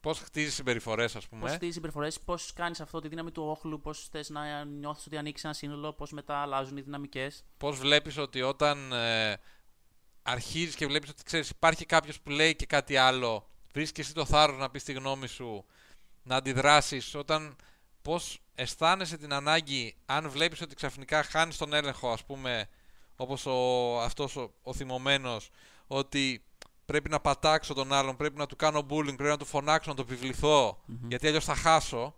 [0.00, 1.50] Πώς χτίζεις συμπεριφορές ας πώς πούμε.
[1.50, 5.44] στήσει συμπεριφορές, πώς κάνεις αυτό τη δύναμη του όχλου, πώς θες να νιώθεις ότι ανοίξεις
[5.44, 7.44] ένα σύνολο, πώς μετά αλλάζουν οι δυναμικές.
[7.56, 9.36] Πώς βλέπεις ότι όταν ε,
[10.22, 14.24] αρχίζεις και βλέπεις ότι ξέρεις υπάρχει κάποιος που λέει και κάτι άλλο, βρίσκεις εσύ το
[14.24, 15.64] θάρρος να πεις τη γνώμη σου,
[16.22, 17.56] να αντιδράσεις, όταν
[18.02, 22.68] πώς αισθάνεσαι την ανάγκη, αν βλέπεις ότι ξαφνικά χάνεις τον έλεγχο, ας πούμε,
[23.16, 25.50] όπως ο, αυτός ο, ο θυμωμένος,
[25.86, 26.44] ότι
[26.84, 29.96] πρέπει να πατάξω τον άλλον, πρέπει να του κάνω bullying, πρέπει να του φωνάξω, να
[29.96, 32.14] το επιβληθώ, γιατί αλλιώς θα χάσω.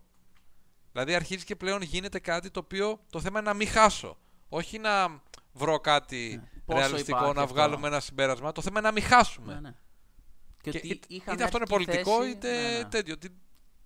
[0.93, 4.17] Δηλαδή αρχίζει και πλέον γίνεται κάτι το οποίο το θέμα είναι να μην χάσω.
[4.49, 5.23] Όχι να
[5.53, 6.61] βρω κάτι Ναι.
[6.65, 8.53] Πόσο ρεαλιστικό, υπάρχει να αυτό; βγάλουμε ένα συμπέρασμα.
[8.53, 9.55] Το θέμα είναι να μην χάσουμε.
[9.55, 9.75] Ναι, ναι.
[10.71, 12.85] Και Και, ότι είτε, είχα είτε μια αυτό είναι αρχική πολιτικό, θέση- είτε ναι, ναι.
[12.85, 13.15] τέτοιο.
[13.15, 13.37] ότι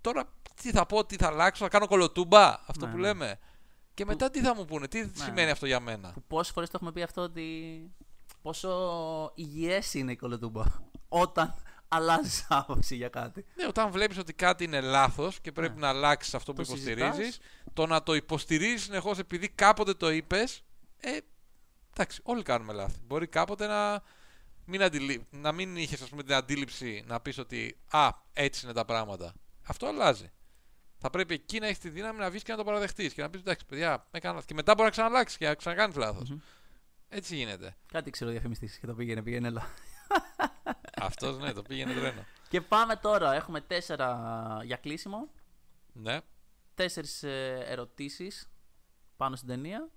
[0.01, 0.32] τώρα
[0.62, 3.02] τι θα πω, τι θα αλλάξω, θα κάνω κολοτούμπα, αυτό Ναι, που ναι.
[3.02, 3.39] λέμε.
[3.94, 5.51] Και μετά τι θα μου πούνε, τι σημαίνει ναι.
[5.51, 7.90] αυτό για μένα; Που πόσες φορές το έχουμε πει αυτό ότι.
[8.43, 10.65] Πόσο υγιές είναι η κολοτούμπα
[11.09, 11.55] όταν
[11.89, 13.44] αλλάζεις άποψη για κάτι.
[13.55, 15.81] Ναι, όταν βλέπεις ότι κάτι είναι λάθος και πρέπει Ναι.
[15.81, 17.39] να αλλάξεις αυτό που Το υποστηρίζεις, συζητάς.
[17.73, 20.62] το να το υποστηρίζεις συνεχώς επειδή κάποτε το είπες,
[21.01, 21.16] ε,
[21.94, 22.98] εντάξει, όλοι κάνουμε λάθη.
[23.07, 24.02] Μπορεί κάποτε να
[24.70, 25.26] μην, αντιλη...
[25.30, 29.32] να μην είχες την αντίληψη να πεις ότι Α, έτσι είναι τα πράγματα.
[29.66, 30.32] Αυτό αλλάζει.
[30.97, 33.30] Θα πρέπει εκεί να έχεις τη δύναμη να βγεις και να το παραδεχτείς και να
[33.30, 34.47] πεις: Εντάξει, παιδιά, έκανα λάθη.
[34.47, 36.30] Και μετά μπορεί να ξαναλλάξεις και να ξανακάνεις λάθος.
[36.30, 36.38] Μμμ.
[37.09, 37.76] Έτσι γίνεται.
[37.86, 39.66] Κάτι ξέρω διαφημιστής και το πήγαινε, πήγαινε, έλα.
[41.09, 42.24] Αυτός ναι, το πήγαινε τρένο.
[42.48, 43.34] Και πάμε τώρα.
[43.34, 45.30] Έχουμε τέσσερα για κλείσιμο.
[45.92, 46.20] Ναι.
[46.74, 48.51] Τέσσερις ερωτήσεις
[49.16, 49.90] πάνω στην ταινία.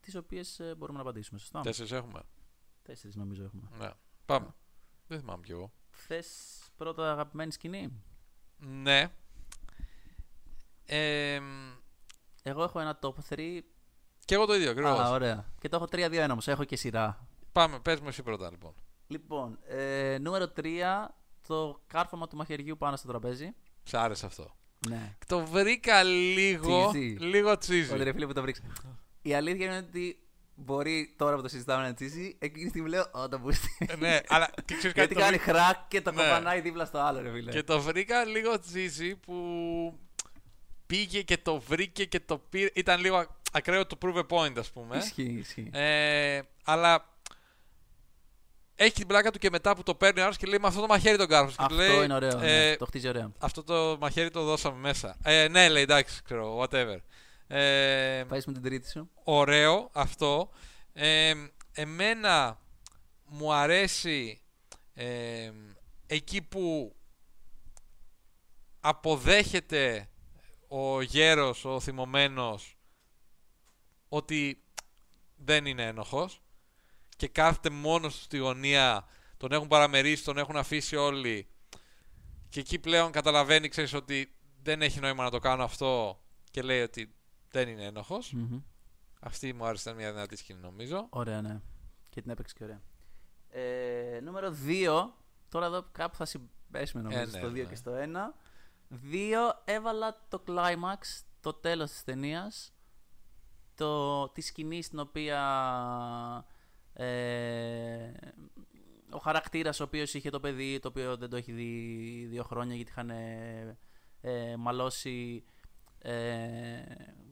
[0.00, 1.38] Τις οποίες μπορούμε να απαντήσουμε.
[1.38, 1.60] Σωστά.
[1.60, 2.20] Τέσσερις έχουμε.
[2.82, 3.68] Τέσσερις νομίζω έχουμε.
[3.78, 3.90] Ναι.
[4.26, 4.54] Πάμε.
[5.06, 5.72] Δεν θυμάμαι κι εγώ.
[5.90, 6.28] Θες
[6.76, 8.02] πρώτα αγαπημένη σκηνή;
[8.58, 9.10] Ναι.
[10.86, 11.40] Ε,
[12.42, 13.60] Εγώ έχω ένα top 3.
[14.24, 14.98] και εγώ το ίδιο ακριβώς.
[14.98, 15.52] Α, ωραία.
[15.60, 16.40] Και το έχω 3-2-1 όμω.
[16.44, 17.28] Έχω και σειρά.
[17.52, 18.74] Πάμε, πες μου εσύ πρώτα λοιπόν.
[19.06, 21.06] Λοιπόν, ε, νούμερο 3.
[21.46, 23.54] Το κάρφωμα του μαχαιριού πάνω στο τραπέζι.
[23.82, 24.54] Σ' άρεσε αυτό.
[24.88, 25.16] Ναι.
[25.26, 26.90] Το βρήκα λίγο.
[26.90, 27.16] Cheesy.
[27.18, 27.96] Λίγο Ωραία, τσίζι.
[27.96, 28.60] ρε φίλε που το βρήκα.
[29.22, 30.23] Η αλήθεια είναι ότι
[30.54, 33.76] μπορεί τώρα που το συζητάμε να τσίσει, εκείνη τη στιγμή λέω, Ω, το μπούστι.
[33.88, 36.22] Ε, ναι, αλλά και ξέρεις κάτι Γιατί το κάνει βρήκα- χρακ και το Ναι.
[36.22, 37.50] κοπανάει δίπλα στο άλλο, ρε φίλε.
[37.50, 39.34] Και το βρήκα λίγο τσίζι που
[40.86, 42.70] πήγε και το βρήκε και το πήρε.
[42.74, 44.96] Ήταν λίγο α- ακραίο το prove a point, ας πούμε.
[44.96, 45.70] Ισχύει, ισχύει.
[45.72, 47.08] Ε, αλλά
[48.76, 50.80] έχει την πλάκα του και μετά που το παίρνει ο άλλος και λέει με αυτό
[50.80, 51.56] το μαχαίρι τον κάρφος.
[51.56, 52.38] Και του Αυτό λέει, είναι ωραίο.
[52.40, 53.32] ε, ναι, το χτίζει ωραίο.
[53.38, 55.16] Αυτό το μαχαίρι το δώσαμε μέσα.
[55.22, 56.96] Ε, ναι, λέει εντάξει, ξέρω, whatever.
[57.46, 59.10] Ε, Πάει με την τρίτη σου.
[59.24, 60.50] ωραίο αυτό.
[60.92, 61.34] Ε,
[61.72, 62.60] εμένα
[63.24, 64.40] μου αρέσει
[64.94, 65.50] ε,
[66.06, 66.96] εκεί που
[68.80, 70.08] αποδέχεται
[70.68, 72.78] ο γέρος, ο θυμωμένος
[74.08, 74.62] ότι
[75.36, 76.42] δεν είναι ένοχος
[77.16, 81.48] και κάθεται μόνος του στη γωνία, τον έχουν παραμερίσει, τον έχουν αφήσει όλοι
[82.48, 86.82] και εκεί πλέον καταλαβαίνει, ξέρεις, ότι δεν έχει νόημα να το κάνω αυτό και λέει
[86.82, 87.14] ότι
[87.54, 88.32] δεν είναι ένοχος.
[88.32, 88.60] Μμμ.
[89.20, 91.06] Αυτή μου άρεσε, ήταν μια δυνατή σκηνή νομίζω.
[91.10, 91.60] Ωραία, ναι.
[92.08, 92.80] Και την έπαιξε και ωραία.
[93.48, 95.08] Ε, νούμερο 2.
[95.48, 97.62] Τώρα εδώ κάπου θα συμπέσουμε νομίζω Ε, ναι, στο 2 ναι.
[97.62, 98.34] και στο 1.
[99.12, 99.52] 2.
[99.64, 102.72] Έβαλα το climax, το τέλος της ταινίας.
[103.74, 105.40] Το, τη σκηνή στην οποία
[106.92, 108.12] ε,
[109.10, 112.74] ο χαρακτήρας ο οποίος είχε το παιδί το οποίο δεν το έχει δει δύο χρόνια
[112.74, 113.78] γιατί είχαν ε,
[114.20, 115.52] ε, μαλώσει ε,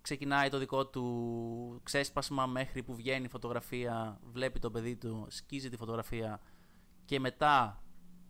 [0.00, 5.68] ξεκινάει το δικό του ξέσπασμα μέχρι που βγαίνει η φωτογραφία, βλέπει το παιδί του, σκίζει
[5.68, 6.40] τη φωτογραφία
[7.04, 7.82] και μετά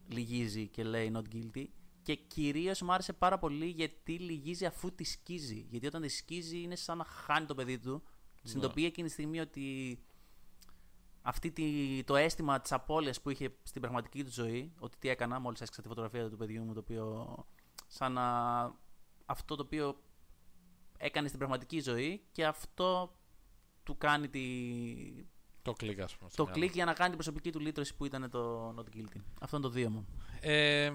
[0.06, 1.64] λυγίζει και λέει not guilty.
[2.02, 5.66] Και κυρίως μου άρεσε πάρα πολύ γιατί λυγίζει αφού τη σκίζει.
[5.70, 8.02] Γιατί όταν τη σκίζει είναι σαν να χάνει το παιδί του.
[8.42, 9.98] Συνειδητοποιεί εκείνη τη στιγμή ότι
[11.22, 11.64] αυτή τη,
[12.04, 15.82] το αίσθημα της απώλειας που είχε στην πραγματική του ζωή, ότι τι έκανα μόλις έσκασα
[15.82, 17.34] τη φωτογραφία του παιδιού μου, το οποίο
[17.86, 18.26] σαν να
[19.26, 20.00] αυτό το οποίο
[21.02, 23.16] έκανε στην πραγματική ζωή και αυτό
[23.82, 24.40] του κάνει τη...
[25.62, 26.30] Το κλικ, ας πούμε.
[26.30, 26.60] στο το μυαλό.
[26.60, 29.20] κλικ για να κάνει την προσωπική του λύτρωση που ήταν το Not Guilty.
[29.40, 30.06] Αυτό είναι το δύο μου.
[30.40, 30.92] Ε,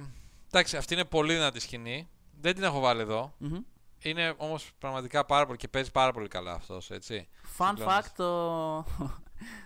[0.47, 2.09] εντάξει, αυτή είναι πολύ δυνατή σκηνή.
[2.39, 3.33] Δεν την έχω βάλει εδώ.
[3.37, 3.59] Μμμ.
[3.99, 7.27] Είναι όμως πραγματικά πάρα πολύ και παίζει πάρα πολύ καλά αυτός, έτσι.
[7.57, 8.05] Fun Συγκλώνεις.
[8.05, 8.77] fact, το,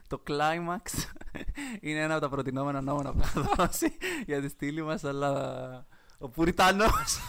[0.07, 1.09] το climax
[1.81, 5.85] είναι ένα από τα προτινόμενα νόμια που θα δώσει για τη στήλη μας, αλλά
[6.21, 7.19] ο Πουριτανός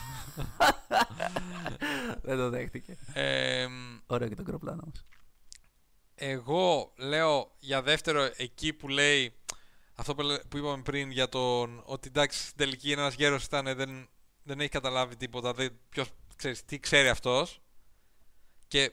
[2.23, 2.97] δεν το δέχτηκε.
[3.13, 3.67] Ε,
[4.07, 5.05] Ωραίο και το κροπλάνο όμως.
[6.15, 9.35] εγώ λέω για δεύτερο εκεί που λέει
[9.95, 13.45] αυτό που, λέ- που είπαμε πριν για τον ότι εντάξει στην τελική είναι ένας γέρος
[13.45, 14.09] ήταν δεν,
[14.43, 17.61] δεν έχει καταλάβει τίποτα δεν, ποιος, ξέρεις, τι ξέρει αυτός
[18.69, 18.93] και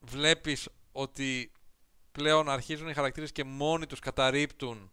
[0.00, 1.52] βλέπεις ότι
[2.12, 4.90] πλέον αρχίζουν οι χαρακτήρες και μόνοι τους καταρρύπτουν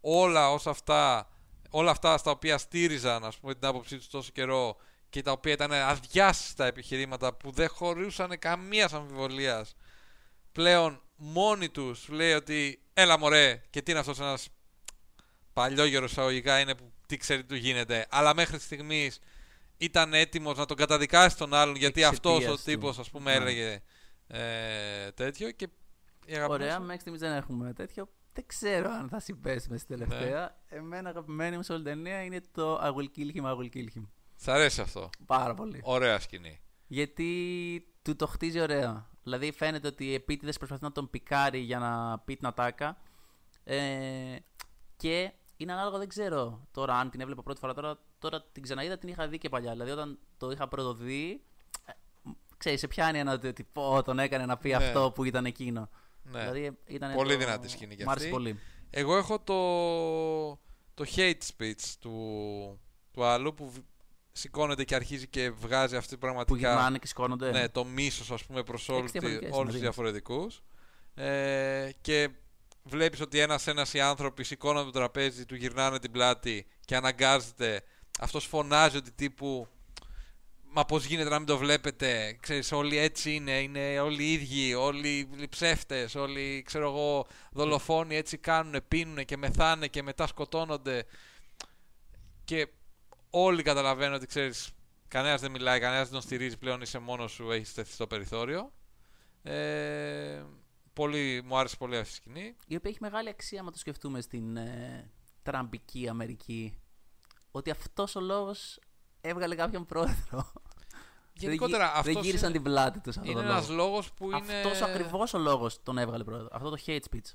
[0.00, 1.28] όλα όσα αυτά
[1.70, 4.76] όλα αυτά στα οποία στήριζαν ας πούμε την άποψή τους τόσο καιρό
[5.10, 9.76] και τα οποία ήταν αδιάσυστα επιχειρήματα που δεν χωρούσαν καμίας αμφιβολίας
[10.52, 14.48] πλέον μόνοι τους λέει ότι έλα μωρέ και τι είναι αυτός ένας
[15.52, 19.18] παλιόγερος εισαγωγικά είναι που τι ξέρει τι του γίνεται αλλά μέχρι στιγμής
[19.76, 22.64] ήταν έτοιμος να τον καταδικάσει τον άλλον γιατί αυτός ο Εξαιτίας του.
[22.70, 23.36] τύπος ας πούμε Ναι.
[23.36, 23.80] έλεγε
[24.26, 25.68] ε, τέτοιο και
[26.26, 28.08] η αγαπημένη Ωραία, σου- μέχρι στιγμής δεν έχουμε τέτοιο.
[28.36, 30.56] Δεν ξέρω αν θα συμπέσουμε στη τελευταία.
[30.66, 33.70] Εμένα αγαπημένη μου σε όλη την ταινία είναι το I will kill him, I will
[33.74, 34.02] kill him.
[34.36, 35.10] Σ' αρέσει αυτό.
[35.26, 35.80] Πάρα πολύ.
[35.84, 36.60] Ωραία σκηνή.
[36.86, 37.30] Γιατί
[38.02, 39.10] του το χτίζει ωραία.
[39.22, 42.96] Δηλαδή φαίνεται ότι επίτηδες προσπαθεί να τον πικάρει για να πει την ατάκα.
[43.64, 44.36] Ε,
[44.96, 47.74] και είναι ανάλογο, δεν ξέρω τώρα αν την έβλεπα πρώτη φορά.
[47.74, 49.72] Τώρα, τώρα την ξαναείδα, την είχα δει και παλιά.
[49.72, 51.42] Δηλαδή όταν το είχα πρωτοδεί,
[51.84, 51.92] ε,
[52.56, 54.74] ξέρεις, σε πιάνει ένα ότι πω, τον έκανε να πει Ναι.
[54.74, 55.88] αυτό που ήταν εκείνο.
[56.30, 56.40] Ναι.
[56.40, 57.38] Δηλαδή, ήταν Πολύ το...
[57.38, 58.36] δυνατή σκηνή κι Μ' άρεσε αυτή.
[58.38, 58.58] πολύ.
[58.90, 59.54] Εγώ έχω το,
[60.94, 62.12] το hate speech του,
[63.12, 63.78] του άλλου που β-
[64.32, 67.50] σηκώνεται και αρχίζει και βγάζει αυτή Που πραγματικά γυρνάνε και σηκώνονται.
[67.50, 69.80] ναι, το μίσος ας πούμε προς όλους, τη- διαφορετικές, όλους τους δηλαδή.
[69.84, 70.62] διαφορετικούς
[71.14, 72.28] ε, και
[72.82, 77.82] βλέπεις ότι ένας ένας οι άνθρωποι σηκώνονται το τραπέζι, του γυρνάνε την πλάτη και αναγκάζεται
[78.20, 79.68] αυτός φωνάζει ότι τύπου
[80.76, 85.28] Μα πώς γίνεται να μην το βλέπετε, ξέρεις, όλοι έτσι είναι, είναι όλοι ίδιοι, όλοι
[85.36, 91.06] οι ψεύτες, όλοι, ξέρω εγώ, δολοφόνοι έτσι κάνουν, πίνουν και μεθάνε και μετά σκοτώνονται.
[92.44, 92.68] Και
[93.30, 94.70] όλοι καταλαβαίνουν ότι, ξέρεις,
[95.08, 98.72] κανένας δεν μιλάει, κανένας δεν τον στηρίζει πλέον, είσαι μόνος σου, έχεις τεθεί στο περιθώριο.
[99.42, 100.42] Ε,
[100.92, 102.56] πολύ, μου άρεσε πολύ αυτή η σκηνή.
[102.66, 105.10] η οποία έχει μεγάλη αξία άμα το σκεφτούμε στην ε,
[105.42, 106.78] τραμπική Αμερική.
[107.50, 108.78] Ότι αυτός ο λόγος
[109.20, 110.52] έβγαλε κάποιον πρόεδρο.
[111.38, 113.76] Γενικότερα δεν, γύ- αυτός δεν γύρισαν είναι, την πλάτη τους αυτός είναι το ένας λόγος.
[113.86, 114.36] λόγος που είναι...
[114.60, 116.48] Αυτός ακριβώς ο λόγος τον έβγαλε πρόεδρο.
[116.52, 117.32] Αυτό το hate speech.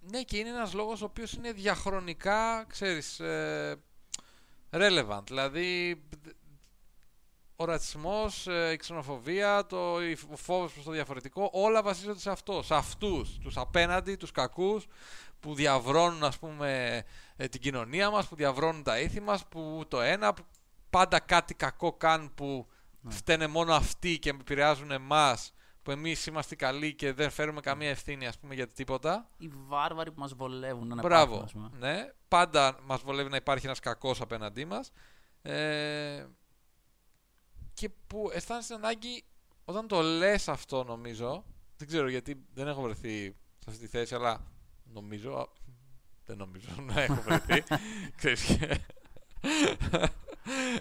[0.00, 3.76] Ναι, και είναι ένας λόγος ο οποίος είναι διαχρονικά, ξέρεις, ε,
[4.70, 5.22] relevant.
[5.26, 6.28] Δηλαδή, δ-
[7.56, 12.30] ο ρατσισμός, ε, η ξενοφοβία, το, η- ο φόβος προς το διαφορετικό, όλα βασίζονται σε
[12.30, 14.86] αυτό, σε αυτούς, τους απέναντι, τους κακούς,
[15.40, 17.02] που διαβρώνουν ας πούμε
[17.36, 20.42] ε, την κοινωνία μας, που διαβρώνουν τα ήθη μας, που το ένα, που
[20.90, 22.66] πάντα κάτι κακό κάνουν που
[23.08, 25.52] φταίνε μόνο αυτοί και επηρεάζουν εμάς,
[25.82, 29.28] που εμείς είμαστε καλοί και δεν φέρουμε καμία ευθύνη ας πούμε για τίποτα.
[29.38, 31.34] Οι βάρβαροι που μας βολεύουν να Μπράβο.
[31.34, 31.88] υπάρχουν, ας πούμε.
[31.92, 34.90] Ναι, πάντα μας βολεύει να υπάρχει ένας κακός απέναντί μας.
[35.42, 36.26] Ε,
[37.74, 39.24] και που αισθάνεσαι την ανάγκη
[39.64, 41.44] όταν το λες αυτό νομίζω,
[41.76, 44.44] δεν ξέρω γιατί δεν έχω βρεθεί σε αυτή τη θέση, αλλά
[44.84, 45.46] νομίζω, α,
[46.24, 47.62] δεν νομίζω να έχω βρεθεί.
[48.16, 48.80] Ξέρεις και-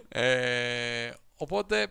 [0.10, 1.88] ε, οπότε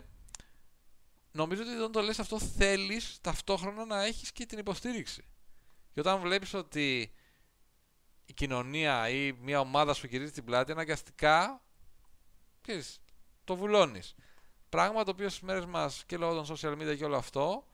[1.31, 5.25] νομίζω ότι όταν το λες αυτό θέλεις ταυτόχρονα να έχεις και την υποστήριξη.
[5.91, 7.13] Και όταν βλέπεις ότι
[8.25, 11.61] η κοινωνία ή μια ομάδα σου γυρίζει την πλάτη, αναγκαστικά
[12.61, 12.99] ξέρεις,
[13.43, 14.15] το βουλώνεις.
[14.69, 17.67] Πράγμα το οποίο στις μέρες μας και λόγω των social media και όλο αυτό,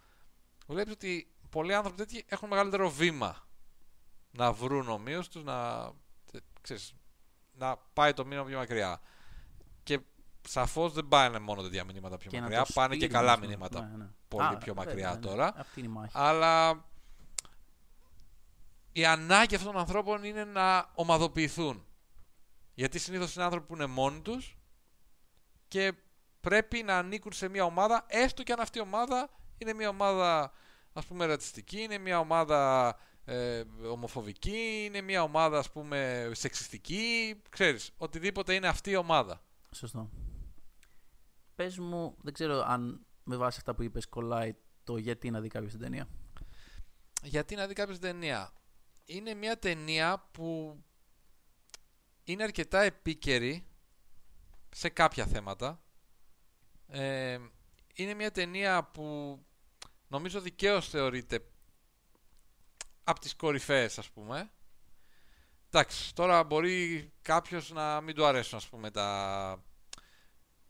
[0.68, 3.48] βλέπεις ότι πολλοί άνθρωποι τέτοιοι έχουν μεγαλύτερο βήμα
[4.32, 5.92] να βρουν ομοίους τους, να,
[6.32, 6.94] τε- ξέρεις,
[7.52, 9.02] να πάει το μήνυμα πιο μακριά.
[10.48, 13.14] Και σαφώς δεν πάνε μόνο τέτοια μηνύματα πιο Και να μακριά, το πάνε και στείλουν,
[13.14, 13.48] καλά ας πούμε.
[13.48, 14.10] μηνύματα Ναι, ναι.
[14.28, 15.20] πολύ Α, πιο βέβαια, μακριά ναι.
[15.20, 15.54] τώρα.
[15.58, 16.12] Αυτή είναι η μάχη.
[16.16, 16.86] Αλλά
[18.92, 21.86] η ανάγκη αυτών των ανθρώπων είναι να ομαδοποιηθούν.
[22.74, 24.58] Γιατί συνήθως είναι άνθρωποι που είναι μόνοι τους
[25.68, 25.94] και
[26.42, 30.52] πρέπει να ανήκουν σε μια ομάδα, έστω και αν αυτή η ομάδα είναι μια ομάδα
[30.94, 32.96] ας πούμε ρατσιστική, είναι μια ομάδα
[33.26, 39.42] ε, ομοφοβική, είναι μια ομάδα ας πούμε σεξιστική, ξέρεις, οτιδήποτε είναι αυτή η ομάδα.
[39.72, 40.10] Σωστό.
[41.58, 45.48] Πες μου, δεν ξέρω αν με βάση αυτά που είπες κολλάει το γιατί να δει
[45.48, 46.08] κάποιος την ταινία.
[47.24, 48.54] Γιατί να δει κάποιος την ταινία.
[49.06, 50.78] Είναι μια ταινία που
[52.24, 53.68] είναι αρκετά επίκαιρη
[54.70, 55.82] σε κάποια θέματα.
[56.88, 57.40] Ε,
[57.94, 59.40] είναι μια ταινία που
[60.08, 61.48] νομίζω δικαίως θεωρείται
[63.04, 64.52] από τις κορυφαίες ας πούμε.
[65.68, 69.62] Εντάξει, τώρα μπορεί κάποιος να μην του αρέσουν ας πούμε τα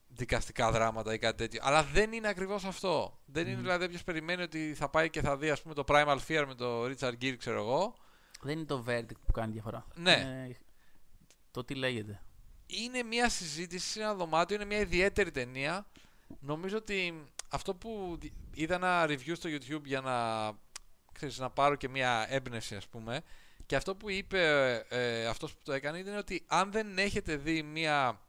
[0.07, 1.59] δικαστικά δράματα ή κάτι τέτοιο.
[1.63, 3.19] Αλλά δεν είναι ακριβώς αυτό.
[3.25, 6.17] Δεν είναι δηλαδή όποιος περιμένει ότι θα πάει και θα δει ας πούμε το Primal
[6.27, 7.95] Fear με το Richard Gere ξέρω εγώ.
[8.41, 9.85] Δεν είναι το verdict που κάνει διαφορά.
[9.95, 10.11] Ναι.
[10.11, 10.57] Είναι
[11.51, 12.21] το τι λέγεται.
[12.65, 15.85] είναι μια συζήτηση σε ένα δωμάτιο, είναι μια ιδιαίτερη ταινία.
[16.39, 20.15] Νομίζω ότι αυτό που δι- είδα ένα review στο YouTube για να,
[21.11, 23.21] ξέρεις, να πάρω και μια έμπνευση ας πούμε
[23.65, 24.41] και αυτό που είπε
[24.89, 28.21] ε, αυτός που το έκανε είναι ότι αν δεν έχετε δει μια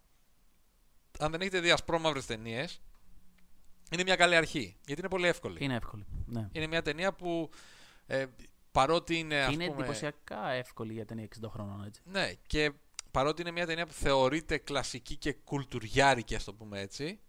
[1.19, 2.81] αν δεν έχετε δει ασπρόμαυρες ταινίες
[3.91, 5.57] είναι μια καλή αρχή γιατί είναι πολύ εύκολη.
[5.61, 6.07] Είναι εύκολη.
[6.27, 6.49] Ναι.
[6.53, 7.51] Είναι μια ταινία που
[8.07, 8.27] ε,
[8.73, 9.79] παρότι είναι ας είναι πούμε...
[9.79, 12.01] εντυπωσιακά εύκολη για ταινία 60 χρόνων έτσι.
[12.05, 12.73] Ναι, και
[13.11, 17.21] παρότι είναι μια ταινία που θεωρείται κλασική και κουλτουριάρικη, ας το πούμε έτσι,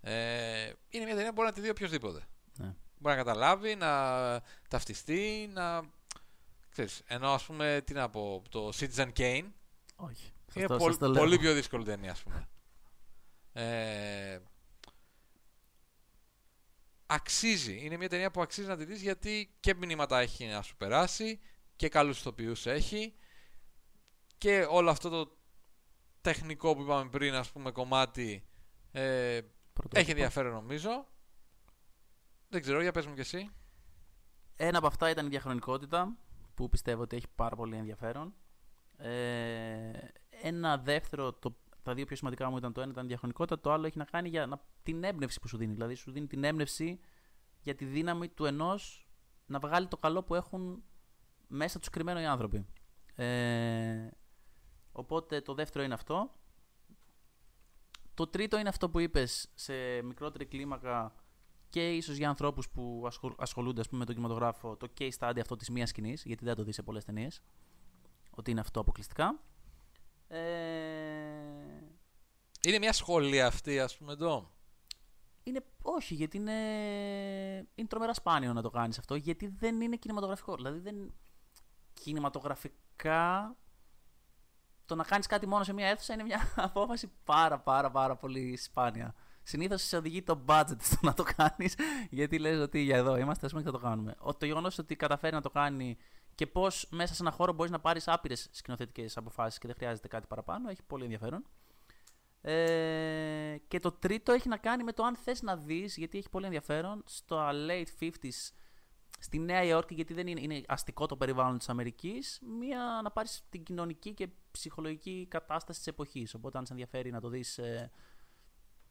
[0.00, 2.26] ε, είναι μια ταινία που μπορεί να τη δει οποιοδήποτε.
[2.58, 2.74] Ναι.
[2.98, 3.90] Μπορεί να καταλάβει, να
[4.68, 5.82] ταυτιστεί, να.
[6.70, 9.44] Ξέρεις, ενώ ας πούμε, τι να πω, το Citizen Kane
[9.96, 10.32] Όχι.
[10.54, 11.22] είναι Σωστό, πολ- σας το λέω.
[11.22, 12.48] πολύ πιο δύσκολη ταινία, ας πούμε.
[13.58, 14.38] Ε,
[17.06, 17.78] αξίζει.
[17.84, 21.40] Είναι μια ταινία που αξίζει να τη δεις γιατί και μηνύματα έχει να σου περάσει
[21.76, 23.14] και καλούς ηθοποιούς έχει
[24.38, 25.36] και όλο αυτό το
[26.20, 28.44] τεχνικό που είπαμε πριν, ας πούμε, κομμάτι
[28.92, 29.40] ε,
[29.72, 30.00] Πρωτότυπο.
[30.00, 31.06] έχει ενδιαφέρον νομίζω.
[32.48, 33.50] Δεν ξέρω, για πες μου κι εσύ.
[34.56, 36.16] Ένα από αυτά ήταν η διαχρονικότητα,
[36.54, 38.34] που πιστεύω ότι έχει πάρα πολύ ενδιαφέρον.
[38.96, 39.90] Ε,
[40.42, 43.72] ένα δεύτερο, το, τα δύο πιο σημαντικά μου ήταν το ένα ήταν η διαχρονικότητα, το
[43.72, 45.72] άλλο έχει να κάνει για να, την έμπνευση που σου δίνει.
[45.72, 47.00] Δηλαδή σου δίνει την έμπνευση
[47.62, 49.08] για τη δύναμη του ενός
[49.46, 50.82] να βγάλει το καλό που έχουν
[51.48, 52.66] μέσα τους κρυμμένο οι άνθρωποι.
[53.14, 54.08] Ε,
[54.92, 56.32] οπότε το δεύτερο είναι αυτό.
[58.14, 61.14] Το τρίτο είναι αυτό που είπες σε μικρότερη κλίμακα
[61.68, 65.38] και ίσως για ανθρώπους που ασχολ- ασχολούνται ας πούμε, με τον κινηματογράφο το case study
[65.40, 67.42] αυτό της μίας σκηνής, γιατί δεν θα το δεις σε πολλές ταινίες,
[68.30, 69.40] ότι είναι αυτό αποκλειστικά.
[70.28, 70.97] Ε,
[72.68, 74.50] Είναι μια σχολεία αυτή, ας πούμε, εδώ.
[75.42, 76.52] είναι, όχι, γιατί είναι,
[77.74, 80.56] είναι τρομερά σπάνιο να το κάνεις αυτό, γιατί δεν είναι κινηματογραφικό.
[80.56, 81.14] Δηλαδή, δεν,
[81.92, 83.56] κινηματογραφικά,
[84.86, 88.56] το να κάνεις κάτι μόνο σε μια αίθουσα είναι μια απόφαση πάρα πάρα πάρα πολύ
[88.56, 89.14] σπάνια.
[89.42, 91.74] Συνήθως σε οδηγεί το budget στο να το κάνεις,
[92.10, 94.14] γιατί λες ότι για εδώ είμαστε, ας πούμε, και θα το κάνουμε.
[94.18, 95.96] Ο, το γεγονός ότι καταφέρει να το κάνει
[96.34, 100.08] και πώς μέσα σε ένα χώρο μπορείς να πάρεις άπειρες σκηνοθετικές αποφάσεις και δεν χρειάζεται
[100.08, 101.44] κάτι παραπάνω, έχει πολύ ενδιαφέρον.
[102.50, 106.28] Ε, και το τρίτο έχει να κάνει με το αν θες να δεις, γιατί έχει
[106.28, 108.50] πολύ ενδιαφέρον, στο late 50s
[109.18, 113.42] στη Νέα Υόρκη, γιατί δεν είναι, είναι αστικό το περιβάλλον της Αμερικής, μία, να πάρεις
[113.50, 116.34] την κοινωνική και ψυχολογική κατάσταση της εποχής.
[116.34, 117.90] Οπότε αν σε ενδιαφέρει να το δεις ε,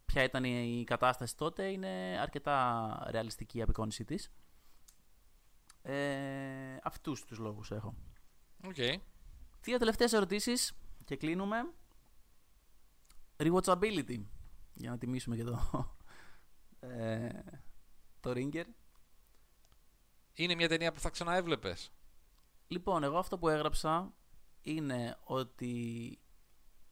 [0.06, 4.32] ποια ήταν η η κατάσταση τότε, είναι αρκετά ρεαλιστική η απεικόνησή της.
[5.82, 7.96] Ε, αυτούς τους λόγους έχω.
[8.66, 9.02] ΟΚ.
[9.62, 10.74] Δύο τελευταίες ερωτήσεις
[11.06, 11.58] και κλείνουμε.
[13.38, 14.22] Rewatchability.
[14.74, 15.96] Για να τιμήσουμε και το,
[16.80, 17.30] ε,
[18.20, 18.66] το Ringer.
[20.34, 21.92] Είναι μια ταινία που θα ξαναέβλεπες.
[22.68, 24.14] Λοιπόν, εγώ αυτό που έγραψα
[24.62, 26.20] είναι ότι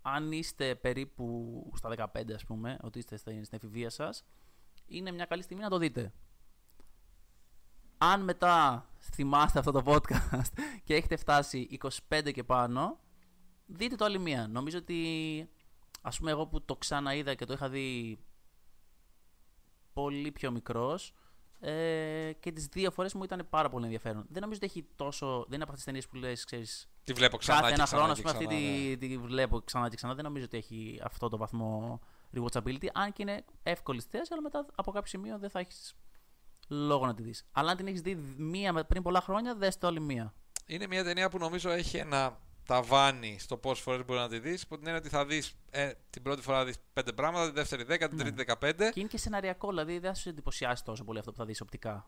[0.01, 4.25] αν είστε περίπου στα 15 ας πούμε, ότι είστε στην στην εφηβεία σας,
[4.85, 6.13] είναι μια καλή στιγμή να το δείτε.
[7.97, 10.47] Αν μετά θυμάστε αυτό το podcast
[10.85, 12.99] και έχετε φτάσει 25 και πάνω,
[13.65, 14.47] δείτε το άλλη μία.
[14.47, 15.49] Νομίζω ότι,
[16.05, 18.19] ας πούμε εγώ που το ξαναείδα και το είχα δει
[19.93, 21.13] πολύ πιο μικρός,
[21.59, 24.25] ε, και τις δύο φορές μου ήταν πάρα πολύ ενδιαφέρον.
[24.29, 27.13] Δεν νομίζω ότι έχει τόσο, δεν είναι από αυτές τις ταινίες που λες, ξέρεις, Τη
[27.13, 28.95] βλέπω ξανά κάθε και ένας ξανά χρόνος, ας και πούμε, αυτή ξανά, ναι.
[28.95, 30.13] τη, τη βλέπω ξανά και ξανά.
[30.15, 31.99] Δεν νομίζω ότι έχει αυτό το βαθμό
[32.35, 32.87] rewatchability.
[32.93, 35.93] Αν και είναι εύκολη στη θέση, αλλά μετά από κάποιο σημείο δεν θα έχεις
[36.67, 37.45] λόγο να τη δεις.
[37.51, 40.33] Αλλά αν την έχεις δει μία με- πριν πολλά χρόνια, δες το άλλη μία.
[40.65, 44.67] Είναι μια ταινία που νομίζω έχει ένα ταβάνι στο πόσες φορές μπορεί να τη δεις.
[44.67, 47.53] Που την είναι ότι θα δεις ε, την πρώτη φορά θα δεις πέντε πράγματα, την
[47.53, 48.21] δεύτερη δέκα, την Ναι.
[48.23, 48.89] τρίτη δεκαπέντε.
[48.89, 51.61] Και είναι και σεναριακό, δηλαδή δεν θα σου εντυπωσιάσει τόσο πολύ αυτό που θα δεις
[51.61, 52.05] οπτικά.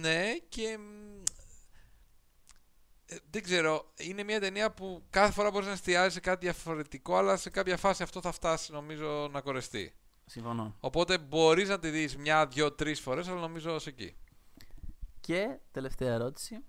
[0.00, 0.78] Ναι, και.
[0.78, 1.22] μ,
[3.06, 3.92] ε, δεν ξέρω.
[3.96, 7.76] Είναι μια ταινία που κάθε φορά μπορείς να εστιάζει σε κάτι διαφορετικό, αλλά σε κάποια
[7.76, 9.94] φάση αυτό θα φτάσει νομίζω να κορεστεί.
[10.26, 10.76] Συμφωνώ.
[10.80, 14.16] Οπότε μπορείς να τη δεις μια, δύο, τρεις φορές, αλλά νομίζω ως εκεί.
[15.20, 16.64] Και τελευταία ερώτηση.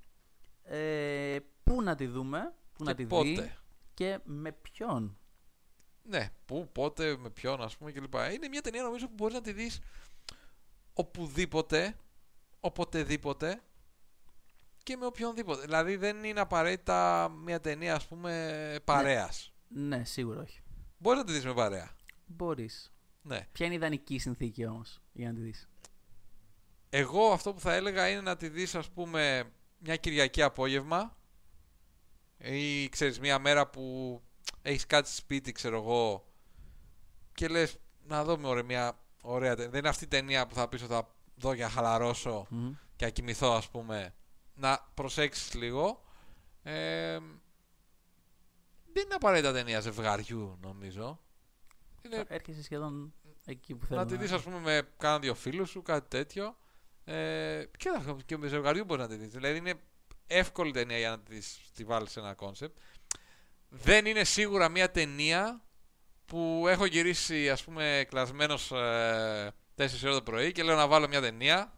[0.63, 3.29] Ε, πού να τη δούμε, πού να Και τη πότε.
[3.29, 3.55] δει
[3.93, 5.17] και με ποιον.
[6.03, 8.13] Ναι, πού, πότε, με ποιον, ας πούμε κλπ.
[8.33, 9.79] Είναι μια ταινία νομίζω που μπορείς να τη δεις
[10.93, 11.95] οπουδήποτε,
[12.59, 13.61] οποτεδήποτε
[14.83, 15.61] και με οποιονδήποτε.
[15.61, 19.53] Δηλαδή δεν είναι απαραίτητα μια ταινία, ας πούμε, παρέας.
[19.67, 20.61] Ναι, σίγουρα όχι.
[20.97, 21.95] Μπορείς να τη δεις με παρέα.
[22.25, 22.93] Μπορείς.
[23.21, 23.47] Ναι.
[23.51, 25.69] Ποια είναι η ιδανική συνθήκη όμως για να τη δεις;
[26.89, 31.17] Εγώ αυτό που θα έλεγα είναι να τη δεις ας πούμε μια Κυριακή απόγευμα
[32.43, 34.21] ή ξέρεις μια μέρα που
[34.61, 36.25] έχεις κάτσει σπίτι ξέρω εγώ
[37.33, 39.69] και λες να δω ωραία μια ωραία ταινία.
[39.71, 42.47] Δεν είναι αυτή η ταινία που θα πεις ότι θα δω για να χαλαρώσω
[42.95, 44.13] και να κοιμηθώ ας πούμε.
[44.55, 46.03] Να προσέξεις λίγο.
[46.63, 47.19] Ε,
[48.93, 51.19] δεν είναι απαραίτητα ταινία ζευγαριού νομίζω.
[52.01, 53.13] Είναι Έρχεσαι σχεδόν
[53.45, 56.57] εκεί που θέλω να τη δεις ας πούμε με κάνα δύο φίλους σου, κάτι τέτοιο.
[57.05, 59.33] Ε, και, να- και με ζευγαριού μπορείς να τη δεις.
[59.33, 59.73] Δηλαδή είναι
[60.27, 62.77] εύκολη ταινία για να της, τη βάλεις σε ένα concept.
[63.69, 65.61] Δεν είναι σίγουρα μια ταινία
[66.25, 71.07] που έχω γυρίσει ας πούμε κλασμένος ε, 4 ώρα το πρωί και λέω να βάλω
[71.07, 71.73] μια ταινία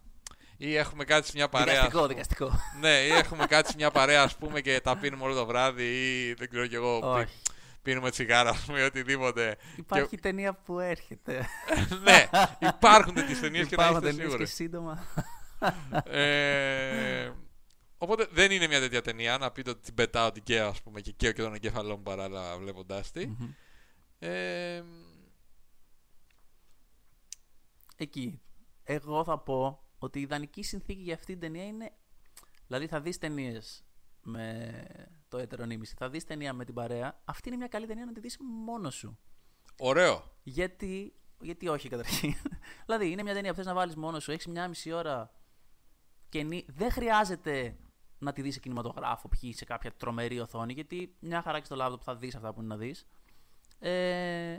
[0.58, 1.74] ή έχουμε κάτι σε μια παρέα.
[1.74, 2.14] ας Δικαστικό, πούμε.
[2.14, 2.52] δικαστικό.
[2.80, 5.84] Ναι, ή έχουμε κάτι σε μια παρέα ας πούμε και τα πίνουμε όλο το βράδυ
[5.84, 7.42] ή δεν ξέρω κι εγώ πι- Όχι.
[7.82, 9.58] πίνουμε τσιγάρα ας πούμε ή οτιδήποτε.
[9.78, 11.48] Υπάρχει ταινία που έρχεται.
[12.04, 14.44] ναι, υπάρχουν τέτοιες ταινίες και να Υπάρχουν είστε ταινίες σίγουροι.
[14.44, 15.06] και σύντομα.
[16.04, 17.32] Ε,
[17.98, 21.02] οπότε δεν είναι μια τέτοια ταινία να πείτε ότι την πετάω την καίω ας πούμε
[21.02, 23.28] και καίω και τον εγκέφαλό μου παράλληλα βλέποντάς τη.
[23.28, 23.54] Μμμ.
[24.20, 24.84] Ε,
[27.98, 28.42] Εκεί.
[28.84, 31.92] Εγώ θα πω ότι η ιδανική συνθήκη για αυτή την ταινία είναι.
[32.68, 33.84] Δηλαδή θα δεις ταινίες
[34.22, 34.72] με
[35.28, 37.22] το ετερονίμηση, θα δεις ταινία με την παρέα.
[37.26, 39.20] Αυτή είναι μια καλή ταινία να τη δεις μόνος σου.
[39.80, 40.32] ωραίο.
[40.44, 42.34] Γιατί, γιατί όχι καταρχήν.
[42.86, 45.32] δηλαδή είναι μια ταινία που θες να βάλεις μόνος σου, έχεις μια μισή ώρα
[46.30, 47.78] και νι- δεν χρειάζεται
[48.26, 49.40] να τη δεις σε κινηματογράφο, π.χ.
[49.56, 52.70] σε κάποια τρομερή οθόνη, γιατί μια χαρά και στο λάπτοπ θα δεις αυτά που είναι
[52.70, 53.08] να δεις.
[53.80, 54.58] Ε,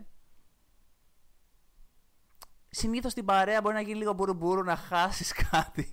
[2.69, 5.89] Συνήθως στην παρέα μπορεί να γίνει λίγο μπουρουμπουρου, να χάσεις κάτι.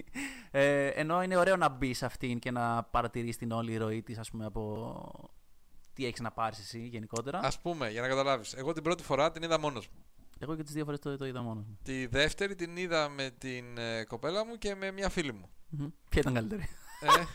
[0.51, 4.17] Ε, ενώ είναι ωραίο να μπεις σε αυτήν και να παρατηρείς την όλη ροή της,
[4.17, 5.29] ας πούμε, από
[5.93, 7.39] τι έχεις να πάρεις εσύ γενικότερα.
[7.39, 10.03] Ας πούμε, για να καταλάβεις, εγώ την πρώτη φορά την είδα μόνος μου.
[10.39, 11.77] Εγώ και τις δύο φορές το, το είδα μόνος μου.
[11.83, 15.49] Τη δεύτερη την είδα με την ε, κοπέλα μου και με μια φίλη μου.
[15.69, 15.87] Μμμ.
[16.09, 16.67] Ποια ήταν καλύτερη;
[17.03, 17.25] Ε,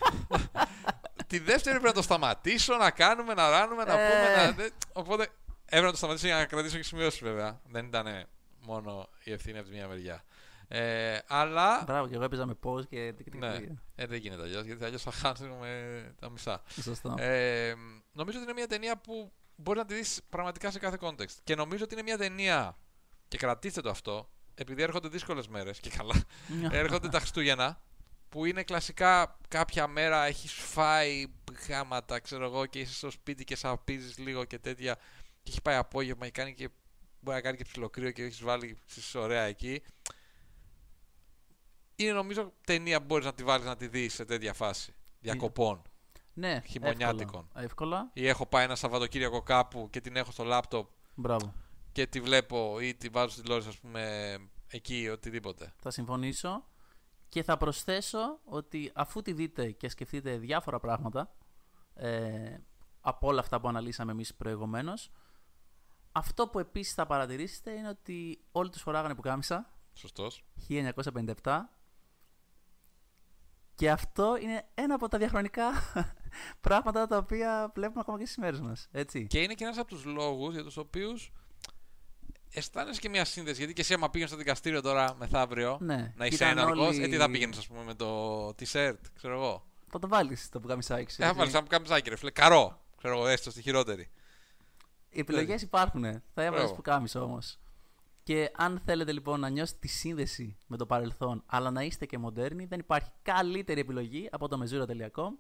[1.27, 4.09] τη δεύτερη πρέπει να το σταματήσω, να κάνουμε, να ράνουμε, να Ε.
[4.11, 4.45] πούμε.
[4.47, 4.53] Να...
[4.53, 5.27] δε- Οπότε
[5.65, 7.61] έπρεπε να το σταματήσω για να κρατήσω και σημειώσεις βέβαια.
[7.69, 8.27] Δεν ήταν
[8.67, 10.23] μόνο η ευθύνη από τη μία μεριά.
[10.69, 11.83] Ε, αλλά.
[11.87, 13.69] Μπράβο, και εγώ έπαιζα με πώ και τικ, τικ, Ναι, τικ.
[13.95, 16.63] ε, δεν γίνεται αλλιώς γιατί αλλιώς θα χάσουμε τα μισά.
[16.83, 17.15] Σωστό.
[17.19, 17.75] Ε,
[18.13, 21.35] νομίζω ότι είναι μια ταινία που μπορείς να τη δεις πραγματικά σε κάθε context.
[21.45, 22.77] Και νομίζω ότι είναι μια ταινία.
[23.29, 26.15] Και κρατήστε το αυτό, επειδή έρχονται δύσκολες μέρες και καλά.
[26.71, 27.81] έρχονται τα Χριστούγεννα
[28.29, 31.27] που είναι κλασικά κάποια μέρα έχεις φάει
[31.69, 34.95] γάματα, ξέρω εγώ, και είσαι στο σπίτι και σαπίζεις λίγο και τέτοια.
[35.43, 36.69] Και έχει πάει απόγευμα και κάνει και.
[37.21, 39.83] Μπορεί να κάνει και ψιλοκρύο και έχεις βάλει στις ωραία εκεί.
[41.97, 44.95] Είναι νομίζω ταινία που μπορείς να τη βάλεις να τη δεις σε τέτοια φάση.
[45.21, 45.83] Διακοπών.
[46.33, 47.49] ναι, χειμωνιάτικων.
[47.55, 47.65] Εύκολα.
[47.65, 48.11] εύκολα.
[48.13, 51.55] Ή έχω πάει ένα Σαββατοκύριακο κάπου και την έχω στο λάπτοπ Μπράβο.
[51.93, 54.37] και τη βλέπω ή τη βάζω στη τηλεόραση, ας πούμε,
[54.69, 55.73] εκεί, οτιδήποτε.
[55.81, 56.65] Θα συμφωνήσω
[57.29, 61.35] και θα προσθέσω ότι αφού τη δείτε και σκεφτείτε διάφορα πράγματα
[61.95, 62.57] ε,
[63.01, 65.11] από όλα αυτά που αναλύσαμε εμείς προηγουμένως
[66.13, 70.45] αυτό που επίσης θα παρατηρήσετε είναι ότι όλοι τους φοράγανε που κάμισα Σωστός.
[70.69, 71.35] 1957
[73.75, 75.71] και αυτό είναι ένα από τα διαχρονικά
[76.67, 78.89] πράγματα τα οποία βλέπουμε ακόμα και στις μέρες μας.
[78.91, 79.27] Έτσι.
[79.27, 81.33] Και είναι και ένας από τους λόγους για τους οποίους
[82.53, 83.59] αισθάνεσαι και μια σύνδεση.
[83.59, 86.13] Γιατί και εσύ, άμα πήγαινες στο δικαστήριο τώρα μεθαύριο Ναι.
[86.17, 89.35] να είσαι Ήταν έναρκο, όλοι- ε, τι θα πήγαινες, ας πούμε, με το t-shirt, ξέρω
[89.35, 91.01] εγώ; Θα το βάλεις το πουκάμισάκι.
[91.01, 91.37] Ε, θα ξέρεις.
[91.37, 92.31] βάλεις ένα καμπιζάκι, ρε φίλε.
[92.31, 94.11] Καρό, ξέρω εγώ, έστω στη χειρότερη.
[95.11, 96.03] Οι επιλογές υπάρχουν.
[96.03, 96.75] Θα έβαλες Μπράβο.
[96.75, 97.59] πουκάμισο όμως.
[98.23, 102.19] Και αν θέλετε λοιπόν να νιώσετε τη σύνδεση με το παρελθόν, αλλά να είστε και
[102.19, 105.31] μοντέρνοι, δεν υπάρχει καλύτερη επιλογή από το mesura.com.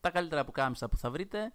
[0.00, 1.52] Τα καλύτερα πουκάμισα που θα βρείτε.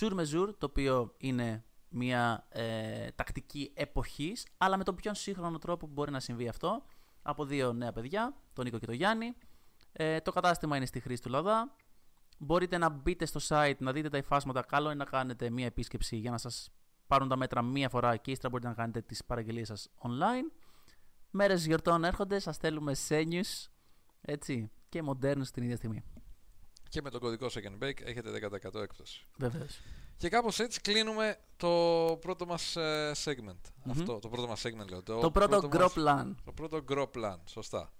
[0.00, 5.86] Sur Mesure, το οποίο είναι μια ε, τακτική εποχής, αλλά με τον πιο σύγχρονο τρόπο
[5.86, 6.82] που μπορεί να συμβεί αυτό.
[7.22, 9.36] Από δύο νέα παιδιά, τον Νίκο και τον Γιάννη.
[9.92, 11.76] Ε, το κατάστημα είναι στη χρήση του Λαδά.
[12.38, 14.62] Μπορείτε να μπείτε στο site, να δείτε τα υφάσματα.
[14.62, 16.70] Καλό είναι να κάνετε μία επίσκεψη για να σας
[17.06, 20.60] πάρουν τα μέτρα μία φορά και ύστερα μπορείτε να κάνετε τις παραγγελίες σας online.
[21.30, 23.68] Μέρες γιορτών έρχονται, σας στέλνουμε σένιους,
[24.20, 26.04] έτσι, και μοντέρνους την ίδια στιγμή.
[26.88, 29.26] Και με τον κωδικό Second Bake έχετε 10% έκπτωση.
[29.36, 29.80] Βεβαίως.
[30.20, 31.68] Και κάπως έτσι κλείνουμε το
[32.20, 33.60] πρώτο μας ε, segment.
[33.90, 35.02] Αυτό, το πρώτο μας segment λέω.
[35.02, 36.34] Το πρώτο μας- Gro Plan.
[36.44, 37.92] Το πρώτο Grow Plan, σωστά.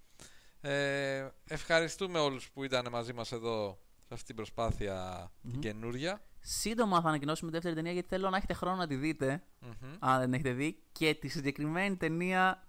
[0.60, 6.22] Ε, ευχαριστούμε όλους που ήταν μαζί μας εδώ σε αυτή την προσπάθεια την καινούρια.
[6.40, 9.92] Σύντομα θα ανακοινώσουμε τη δεύτερη ταινία γιατί θέλω να έχετε χρόνο να τη δείτε, Μμμ.
[9.98, 10.82] αν δεν έχετε δει.
[10.92, 12.66] Και τη συγκεκριμένη ταινία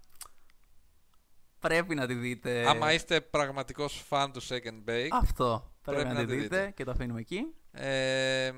[1.60, 2.68] πρέπει να τη δείτε.
[2.70, 6.58] Άμα είστε πραγματικός φαν του Second Bake, Αυτό πρέπει, Πρέπει να, να τη τη δείτε,
[6.60, 6.72] δείτε.
[6.72, 7.46] και το αφήνουμε εκεί.
[7.72, 8.52] Ε,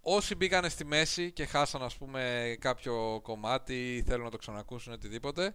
[0.00, 4.92] όσοι μπήκανε στη μέση και χάσαν ας πούμε κάποιο κομμάτι ή θέλουν να το ξανακούσουν
[4.92, 5.54] οτιδήποτε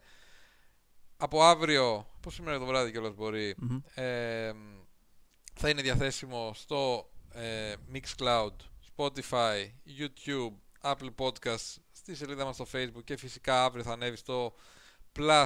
[1.18, 3.80] από αύριο, πως σήμερα το βράδυ κιόλας μπορεί Μμμ.
[3.94, 4.54] ε,
[5.54, 8.52] θα είναι διαθέσιμο στο ε, Mixcloud,
[8.96, 14.54] Spotify, YouTube, Apple Podcasts στη σελίδα μας στο Facebook και φυσικά αύριο θα ανέβει στο
[15.16, 15.46] Plus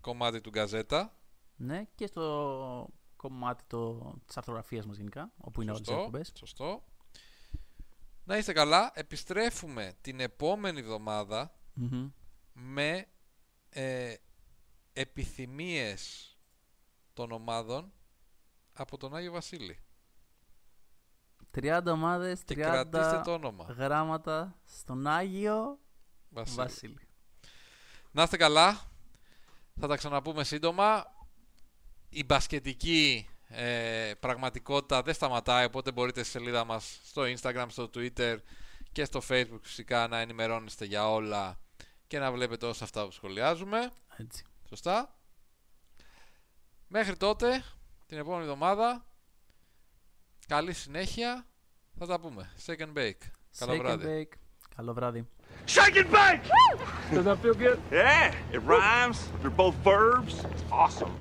[0.00, 1.16] κομμάτι του Γκαζέτα
[1.56, 6.32] Ναι, και στο κομμάτι το, της αρθρογραφίας μας γενικά, όπου είναι όλες οι Σωστό, εκπομπές.
[6.38, 6.84] σωστό.
[8.24, 8.90] Να είστε καλά.
[8.94, 12.10] Επιστρέφουμε την επόμενη εβδομάδα Μμμ.
[12.52, 13.06] με
[13.70, 14.14] ε,
[14.92, 16.36] επιθυμίες
[17.12, 17.92] των ομάδων
[18.72, 19.78] από τον Άγιο Βασίλη.
[21.54, 23.64] 30 ομάδες, 30 Και κρατήστε το όνομα.
[23.64, 25.78] γράμματα στον Άγιο
[26.28, 26.56] Βασίλη.
[26.56, 26.98] Βασίλη.
[28.10, 28.90] Να είστε καλά.
[29.80, 31.04] Θα τα ξαναπούμε σύντομα.
[32.08, 38.36] Η μπασκετική ε, πραγματικότητα δεν σταματάει, οπότε μπορείτε στη σελίδα μας στο Instagram, στο Twitter
[38.92, 41.58] και στο Facebook φυσικά να ενημερώνεστε για όλα
[42.06, 43.90] και να βλέπετε όσα αυτά που σχολιάζουμε.
[44.16, 44.44] Έτσι.
[44.68, 45.14] Σωστά.
[46.88, 47.64] Μέχρι τότε,
[48.06, 49.06] την επόμενη εβδομάδα,
[50.46, 51.46] καλή συνέχεια.
[51.98, 52.50] Θα τα πούμε.
[52.66, 53.26] Second Bake.
[53.58, 54.28] Καλό Shake and βράδυ.
[54.30, 54.36] bake.
[54.76, 55.26] Καλό βράδυ.
[55.66, 56.42] Shake and bake!
[57.12, 57.78] Does that feel good?
[57.90, 59.18] Yeah, it rhymes.
[59.40, 60.34] They're both verbs.
[60.70, 61.12] Awesome.